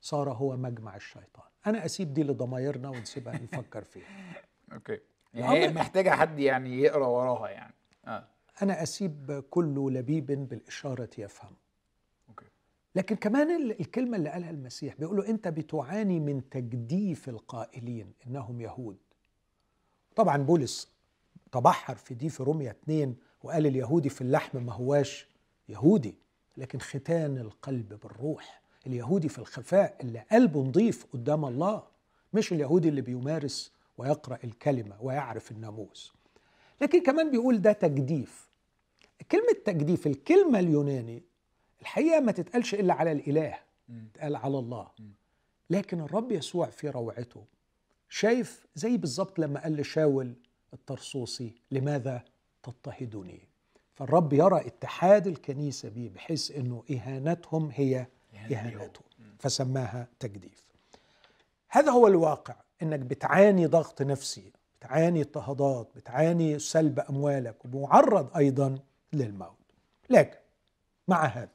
صار 0.00 0.32
هو 0.32 0.56
مجمع 0.56 0.96
الشيطان. 0.96 1.44
أنا 1.66 1.84
أسيب 1.84 2.14
دي 2.14 2.22
لضمايرنا 2.22 2.88
ونسيبها 2.88 3.34
نفكر 3.44 3.84
فيها. 3.84 4.34
okay. 4.72 4.98
يعني 5.34 5.58
هي 5.58 5.72
محتاجة 5.72 6.10
حد 6.10 6.38
يعني 6.38 6.80
يقرأ 6.82 7.06
وراها 7.06 7.48
يعني. 7.48 7.74
آه. 8.06 8.28
أنا 8.62 8.82
أسيب 8.82 9.44
كل 9.50 9.92
لبيب 9.94 10.26
بالإشارة 10.26 11.10
يفهم. 11.18 11.56
okay. 12.28 12.44
لكن 12.94 13.16
كمان 13.16 13.70
الكلمة 13.70 14.16
اللي 14.16 14.30
قالها 14.30 14.50
المسيح 14.50 14.94
بيقولوا 14.96 15.28
أنت 15.28 15.48
بتعاني 15.48 16.20
من 16.20 16.48
تجديف 16.48 17.28
القائلين 17.28 18.12
إنهم 18.26 18.60
يهود. 18.60 18.98
طبعا 20.16 20.36
بولس 20.36 20.92
تبحر 21.52 21.94
في 21.94 22.14
دي 22.14 22.28
في 22.28 22.42
روميا 22.42 22.70
2 22.70 23.16
وقال 23.42 23.66
اليهودي 23.66 24.08
في 24.08 24.20
اللحم 24.20 24.62
ما 24.62 24.72
هواش 24.72 25.26
يهودي 25.68 26.14
لكن 26.56 26.78
ختان 26.78 27.38
القلب 27.38 27.98
بالروح. 28.02 28.62
اليهودي 28.86 29.28
في 29.28 29.38
الخفاء 29.38 29.96
اللي 30.00 30.24
قلبه 30.32 30.62
نظيف 30.62 31.06
قدام 31.12 31.44
الله 31.44 31.82
مش 32.32 32.52
اليهودي 32.52 32.88
اللي 32.88 33.00
بيمارس 33.00 33.72
ويقرأ 33.98 34.38
الكلمة 34.44 34.96
ويعرف 35.02 35.50
الناموس. 35.52 36.12
لكن 36.80 37.02
كمان 37.02 37.30
بيقول 37.30 37.62
ده 37.62 37.72
تجديف. 37.72 38.48
كلمة 39.32 39.52
تجديف 39.64 40.06
الكلمة 40.06 40.58
اليوناني 40.58 41.22
الحقيقة 41.80 42.20
ما 42.20 42.32
تتقالش 42.32 42.74
إلا 42.74 42.94
على 42.94 43.12
الإله 43.12 43.58
تقال 44.14 44.36
على 44.36 44.58
الله. 44.58 44.88
لكن 45.70 46.00
الرب 46.00 46.32
يسوع 46.32 46.66
في 46.66 46.88
روعته 46.88 47.44
شايف 48.08 48.66
زي 48.74 48.96
بالظبط 48.96 49.38
لما 49.38 49.62
قال 49.62 49.76
لشاول 49.76 50.34
الطرسوسي 50.74 51.54
لماذا 51.70 52.24
تضطهدني. 52.62 53.48
فالرب 53.94 54.32
يرى 54.32 54.66
اتحاد 54.66 55.26
الكنيسة 55.26 55.88
به 55.88 56.10
بحيث 56.14 56.50
أنه 56.50 56.84
إهانتهم 56.90 57.70
هي 57.74 58.06
إهانته 58.34 59.00
فسماها 59.38 60.08
تجديف. 60.18 60.64
هذا 61.68 61.90
هو 61.90 62.06
الواقع 62.06 62.54
إنك 62.82 63.00
بتعاني 63.00 63.66
ضغط 63.66 64.02
نفسي 64.02 64.52
بتعاني 64.78 65.20
اضطهادات 65.20 65.88
بتعاني 65.96 66.58
سلب 66.58 67.00
أموالك 67.00 67.64
ومعرض 67.64 68.36
أيضا 68.36 68.78
للموت. 69.12 69.56
لكن 70.10 70.38
مع 71.08 71.24
هذا 71.24 71.48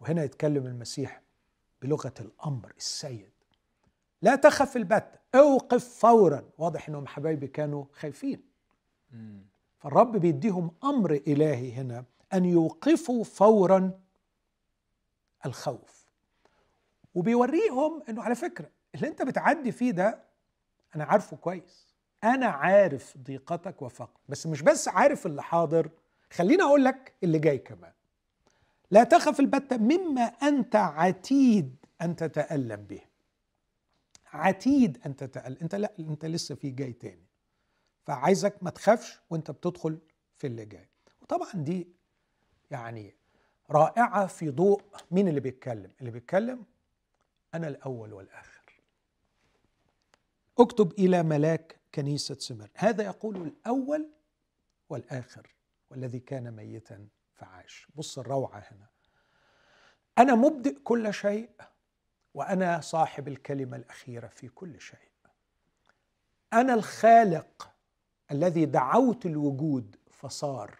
وهنا 0.00 0.24
يتكلم 0.24 0.66
المسيح 0.66 1.22
بلغة 1.82 2.14
الأمر 2.20 2.72
السيد 2.78 3.30
لا 4.22 4.36
تخف 4.36 4.76
البتة 4.76 5.18
أوقف 5.34 5.98
فورا. 5.98 6.44
واضح 6.58 6.88
إنهم 6.88 7.06
حبايبي 7.06 7.46
كانوا 7.46 7.84
خايفين. 7.92 8.42
فالرب 9.80 10.16
بيديهم 10.16 10.70
أمر 10.84 11.12
إلهي 11.12 11.72
هنا 11.72 12.04
أن 12.32 12.44
يوقفوا 12.44 13.24
فورا 13.24 14.00
الخوف. 15.46 16.06
وبيوريهم 17.14 18.02
إنه 18.08 18.22
على 18.22 18.34
فكرة 18.34 18.70
اللي 18.94 19.08
أنت 19.08 19.22
بتعدي 19.22 19.72
فيه 19.72 19.90
ده 19.90 20.22
أنا 20.96 21.04
عارفه 21.04 21.36
كويس. 21.36 21.94
أنا 22.24 22.46
عارف 22.46 23.18
ضيقتك 23.18 23.82
وفقرك 23.82 24.20
بس 24.28 24.46
مش 24.46 24.62
بس 24.62 24.88
عارف 24.88 25.26
اللي 25.26 25.42
حاضر 25.42 25.90
خليني 26.32 26.62
أقول 26.62 26.84
لك 26.84 27.14
اللي 27.22 27.38
جاي 27.38 27.58
كمان. 27.58 27.92
لا 28.90 29.04
تخف 29.04 29.40
البتة 29.40 29.76
مما 29.76 30.22
أنت 30.22 30.76
عتيد 30.76 31.76
أن 32.02 32.16
تتألم 32.16 32.82
به. 32.82 33.00
عتيد 34.32 34.98
أن 35.06 35.16
تتألم. 35.16 35.56
أنت 35.62 35.74
لا 35.74 35.92
أنت 35.98 36.24
لسه 36.24 36.54
في 36.54 36.70
جاي 36.70 36.92
تاني. 36.92 37.29
فعايزك 38.10 38.62
ما 38.62 38.70
تخافش 38.70 39.20
وانت 39.30 39.50
بتدخل 39.50 39.98
في 40.36 40.46
اللي 40.46 40.64
جاي. 40.64 40.88
وطبعا 41.22 41.52
دي 41.54 41.88
يعني 42.70 43.14
رائعة 43.70 44.26
في 44.26 44.50
ضوء 44.50 44.82
مين 45.10 45.28
اللي 45.28 45.40
بيتكلم؟ 45.40 45.90
اللي 46.00 46.10
بيتكلم 46.10 46.64
أنا 47.54 47.68
الأول 47.68 48.12
والآخر. 48.12 48.80
اكتب 50.58 50.92
إلى 50.92 51.22
ملاك 51.22 51.80
كنيسة 51.94 52.34
سمر. 52.34 52.70
هذا 52.76 53.04
يقول 53.04 53.36
الأول 53.36 54.10
والآخر 54.88 55.54
والذي 55.90 56.20
كان 56.20 56.50
ميتا 56.56 57.08
فعاش. 57.34 57.86
بص 57.94 58.18
الروعة 58.18 58.58
هنا. 58.58 58.86
أنا 60.18 60.34
مبدئ 60.34 60.78
كل 60.78 61.14
شيء 61.14 61.50
وأنا 62.34 62.80
صاحب 62.80 63.28
الكلمة 63.28 63.76
الأخيرة 63.76 64.26
في 64.28 64.48
كل 64.48 64.80
شيء. 64.80 65.10
أنا 66.52 66.74
الخالق 66.74 67.70
الذي 68.30 68.64
دعوت 68.64 69.26
الوجود 69.26 69.96
فصار 70.10 70.78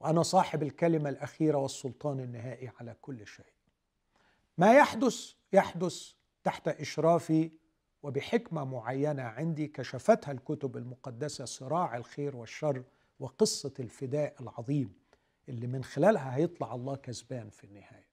وأنا 0.00 0.22
صاحب 0.22 0.62
الكلمة 0.62 1.08
الأخيرة 1.08 1.58
والسلطان 1.58 2.20
النهائي 2.20 2.70
على 2.80 2.96
كل 3.02 3.26
شيء. 3.26 3.52
ما 4.58 4.74
يحدث 4.74 5.32
يحدث 5.52 6.12
تحت 6.44 6.68
إشرافي 6.68 7.50
وبحكمة 8.02 8.64
معينة 8.64 9.22
عندي 9.22 9.66
كشفتها 9.66 10.32
الكتب 10.32 10.76
المقدسة 10.76 11.44
صراع 11.44 11.96
الخير 11.96 12.36
والشر 12.36 12.84
وقصة 13.20 13.72
الفداء 13.80 14.34
العظيم 14.40 14.94
اللي 15.48 15.66
من 15.66 15.84
خلالها 15.84 16.36
هيطلع 16.36 16.74
الله 16.74 16.96
كسبان 16.96 17.50
في 17.50 17.64
النهاية. 17.64 18.06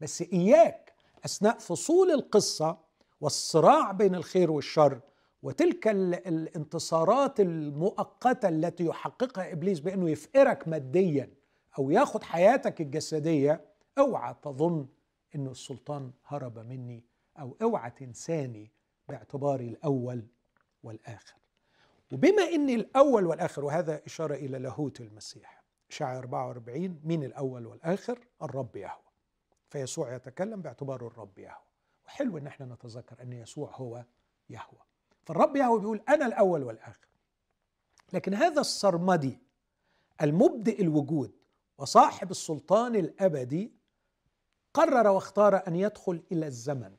بس 0.00 0.22
إياك 0.22 0.92
أثناء 1.24 1.58
فصول 1.58 2.10
القصة 2.10 2.78
والصراع 3.20 3.92
بين 3.92 4.14
الخير 4.14 4.50
والشر 4.50 5.00
وتلك 5.44 5.88
الانتصارات 5.88 7.40
المؤقتة 7.40 8.48
التي 8.48 8.84
يحققها 8.84 9.52
إبليس 9.52 9.80
بإنه 9.80 10.10
يفقرك 10.10 10.68
ماديا 10.68 11.30
أو 11.78 11.90
ياخذ 11.90 12.22
حياتك 12.22 12.80
الجسدية 12.80 13.64
أوعى 13.98 14.34
تظن 14.42 14.86
إنه 15.34 15.50
السلطان 15.50 16.10
هرب 16.26 16.58
مني 16.58 17.04
أو 17.38 17.56
أوعى 17.62 17.90
تنساني 17.90 18.70
باعتباري 19.08 19.68
الأول 19.68 20.26
والآخر. 20.82 21.34
وبما 22.12 22.42
ان 22.42 22.70
الأول 22.70 23.26
والآخر 23.26 23.64
وهذا 23.64 24.02
إشارة 24.06 24.34
إلى 24.34 24.58
لاهوت 24.58 25.00
المسيح 25.00 25.62
اشعياء 25.90 26.18
44 26.18 27.00
مين 27.04 27.24
الأول 27.24 27.66
والآخر؟ 27.66 28.18
الرب 28.42 28.76
يهوى. 28.76 29.04
فيسوع 29.70 30.14
يتكلم 30.14 30.62
باعتباره 30.62 31.06
الرب 31.06 31.38
يهوى. 31.38 31.64
وحلو 32.06 32.38
إن 32.38 32.46
إحنا 32.46 32.66
نتذكر 32.66 33.22
إن 33.22 33.32
يسوع 33.32 33.70
هو 33.74 34.04
يهوى. 34.50 34.93
فالرب 35.26 35.56
يهوى 35.56 35.80
بيقول 35.80 36.00
أنا 36.08 36.26
الأول 36.26 36.62
والآخر. 36.62 37.08
لكن 38.12 38.34
هذا 38.34 38.60
السرمدي 38.60 39.38
المبدئ 40.22 40.82
الوجود 40.82 41.32
وصاحب 41.78 42.30
السلطان 42.30 42.96
الأبدي 42.96 43.72
قرر 44.74 45.08
واختار 45.08 45.66
أن 45.68 45.76
يدخل 45.76 46.22
إلى 46.32 46.46
الزمن 46.46 46.96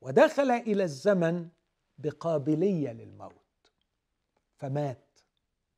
ودخل 0.00 0.50
إلى 0.50 0.84
الزمن 0.84 1.48
بقابلية 1.98 2.92
للموت. 2.92 3.72
فمات 4.56 5.20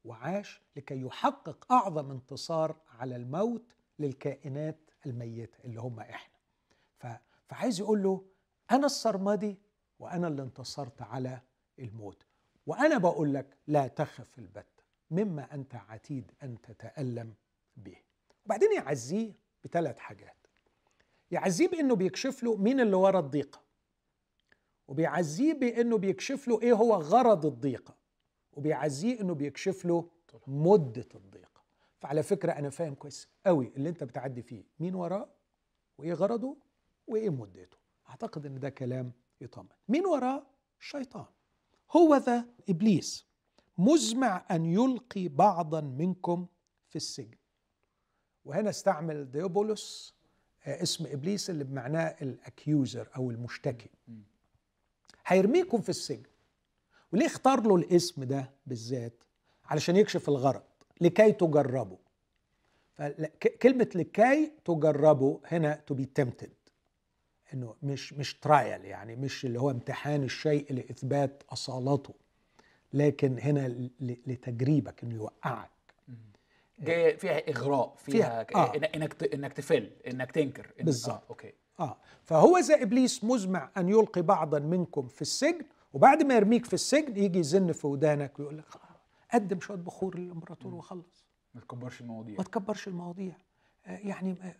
وعاش 0.04 0.62
لكي 0.76 1.00
يحقق 1.00 1.72
أعظم 1.72 2.10
انتصار 2.10 2.76
على 2.88 3.16
الموت 3.16 3.74
للكائنات 3.98 4.90
الميتة 5.06 5.58
اللي 5.64 5.80
هم 5.80 6.00
إحنا. 6.00 6.40
فعايز 7.48 7.80
يقول 7.80 8.02
له 8.02 8.24
أنا 8.70 8.86
السرمدي 8.86 9.58
وأنا 9.98 10.28
اللي 10.28 10.42
انتصرت 10.42 11.02
على 11.02 11.40
الموت. 11.80 12.22
وأنا 12.66 12.98
بقول 12.98 13.34
لك 13.34 13.56
لا 13.66 13.86
تخف 13.88 14.38
البتة 14.38 14.84
مما 15.10 15.54
أنت 15.54 15.74
عتيد 15.74 16.32
أن 16.42 16.60
تتألم 16.60 17.34
به. 17.76 17.96
وبعدين 18.46 18.72
يعزيه 18.72 19.32
بثلاث 19.64 19.98
حاجات. 19.98 20.36
يعزيه 21.30 21.68
بإنه 21.68 21.96
بيكشف 21.96 22.42
له 22.42 22.56
مين 22.56 22.80
اللي 22.80 22.96
ورا 22.96 23.20
الضيقة. 23.20 23.60
وبيعزيه 24.88 25.52
بإنه 25.52 25.98
بيكشف 25.98 26.48
له 26.48 26.62
إيه 26.62 26.72
هو 26.72 26.94
غرض 26.94 27.46
الضيقة. 27.46 27.94
وبيعزيه 28.52 29.20
إنه 29.20 29.34
بيكشف 29.34 29.84
له 29.84 30.08
مدة 30.46 31.08
الضيقة. 31.14 31.62
فعلى 32.00 32.22
فكرة 32.22 32.52
أنا 32.52 32.70
فاهم 32.70 32.94
كويس 32.94 33.28
قوي 33.46 33.72
اللي 33.76 33.88
أنت 33.88 34.04
بتعدي 34.04 34.42
فيه 34.42 34.64
مين 34.80 34.94
وراه 34.94 35.28
وإيه 35.98 36.12
غرضه 36.12 36.56
وإيه 37.06 37.30
مدته. 37.30 37.76
أعتقد 38.08 38.46
إن 38.46 38.60
ده 38.60 38.68
كلام 38.70 39.12
يطمن. 39.40 39.68
مين 39.88 40.06
وراه؟ 40.06 40.46
الشيطان 40.80 41.26
هو 41.96 42.16
ذا 42.16 42.44
إبليس 42.68 43.26
مزمع 43.78 44.44
أن 44.50 44.66
يلقي 44.66 45.28
بعضا 45.28 45.80
منكم 45.80 46.46
في 46.88 46.96
السجن. 46.96 47.36
وهنا 48.44 48.70
استعمل 48.70 49.30
ديابولوس 49.30 50.14
آه، 50.64 50.82
اسم 50.82 51.06
إبليس 51.06 51.50
اللي 51.50 51.64
بمعناه 51.64 52.16
ال 52.22 52.33
accuser 52.33 53.08
أو 53.16 53.30
المشتكي. 53.30 53.90
هيرميكم 55.26 55.80
في 55.80 55.88
السجن. 55.88 56.30
وليه 57.12 57.26
اختار 57.26 57.60
له 57.60 57.76
الاسم 57.76 58.24
ده 58.24 58.50
بالذات؟ 58.66 59.22
علشان 59.64 59.96
يكشف 59.96 60.28
الغرض. 60.28 60.62
لكي 61.00 61.32
تجربوا 61.32 61.96
كلمة 63.62 63.88
لكي 63.94 64.52
تجربوا 64.64 65.38
هنا 65.44 65.74
to 65.86 65.94
be 65.94 66.04
tempted 66.04 66.52
إنه 67.54 67.74
مش 67.82 68.12
مش 68.12 68.34
trial 68.34 68.84
يعني 68.84 69.16
مش 69.16 69.44
اللي 69.44 69.60
هو 69.60 69.70
امتحان 69.70 70.22
الشيء 70.22 70.72
لاثبات 70.72 71.42
أصالته. 71.50 72.14
لكن 72.92 73.38
هنا 73.38 73.88
لتجريبك 74.00 75.04
إنه 75.04 75.14
يوقعك. 75.14 75.70
جاي 76.78 77.16
فيها 77.16 77.50
إغراء 77.50 77.94
فيها, 77.96 78.44
فيها 78.44 78.58
آه. 78.60 78.76
إنك 78.94 79.34
إنك 79.34 79.52
تفل 79.52 79.90
إنك 80.06 80.32
تنكر 80.32 80.72
إن 80.80 80.84
بالظبط. 80.84 81.14
آه. 81.14 81.22
okay. 81.30 81.52
آه. 81.80 81.96
فهو 82.22 82.60
زي 82.60 82.82
إبليس 82.82 83.24
مزمع 83.24 83.70
أن 83.76 83.88
يلقي 83.88 84.22
بعضا 84.22 84.58
منكم 84.58 85.08
في 85.08 85.22
السجن 85.22 85.64
وبعد 85.92 86.22
ما 86.22 86.34
يرميك 86.34 86.66
في 86.66 86.74
السجن 86.74 87.16
يجي 87.16 87.38
يزن 87.38 87.72
في 87.72 87.86
ودانك 87.86 88.38
ويقول 88.38 88.58
لك 88.58 88.64
قدم 89.34 89.60
شوية 89.60 89.76
بخور 89.76 90.18
للإمبراطور 90.18 90.74
وخلص. 90.74 91.24
ما 91.54 91.60
تكبرش 91.60 92.00
المواضيع. 92.00 92.36
ما 92.38 92.44
تكبرش 92.44 92.88
المواضيع. 92.88 93.32
آه، 93.32 93.49
يعني 93.86 94.54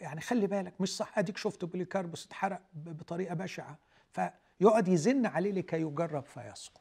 يعني 0.00 0.20
خلي 0.20 0.46
بالك 0.46 0.80
مش 0.80 0.96
صح. 0.96 1.18
أديك 1.18 1.36
شفت 1.36 1.64
بوليكاربوس 1.64 2.26
اتحرق 2.26 2.62
بطريقة 2.74 3.34
بشعة. 3.34 3.78
فيقعد 4.12 4.88
يزن 4.88 5.26
عليه 5.26 5.52
لكي 5.52 5.80
يجرب 5.80 6.24
فيسقط. 6.24 6.80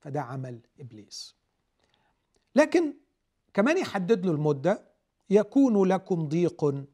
فده 0.00 0.20
عمل 0.20 0.60
إبليس. 0.80 1.36
لكن 2.54 2.94
كمان 3.54 3.78
يحدد 3.78 4.26
له 4.26 4.32
المدة. 4.32 4.92
يكون 5.30 5.88
لكم 5.88 6.28
ضيق 6.28 6.84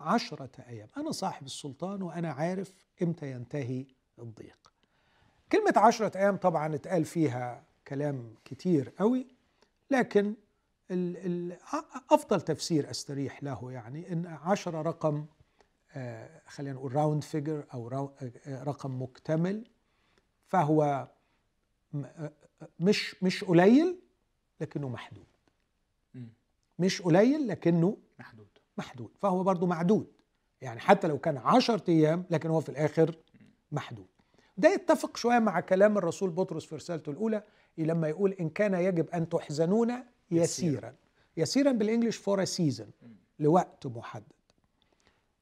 عشرة 0.00 0.50
أيام. 0.68 0.88
أنا 0.96 1.10
صاحب 1.12 1.46
السلطان 1.46 2.02
وأنا 2.02 2.32
عارف 2.32 2.72
إمتى 3.02 3.30
ينتهي 3.30 3.86
الضيق. 4.18 4.72
كلمة 5.52 5.72
عشرة 5.76 6.18
أيام 6.18 6.36
طبعا 6.36 6.74
اتقال 6.74 7.04
فيها 7.04 7.64
كلام 7.88 8.34
كتير 8.44 8.92
قوي. 8.98 9.26
لكن 9.90 10.34
أفضل 12.10 12.40
تفسير 12.40 12.90
أستريح 12.90 13.42
له 13.42 13.72
يعني 13.72 14.12
إن 14.12 14.26
عشرة 14.26 14.82
رقم 14.82 15.26
آه 15.92 16.40
خلينا 16.46 16.74
نقول 16.74 16.96
round 16.96 17.24
figure 17.24 17.64
أو 17.74 17.88
آه 17.88 18.62
رقم 18.62 19.02
مكتمل 19.02 19.64
فهو 20.46 21.08
آه، 21.94 22.32
مش 22.80 23.22
مش 23.22 23.44
قليل 23.44 23.98
لكنه 24.60 24.88
محدود. 24.88 25.26
مش 26.78 27.02
قليل 27.02 27.48
لكنه 27.48 27.96
محدود. 28.18 28.48
محدود. 28.78 29.10
فهو 29.18 29.42
برضه 29.42 29.66
معدود. 29.66 30.12
يعني 30.60 30.80
حتى 30.80 31.08
لو 31.08 31.18
كان 31.18 31.36
عشرة 31.36 31.82
أيام 31.88 32.24
لكن 32.30 32.50
هو 32.50 32.60
في 32.60 32.68
الآخر 32.68 33.18
محدود. 33.72 34.06
ده 34.58 34.68
يتفق 34.68 35.16
شوية 35.16 35.38
مع 35.38 35.60
كلام 35.60 35.98
الرسول 35.98 36.30
بطرس 36.30 36.64
في 36.64 36.74
رسالته 36.74 37.10
الأولى 37.10 37.42
لما 37.78 38.08
يقول 38.08 38.32
إن 38.32 38.48
كان 38.48 38.74
يجب 38.74 39.10
أن 39.10 39.28
تحزنون 39.28 39.92
يسيرا. 40.30 40.94
يسيرا. 41.36 41.72
بال 41.72 41.82
English 41.82 42.16
for 42.16 42.44
season 42.44 42.90
لوقت 43.38 43.86
محدد. 43.86 44.32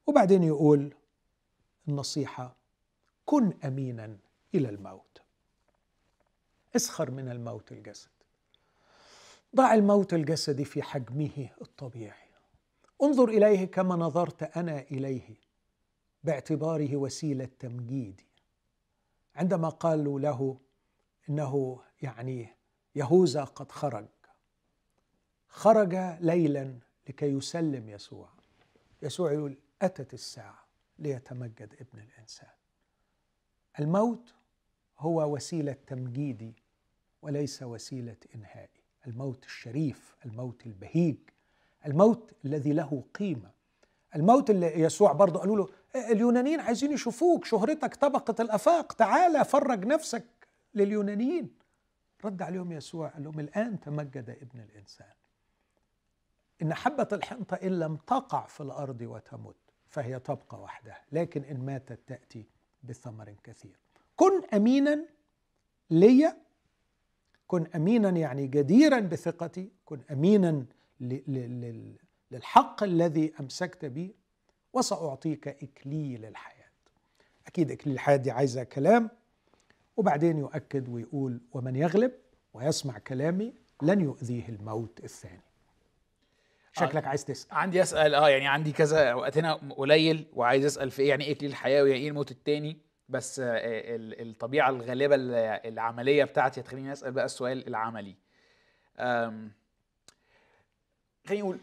وبعدين 0.07 0.43
يقول 0.43 0.93
النصيحة 1.87 2.55
كن 3.25 3.53
أمينا 3.65 4.17
إلى 4.55 4.69
الموت. 4.69 5.21
اسخر 6.75 7.11
من 7.11 7.29
الموت 7.29 7.71
الجسد. 7.71 8.09
ضع 9.55 9.73
الموت 9.73 10.13
الجسدي 10.13 10.65
في 10.65 10.81
حجمه 10.81 11.49
الطبيعي. 11.61 12.25
انظر 13.03 13.29
إليه 13.29 13.65
كما 13.65 13.95
نظرت 13.95 14.57
أنا 14.57 14.79
إليه 14.79 15.35
باعتباره 16.23 16.95
وسيلة 16.95 17.49
تمجيدي 17.59 18.27
عندما 19.35 19.69
قالوا 19.69 20.19
له 20.19 20.57
إنه 21.29 21.81
يعني 22.01 22.55
يهوذا 22.95 23.43
قد 23.43 23.71
خرج 23.71 24.05
خرج 25.55 25.95
ليلا 26.19 26.79
لكي 27.09 27.25
يسلم 27.25 27.89
يسوع. 27.89 28.29
يسوع 29.01 29.31
يقول 29.31 29.57
أتت 29.81 30.13
الساعة 30.13 30.65
ليتمجد 30.99 31.73
ابن 31.73 31.99
الإنسان. 31.99 32.49
الموت 33.79 34.33
هو 34.99 35.33
وسيلة 35.33 35.75
تمجيدي 35.87 36.55
وليس 37.21 37.63
وسيلة 37.63 38.15
إنهائي. 38.35 38.81
الموت 39.07 39.45
الشريف 39.45 40.15
الموت 40.25 40.65
البهيج 40.65 41.17
الموت 41.85 42.33
الذي 42.45 42.73
له 42.73 43.03
قيمة. 43.13 43.51
الموت 44.15 44.49
اللي 44.49 44.79
يسوع 44.79 45.11
برضه 45.11 45.39
قالوا 45.39 45.57
له 45.57 45.69
إيه، 45.95 46.11
اليونانيين 46.11 46.59
عايزين 46.59 46.91
يشوفوك 46.91 47.45
شهرتك 47.45 47.95
طبقت 47.95 48.41
الأفاق 48.41 48.93
تعالى 48.93 49.45
فرج 49.45 49.85
نفسك 49.85 50.25
لليونانيين. 50.73 51.49
رد 52.25 52.41
عليهم 52.41 52.71
يسوع 52.71 53.07
قال 53.07 53.23
لهم 53.23 53.39
الآن 53.39 53.79
تمجد 53.79 54.29
ابن 54.29 54.59
الإنسان. 54.59 55.24
إن 56.61 56.73
حبة 56.73 57.07
الحنطة 57.13 57.55
إن 57.55 57.79
لم 57.79 57.95
تقع 57.95 58.45
في 58.47 58.61
الأرض 58.61 59.01
وتمت 59.01 59.55
فهي 59.87 60.19
تبقى 60.19 60.61
وحدها 60.61 61.01
لكن 61.11 61.43
إن 61.43 61.65
ماتت 61.65 61.99
تأتي 62.07 62.45
بثمر 62.83 63.35
كثير. 63.43 63.75
كن 64.15 64.41
امينا 64.53 65.05
لي 65.89 66.35
كن 67.47 67.67
امينا 67.75 68.09
يعني 68.09 68.47
جديرا 68.47 68.99
بثقتي 68.99 69.71
كن 69.85 69.99
امينا 70.11 70.65
للحق 72.31 72.83
الذي 72.83 73.33
أمسكت 73.39 73.85
به 73.85 74.13
وسأعطيك 74.73 75.47
إكليل 75.47 76.25
الحياة. 76.25 76.69
أكيد 77.47 77.71
إكليل 77.71 77.93
الحياة 77.95 78.15
دي 78.17 78.31
عايزة 78.31 78.63
كلام 78.63 79.09
وبعدين 79.97 80.37
يؤكد 80.37 80.89
ويقول 80.89 81.41
ومن 81.53 81.75
يغلب 81.75 82.11
ويسمع 82.53 82.97
كلامي 82.97 83.53
لن 83.81 84.01
يؤذيه 84.01 84.49
الموت 84.49 85.03
الثاني. 85.03 85.41
شكلك 86.79 87.03
آه 87.03 87.07
عايز 87.09 87.25
تسأل. 87.25 87.57
عندي 87.57 87.81
أسأل 87.81 88.15
آه 88.15 88.29
يعني 88.29 88.47
عندي 88.47 88.71
كذا 88.71 89.13
وقتنا 89.13 89.53
قليل 89.53 90.27
وعايز 90.33 90.65
أسأل 90.65 90.91
في 90.91 91.01
إيه 91.01 91.09
يعني 91.09 91.25
إيه 91.25 91.31
اكليل 91.31 91.51
الحياة 91.51 91.83
ويعني 91.83 92.01
إيه 92.01 92.09
الموت 92.09 92.31
الثاني 92.31 92.77
بس 93.09 93.39
آه 93.39 93.45
الطبيعة 94.21 94.69
الغالبة 94.69 95.15
العملية 95.69 96.23
بتاعتي 96.23 96.61
هتخليني 96.61 96.91
أسأل 96.91 97.11
بقى 97.11 97.25
السؤال 97.25 97.67
العملي. 97.67 98.15
خلينا 101.27 101.43
نقول 101.43 101.57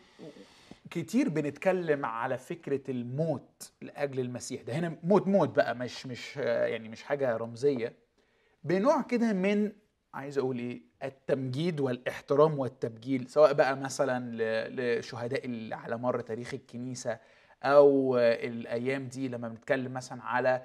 كتير 0.91 1.29
بنتكلم 1.29 2.07
على 2.07 2.39
فكرة 2.39 2.91
الموت 2.91 3.73
لأجل 3.83 4.21
المسيح 4.21 4.63
ده. 4.63 4.73
هنا 4.73 4.99
موت 5.03 5.27
موت 5.27 5.49
بقى 5.49 5.75
مش 5.75 6.07
مش 6.07 6.37
يعني 6.37 6.89
مش 6.89 7.03
حاجة 7.03 7.37
رمزية. 7.37 7.93
بنوع 8.65 9.03
كده 9.03 9.33
من 9.33 9.73
عايز 10.15 10.39
أقول 10.39 10.59
إيه 10.59 10.83
التمجيد 11.05 11.81
والاحترام 11.81 12.59
والتبجيل 12.59 13.29
سواء 13.29 13.53
بقى 13.53 13.77
مثلا 13.77 14.37
لشهداء 14.71 15.69
على 15.73 15.97
مر 15.97 16.21
تاريخ 16.21 16.55
الكنيسة 16.55 17.19
أو 17.63 18.19
الأيام 18.19 19.09
دي 19.09 19.29
لما 19.29 19.49
بنتكلم 19.49 19.93
مثلا 19.93 20.23
على 20.23 20.63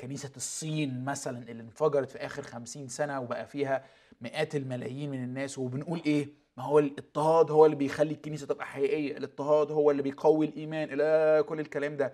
كنيسة 0.00 0.32
الصين 0.36 1.04
مثلا 1.04 1.48
اللي 1.50 1.62
انفجرت 1.62 2.10
في 2.10 2.18
آخر 2.18 2.42
خمسين 2.42 2.88
سنة 2.88 3.20
وبقى 3.20 3.46
فيها 3.46 3.84
مئات 4.20 4.56
الملايين 4.56 5.10
من 5.10 5.24
الناس 5.24 5.58
وبنقول 5.58 6.02
إيه؟ 6.06 6.28
ما 6.56 6.64
هو 6.64 6.78
الاضطهاد 6.78 7.50
هو 7.50 7.64
اللي 7.66 7.76
بيخلي 7.76 8.12
الكنيسة 8.12 8.46
تبقى 8.46 8.66
حقيقية 8.66 9.16
الاضطهاد 9.16 9.72
هو 9.72 9.90
اللي 9.90 10.02
بيقوي 10.02 10.46
الإيمان 10.46 10.88
إلى 10.92 11.42
كل 11.42 11.60
الكلام 11.60 11.96
ده. 11.96 12.12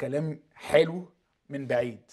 كلام 0.00 0.40
حلو 0.54 1.08
من 1.48 1.66
بعيد 1.66 2.10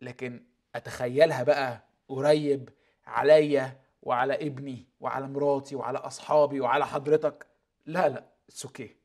لكن 0.00 0.42
أتخيلها 0.74 1.42
بقى 1.42 1.84
قريب 2.16 2.68
عليا 3.06 3.80
وعلى 4.02 4.34
ابني 4.46 4.86
وعلى 5.00 5.28
مراتي 5.28 5.76
وعلى 5.76 5.98
اصحابي 5.98 6.60
وعلى 6.60 6.86
حضرتك. 6.86 7.46
لا 7.86 8.08
لا 8.08 8.24
it's 8.48 8.64
okay 8.64 8.96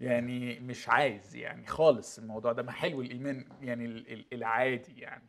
يعني 0.00 0.60
مش 0.60 0.88
عايز 0.88 1.36
يعني 1.36 1.66
خالص 1.66 2.18
الموضوع 2.18 2.52
ده. 2.52 2.62
ما 2.62 2.72
حلو 2.72 3.00
الإيمان 3.02 3.48
يعني 3.60 3.84
ال- 3.84 4.12
ال- 4.12 4.34
العادي 4.34 5.00
يعني. 5.00 5.28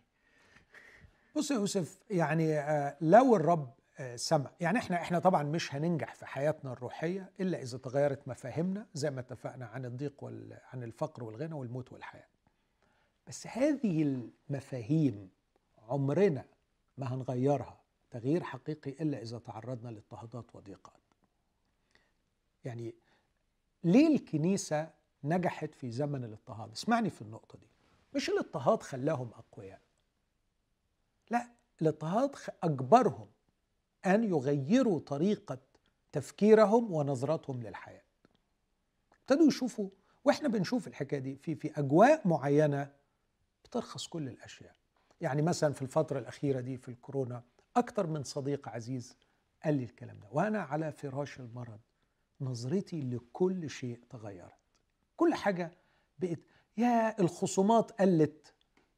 بص 1.36 1.52
يا 1.52 1.56
يوسف 1.56 2.00
يعني 2.10 2.60
آه، 2.60 2.98
لو 3.02 3.36
الرب 3.36 3.74
آه، 4.00 4.16
سمع 4.16 4.52
يعني 4.60 4.78
إحنا 4.78 4.96
إحنا 5.02 5.20
طبعا 5.20 5.44
مش 5.44 5.76
هننجح 5.76 6.16
في 6.16 6.26
حياتنا 6.26 6.72
الروحية 6.74 7.32
إلا 7.40 7.62
إذا 7.62 7.78
تغيرت 7.78 8.28
مفاهيمنا 8.28 8.88
زي 8.94 9.12
ما 9.12 9.20
اتفقنا 9.20 9.66
عن 9.66 9.86
الضيق 9.86 10.24
وال 10.24 10.58
عن 10.74 10.84
الفقر 10.84 11.24
والغنى 11.24 11.54
والموت 11.54 11.92
والحياة. 11.94 12.28
بس 13.28 13.48
هذه 13.48 14.02
المفاهيم 14.50 15.30
عمرنا 15.90 16.46
ما 16.98 17.14
هنغيرها 17.14 17.80
تغيير 18.12 18.44
حقيقي 18.44 18.92
إلا 18.92 19.22
إذا 19.22 19.40
تعرضنا 19.40 19.90
لاضطهادات 19.90 20.56
وضيقات. 20.56 21.02
يعني 22.66 22.96
ليه 23.84 24.08
الكنيسة 24.16 24.90
نجحت 25.24 25.76
في 25.76 25.92
زمن 25.92 26.24
الاضطهاد؟ 26.24 26.72
اسمعني 26.72 27.10
في 27.10 27.22
النقطة 27.22 27.58
دي. 27.58 27.68
مش 28.16 28.30
الاضطهاد 28.30 28.84
خلاهم 28.84 29.32
أقوياء. 29.34 29.82
لا 31.30 31.50
الاضطهاد 31.82 32.36
أجبرهم 32.64 33.28
أن 34.06 34.24
يغيروا 34.24 35.00
طريقة 35.00 35.58
تفكيرهم 36.12 36.94
ونظرتهم 36.94 37.64
للحياة. 37.64 38.04
ابتدوا 39.22 39.48
يشوفوا 39.48 39.90
وإحنا 40.26 40.48
بنشوف 40.48 40.88
الحكاية 40.88 41.20
دي 41.20 41.36
في 41.36 41.56
في 41.56 41.80
أجواء 41.80 42.28
معينة 42.28 42.92
بترخص 43.64 44.08
كل 44.08 44.28
الأشياء. 44.28 44.76
يعني 45.22 45.42
مثلا 45.42 45.74
في 45.74 45.82
الفترة 45.82 46.20
الأخيرة 46.20 46.60
دي 46.60 46.78
في 46.78 46.90
الكورونا 46.90 47.44
أكتر 47.76 48.08
من 48.08 48.24
صديق 48.24 48.70
عزيز 48.70 49.18
قال 49.64 49.74
لي 49.76 49.84
الكلام 49.84 50.20
ده 50.20 50.28
وأنا 50.32 50.60
على 50.60 50.92
فراش 50.92 51.40
المرض 51.40 51.80
نظرتي 52.42 53.02
لكل 53.02 53.70
شيء 53.70 54.00
تغيرت. 54.10 54.54
كل 55.18 55.34
حاجة 55.34 55.72
بقت 56.20 56.40
يا 56.78 57.20
الخصومات 57.22 57.92
قلت 57.92 58.54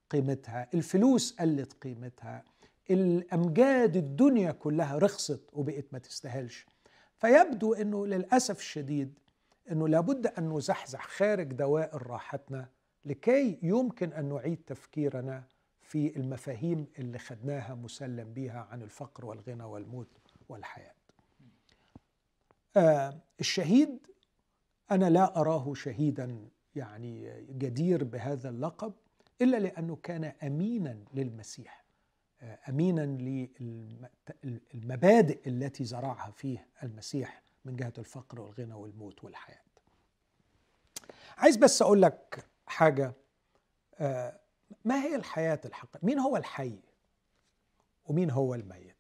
قيمتها 0.10 0.68
الفلوس 0.74 1.34
قلت 1.40 1.74
قيمتها 1.74 2.44
الأمجاد 2.92 3.98
الدنيا 3.98 4.52
كلها 4.52 4.98
رخصت 4.98 5.50
وبقت 5.54 5.86
ما 5.92 6.00
تستاهلش 6.00 6.66
فيبدو 7.18 7.74
إنه 7.74 8.06
للأسف 8.08 8.60
الشديد 8.60 9.20
إنه 9.72 9.88
لابد 9.88 10.28
أن 10.28 10.50
نزحزح 10.58 11.08
خارج 11.08 11.54
دوائر 11.54 12.08
راحتنا 12.08 12.70
لكي 13.06 13.60
يمكن 13.64 14.14
أن 14.14 14.30
نعيد 14.30 14.58
تفكيرنا 14.68 15.44
في 15.90 16.16
المفاهيم 16.18 16.88
اللي 17.00 17.20
خدناها 17.20 17.76
مسلم 17.76 18.34
بيها 18.34 18.68
عن 18.72 18.82
الفقر 18.82 19.26
والغنى 19.26 19.64
والموت 19.64 20.08
والحياة. 20.50 20.94
آه 22.78 23.20
الشهيد 23.40 24.08
أنا 24.92 25.10
لا 25.10 25.40
أراه 25.42 25.74
شهيدا 25.74 26.50
يعني 26.76 27.46
جدير 27.50 28.04
بهذا 28.04 28.50
اللقب 28.50 28.94
إلا 29.42 29.58
لأنه 29.58 29.96
كان 29.96 30.24
أمينا 30.24 31.04
للمسيح 31.14 31.86
آه، 32.42 32.60
أمينا 32.70 33.02
للمبادئ 34.44 35.50
التي 35.50 35.86
زرعها 35.86 36.32
فيه 36.32 36.68
المسيح 36.84 37.42
من 37.66 37.76
جهة 37.76 37.94
الفقر 37.98 38.42
والغنى 38.42 38.74
والموت 38.74 39.24
والحياة. 39.24 39.64
عايز 41.38 41.58
بس 41.58 41.82
أقول 41.82 42.02
لك 42.02 42.46
حاجة 42.68 43.14
آه، 44.00 44.40
ما 44.86 45.04
هي 45.04 45.16
الحياة 45.16 45.60
الحقيقيه؟ 45.66 46.00
مين 46.04 46.20
هو 46.20 46.38
الحي؟ 46.38 46.80
ومين 48.06 48.32
هو 48.32 48.56
الميت؟ 48.56 48.96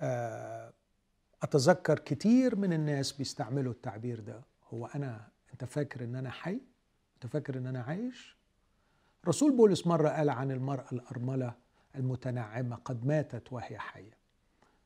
آه، 0.00 0.72
أتذكر 1.42 1.98
كتير 1.98 2.56
من 2.56 2.72
الناس 2.72 3.12
بيستعملوا 3.12 3.72
التعبير 3.72 4.20
ده 4.20 4.42
هو 4.74 4.86
أنا 4.86 5.28
أنت 5.52 5.64
فاكر 5.64 6.04
إن 6.04 6.14
أنا 6.16 6.30
حي؟ 6.30 6.60
أنت 7.14 7.26
فاكر 7.32 7.58
إن 7.58 7.66
أنا 7.66 7.82
عايش؟ 7.82 8.36
رسول 9.28 9.56
بولس 9.56 9.86
مرة 9.86 10.08
قال 10.08 10.30
عن 10.30 10.50
المرأة 10.50 10.86
الأرملة 10.92 11.54
المتنعمة 11.96 12.76
قد 12.76 13.06
ماتت 13.06 13.52
وهي 13.52 13.78
حية 13.78 14.16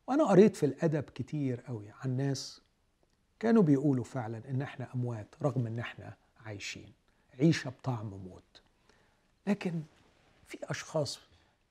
وأنا 0.06 0.24
قريت 0.24 0.56
في 0.56 0.66
الأدب 0.66 1.02
كتير 1.02 1.60
قوي 1.60 1.92
عن 2.04 2.16
ناس 2.16 2.60
كانوا 3.40 3.62
بيقولوا 3.62 4.04
فعلا 4.04 4.50
إن 4.50 4.62
إحنا 4.62 4.94
أموات 4.94 5.34
رغم 5.42 5.66
إن 5.66 5.78
إحنا 5.78 6.16
عايشين 6.44 6.92
عيشة 7.40 7.70
بطعم 7.70 8.06
موت 8.06 8.62
لكن 9.46 9.82
في 10.46 10.58
أشخاص 10.62 11.18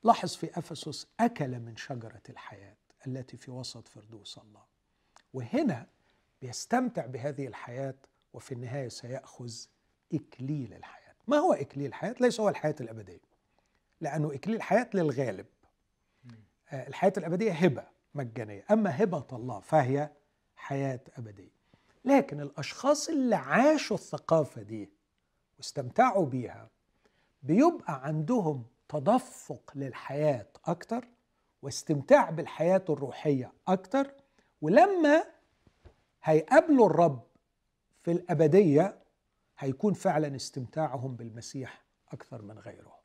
لاحظ 0.04 0.36
في 0.36 0.60
أفسس 0.60 1.08
أكل 1.20 1.60
من 1.60 1.78
شجرة 1.78 2.22
الحياة 2.30 2.76
التي 3.08 3.38
في 3.38 3.52
وسط 3.52 3.88
فردوس 3.88 4.38
الله. 4.38 4.64
وهنا 5.34 5.88
بيستمتع 6.42 7.06
بهذه 7.06 7.48
الحياة 7.48 7.96
وفي 8.34 8.52
النهاية 8.52 8.88
سيأخذ 8.88 9.54
إكليل 10.14 10.74
الحياة. 10.74 11.14
ما 11.28 11.38
هو 11.38 11.54
إكليل 11.54 11.86
الحياة؟ 11.86 12.16
ليس 12.20 12.40
هو 12.40 12.50
الحياة 12.50 12.76
الأبدية. 12.82 13.22
لأنه 14.02 14.34
إكليل 14.34 14.56
الحياة 14.56 14.90
للغالب. 14.94 15.46
آه، 16.70 16.88
الحياة 16.88 17.14
الأبدية 17.18 17.52
هبة 17.52 17.88
مجانية. 18.16 18.66
أما 18.72 19.04
هبة 19.04 19.28
الله 19.34 19.60
فهي 19.60 20.10
حياة 20.56 21.00
أبدية. 21.18 21.56
لكن 22.06 22.42
الأشخاص 22.42 23.10
اللي 23.10 23.36
عاشوا 23.36 23.98
الثقافة 23.98 24.62
دي 24.62 24.90
واستمتعوا 25.58 26.26
بيها 26.26 26.70
بيبقى 27.46 28.06
عندهم 28.08 28.64
تدفق 28.90 29.72
للحياة 29.76 30.48
أكتر 30.66 31.08
واستمتاع 31.62 32.30
بالحياة 32.30 32.82
الروحية 32.90 33.52
أكتر 33.68 34.12
ولما 34.62 35.24
هيقابلوا 36.24 36.86
الرب 36.88 37.24
في 38.04 38.12
الأبدية 38.12 38.96
هيكون 39.60 39.94
فعلا 39.94 40.36
استمتاعهم 40.36 41.16
بالمسيح 41.16 41.84
أكثر 42.14 42.42
من 42.42 42.60
غيره. 42.60 42.96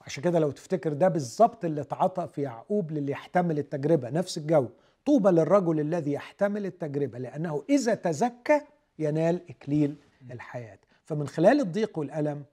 عشان 0.00 0.22
كده 0.24 0.38
لو 0.38 0.50
تفتكر 0.50 0.92
ده 0.92 1.08
بالظبط 1.08 1.64
اللي 1.64 1.80
اتعطى 1.80 2.28
في 2.28 2.42
يعقوب 2.42 2.90
للي 2.92 3.12
يحتمل 3.12 3.58
التجربة 3.58 4.10
نفس 4.10 4.38
الجو. 4.38 4.68
طوبى 5.06 5.30
للرجل 5.30 5.80
الذي 5.80 6.12
يحتمل 6.12 6.66
التجربة 6.66 7.18
لأنه 7.18 7.64
إذا 7.68 7.94
تزكى 7.94 8.60
ينال 8.98 9.50
إكليل 9.50 9.96
الحياة. 10.30 10.78
فمن 11.04 11.28
خلال 11.28 11.60
الضيق 11.60 11.98
والألم 11.98 12.44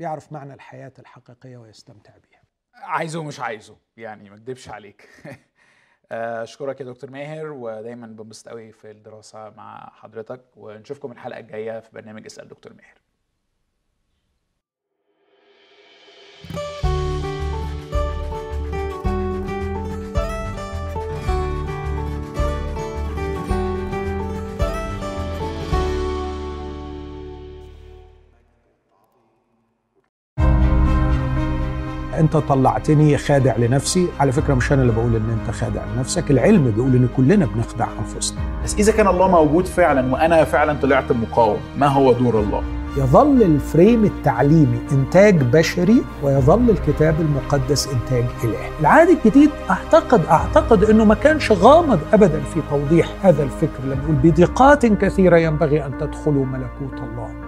بيعرف 0.00 0.32
معنى 0.32 0.54
الحياة 0.54 0.92
الحقيقية 0.98 1.56
ويستمتع 1.56 2.12
بيها. 2.16 2.42
عايزه 2.74 3.18
ومش 3.20 3.40
عايزه 3.40 3.76
يعني 3.96 4.30
ما 4.30 4.36
اكدبش 4.36 4.68
عليك. 4.68 5.08
أشكرك 6.12 6.80
يا 6.80 6.84
دكتور 6.84 7.10
ماهر 7.10 7.46
ودايما 7.46 8.06
بنبسط 8.06 8.48
قوي 8.48 8.72
في 8.72 8.90
الدراسة 8.90 9.50
مع 9.50 9.90
حضرتك 9.94 10.44
ونشوفكم 10.56 11.12
الحلقة 11.12 11.40
الجاية 11.40 11.80
في 11.80 11.90
برنامج 11.92 12.24
اسأل 12.26 12.48
دكتور 12.48 12.72
ماهر. 12.72 12.94
أنت 32.20 32.36
طلعتني 32.36 33.18
خادع 33.18 33.56
لنفسي. 33.56 34.08
على 34.20 34.32
فكرة 34.32 34.54
مش 34.54 34.72
أنا 34.72 34.82
اللي 34.82 34.92
بقول 34.92 35.16
إن 35.16 35.38
أنت 35.40 35.56
خادع 35.56 35.80
لنفسك 35.96 36.30
العلم 36.30 36.70
بيقول 36.70 36.94
إن 36.94 37.08
كلنا 37.16 37.46
بنخدع 37.54 37.86
أنفسنا. 37.98 38.40
بس 38.64 38.74
إذا 38.74 38.92
كان 38.92 39.06
الله 39.06 39.28
موجود 39.28 39.66
فعلا 39.66 40.12
وأنا 40.12 40.44
فعلا 40.44 40.76
طلعت 40.82 41.12
مقاوم 41.12 41.58
ما 41.78 41.86
هو 41.86 42.12
دور 42.12 42.40
الله؟ 42.40 42.62
يظل 42.96 43.42
الفريم 43.42 44.04
التعليمي 44.04 44.78
إنتاج 44.92 45.42
بشري 45.42 46.02
ويظل 46.22 46.70
الكتاب 46.70 47.14
المقدس 47.20 47.88
إنتاج 47.88 48.24
الهي 48.44 48.68
العهد 48.80 49.08
الجديد 49.08 49.50
اعتقد 49.70 50.20
أعتقد 50.26 50.84
إنه 50.84 51.04
ما 51.04 51.14
كانش 51.14 51.52
غامض 51.52 51.98
ابدا 52.12 52.40
في 52.54 52.60
توضيح 52.70 53.08
هذا 53.22 53.42
الفكر. 53.42 53.84
لما 53.84 54.02
يقول 54.02 54.14
بضيقات 54.14 54.86
كثيرة 54.86 55.36
ينبغي 55.36 55.86
أن 55.86 55.98
تدخلوا 55.98 56.46
ملكوت 56.46 57.00
الله. 57.10 57.39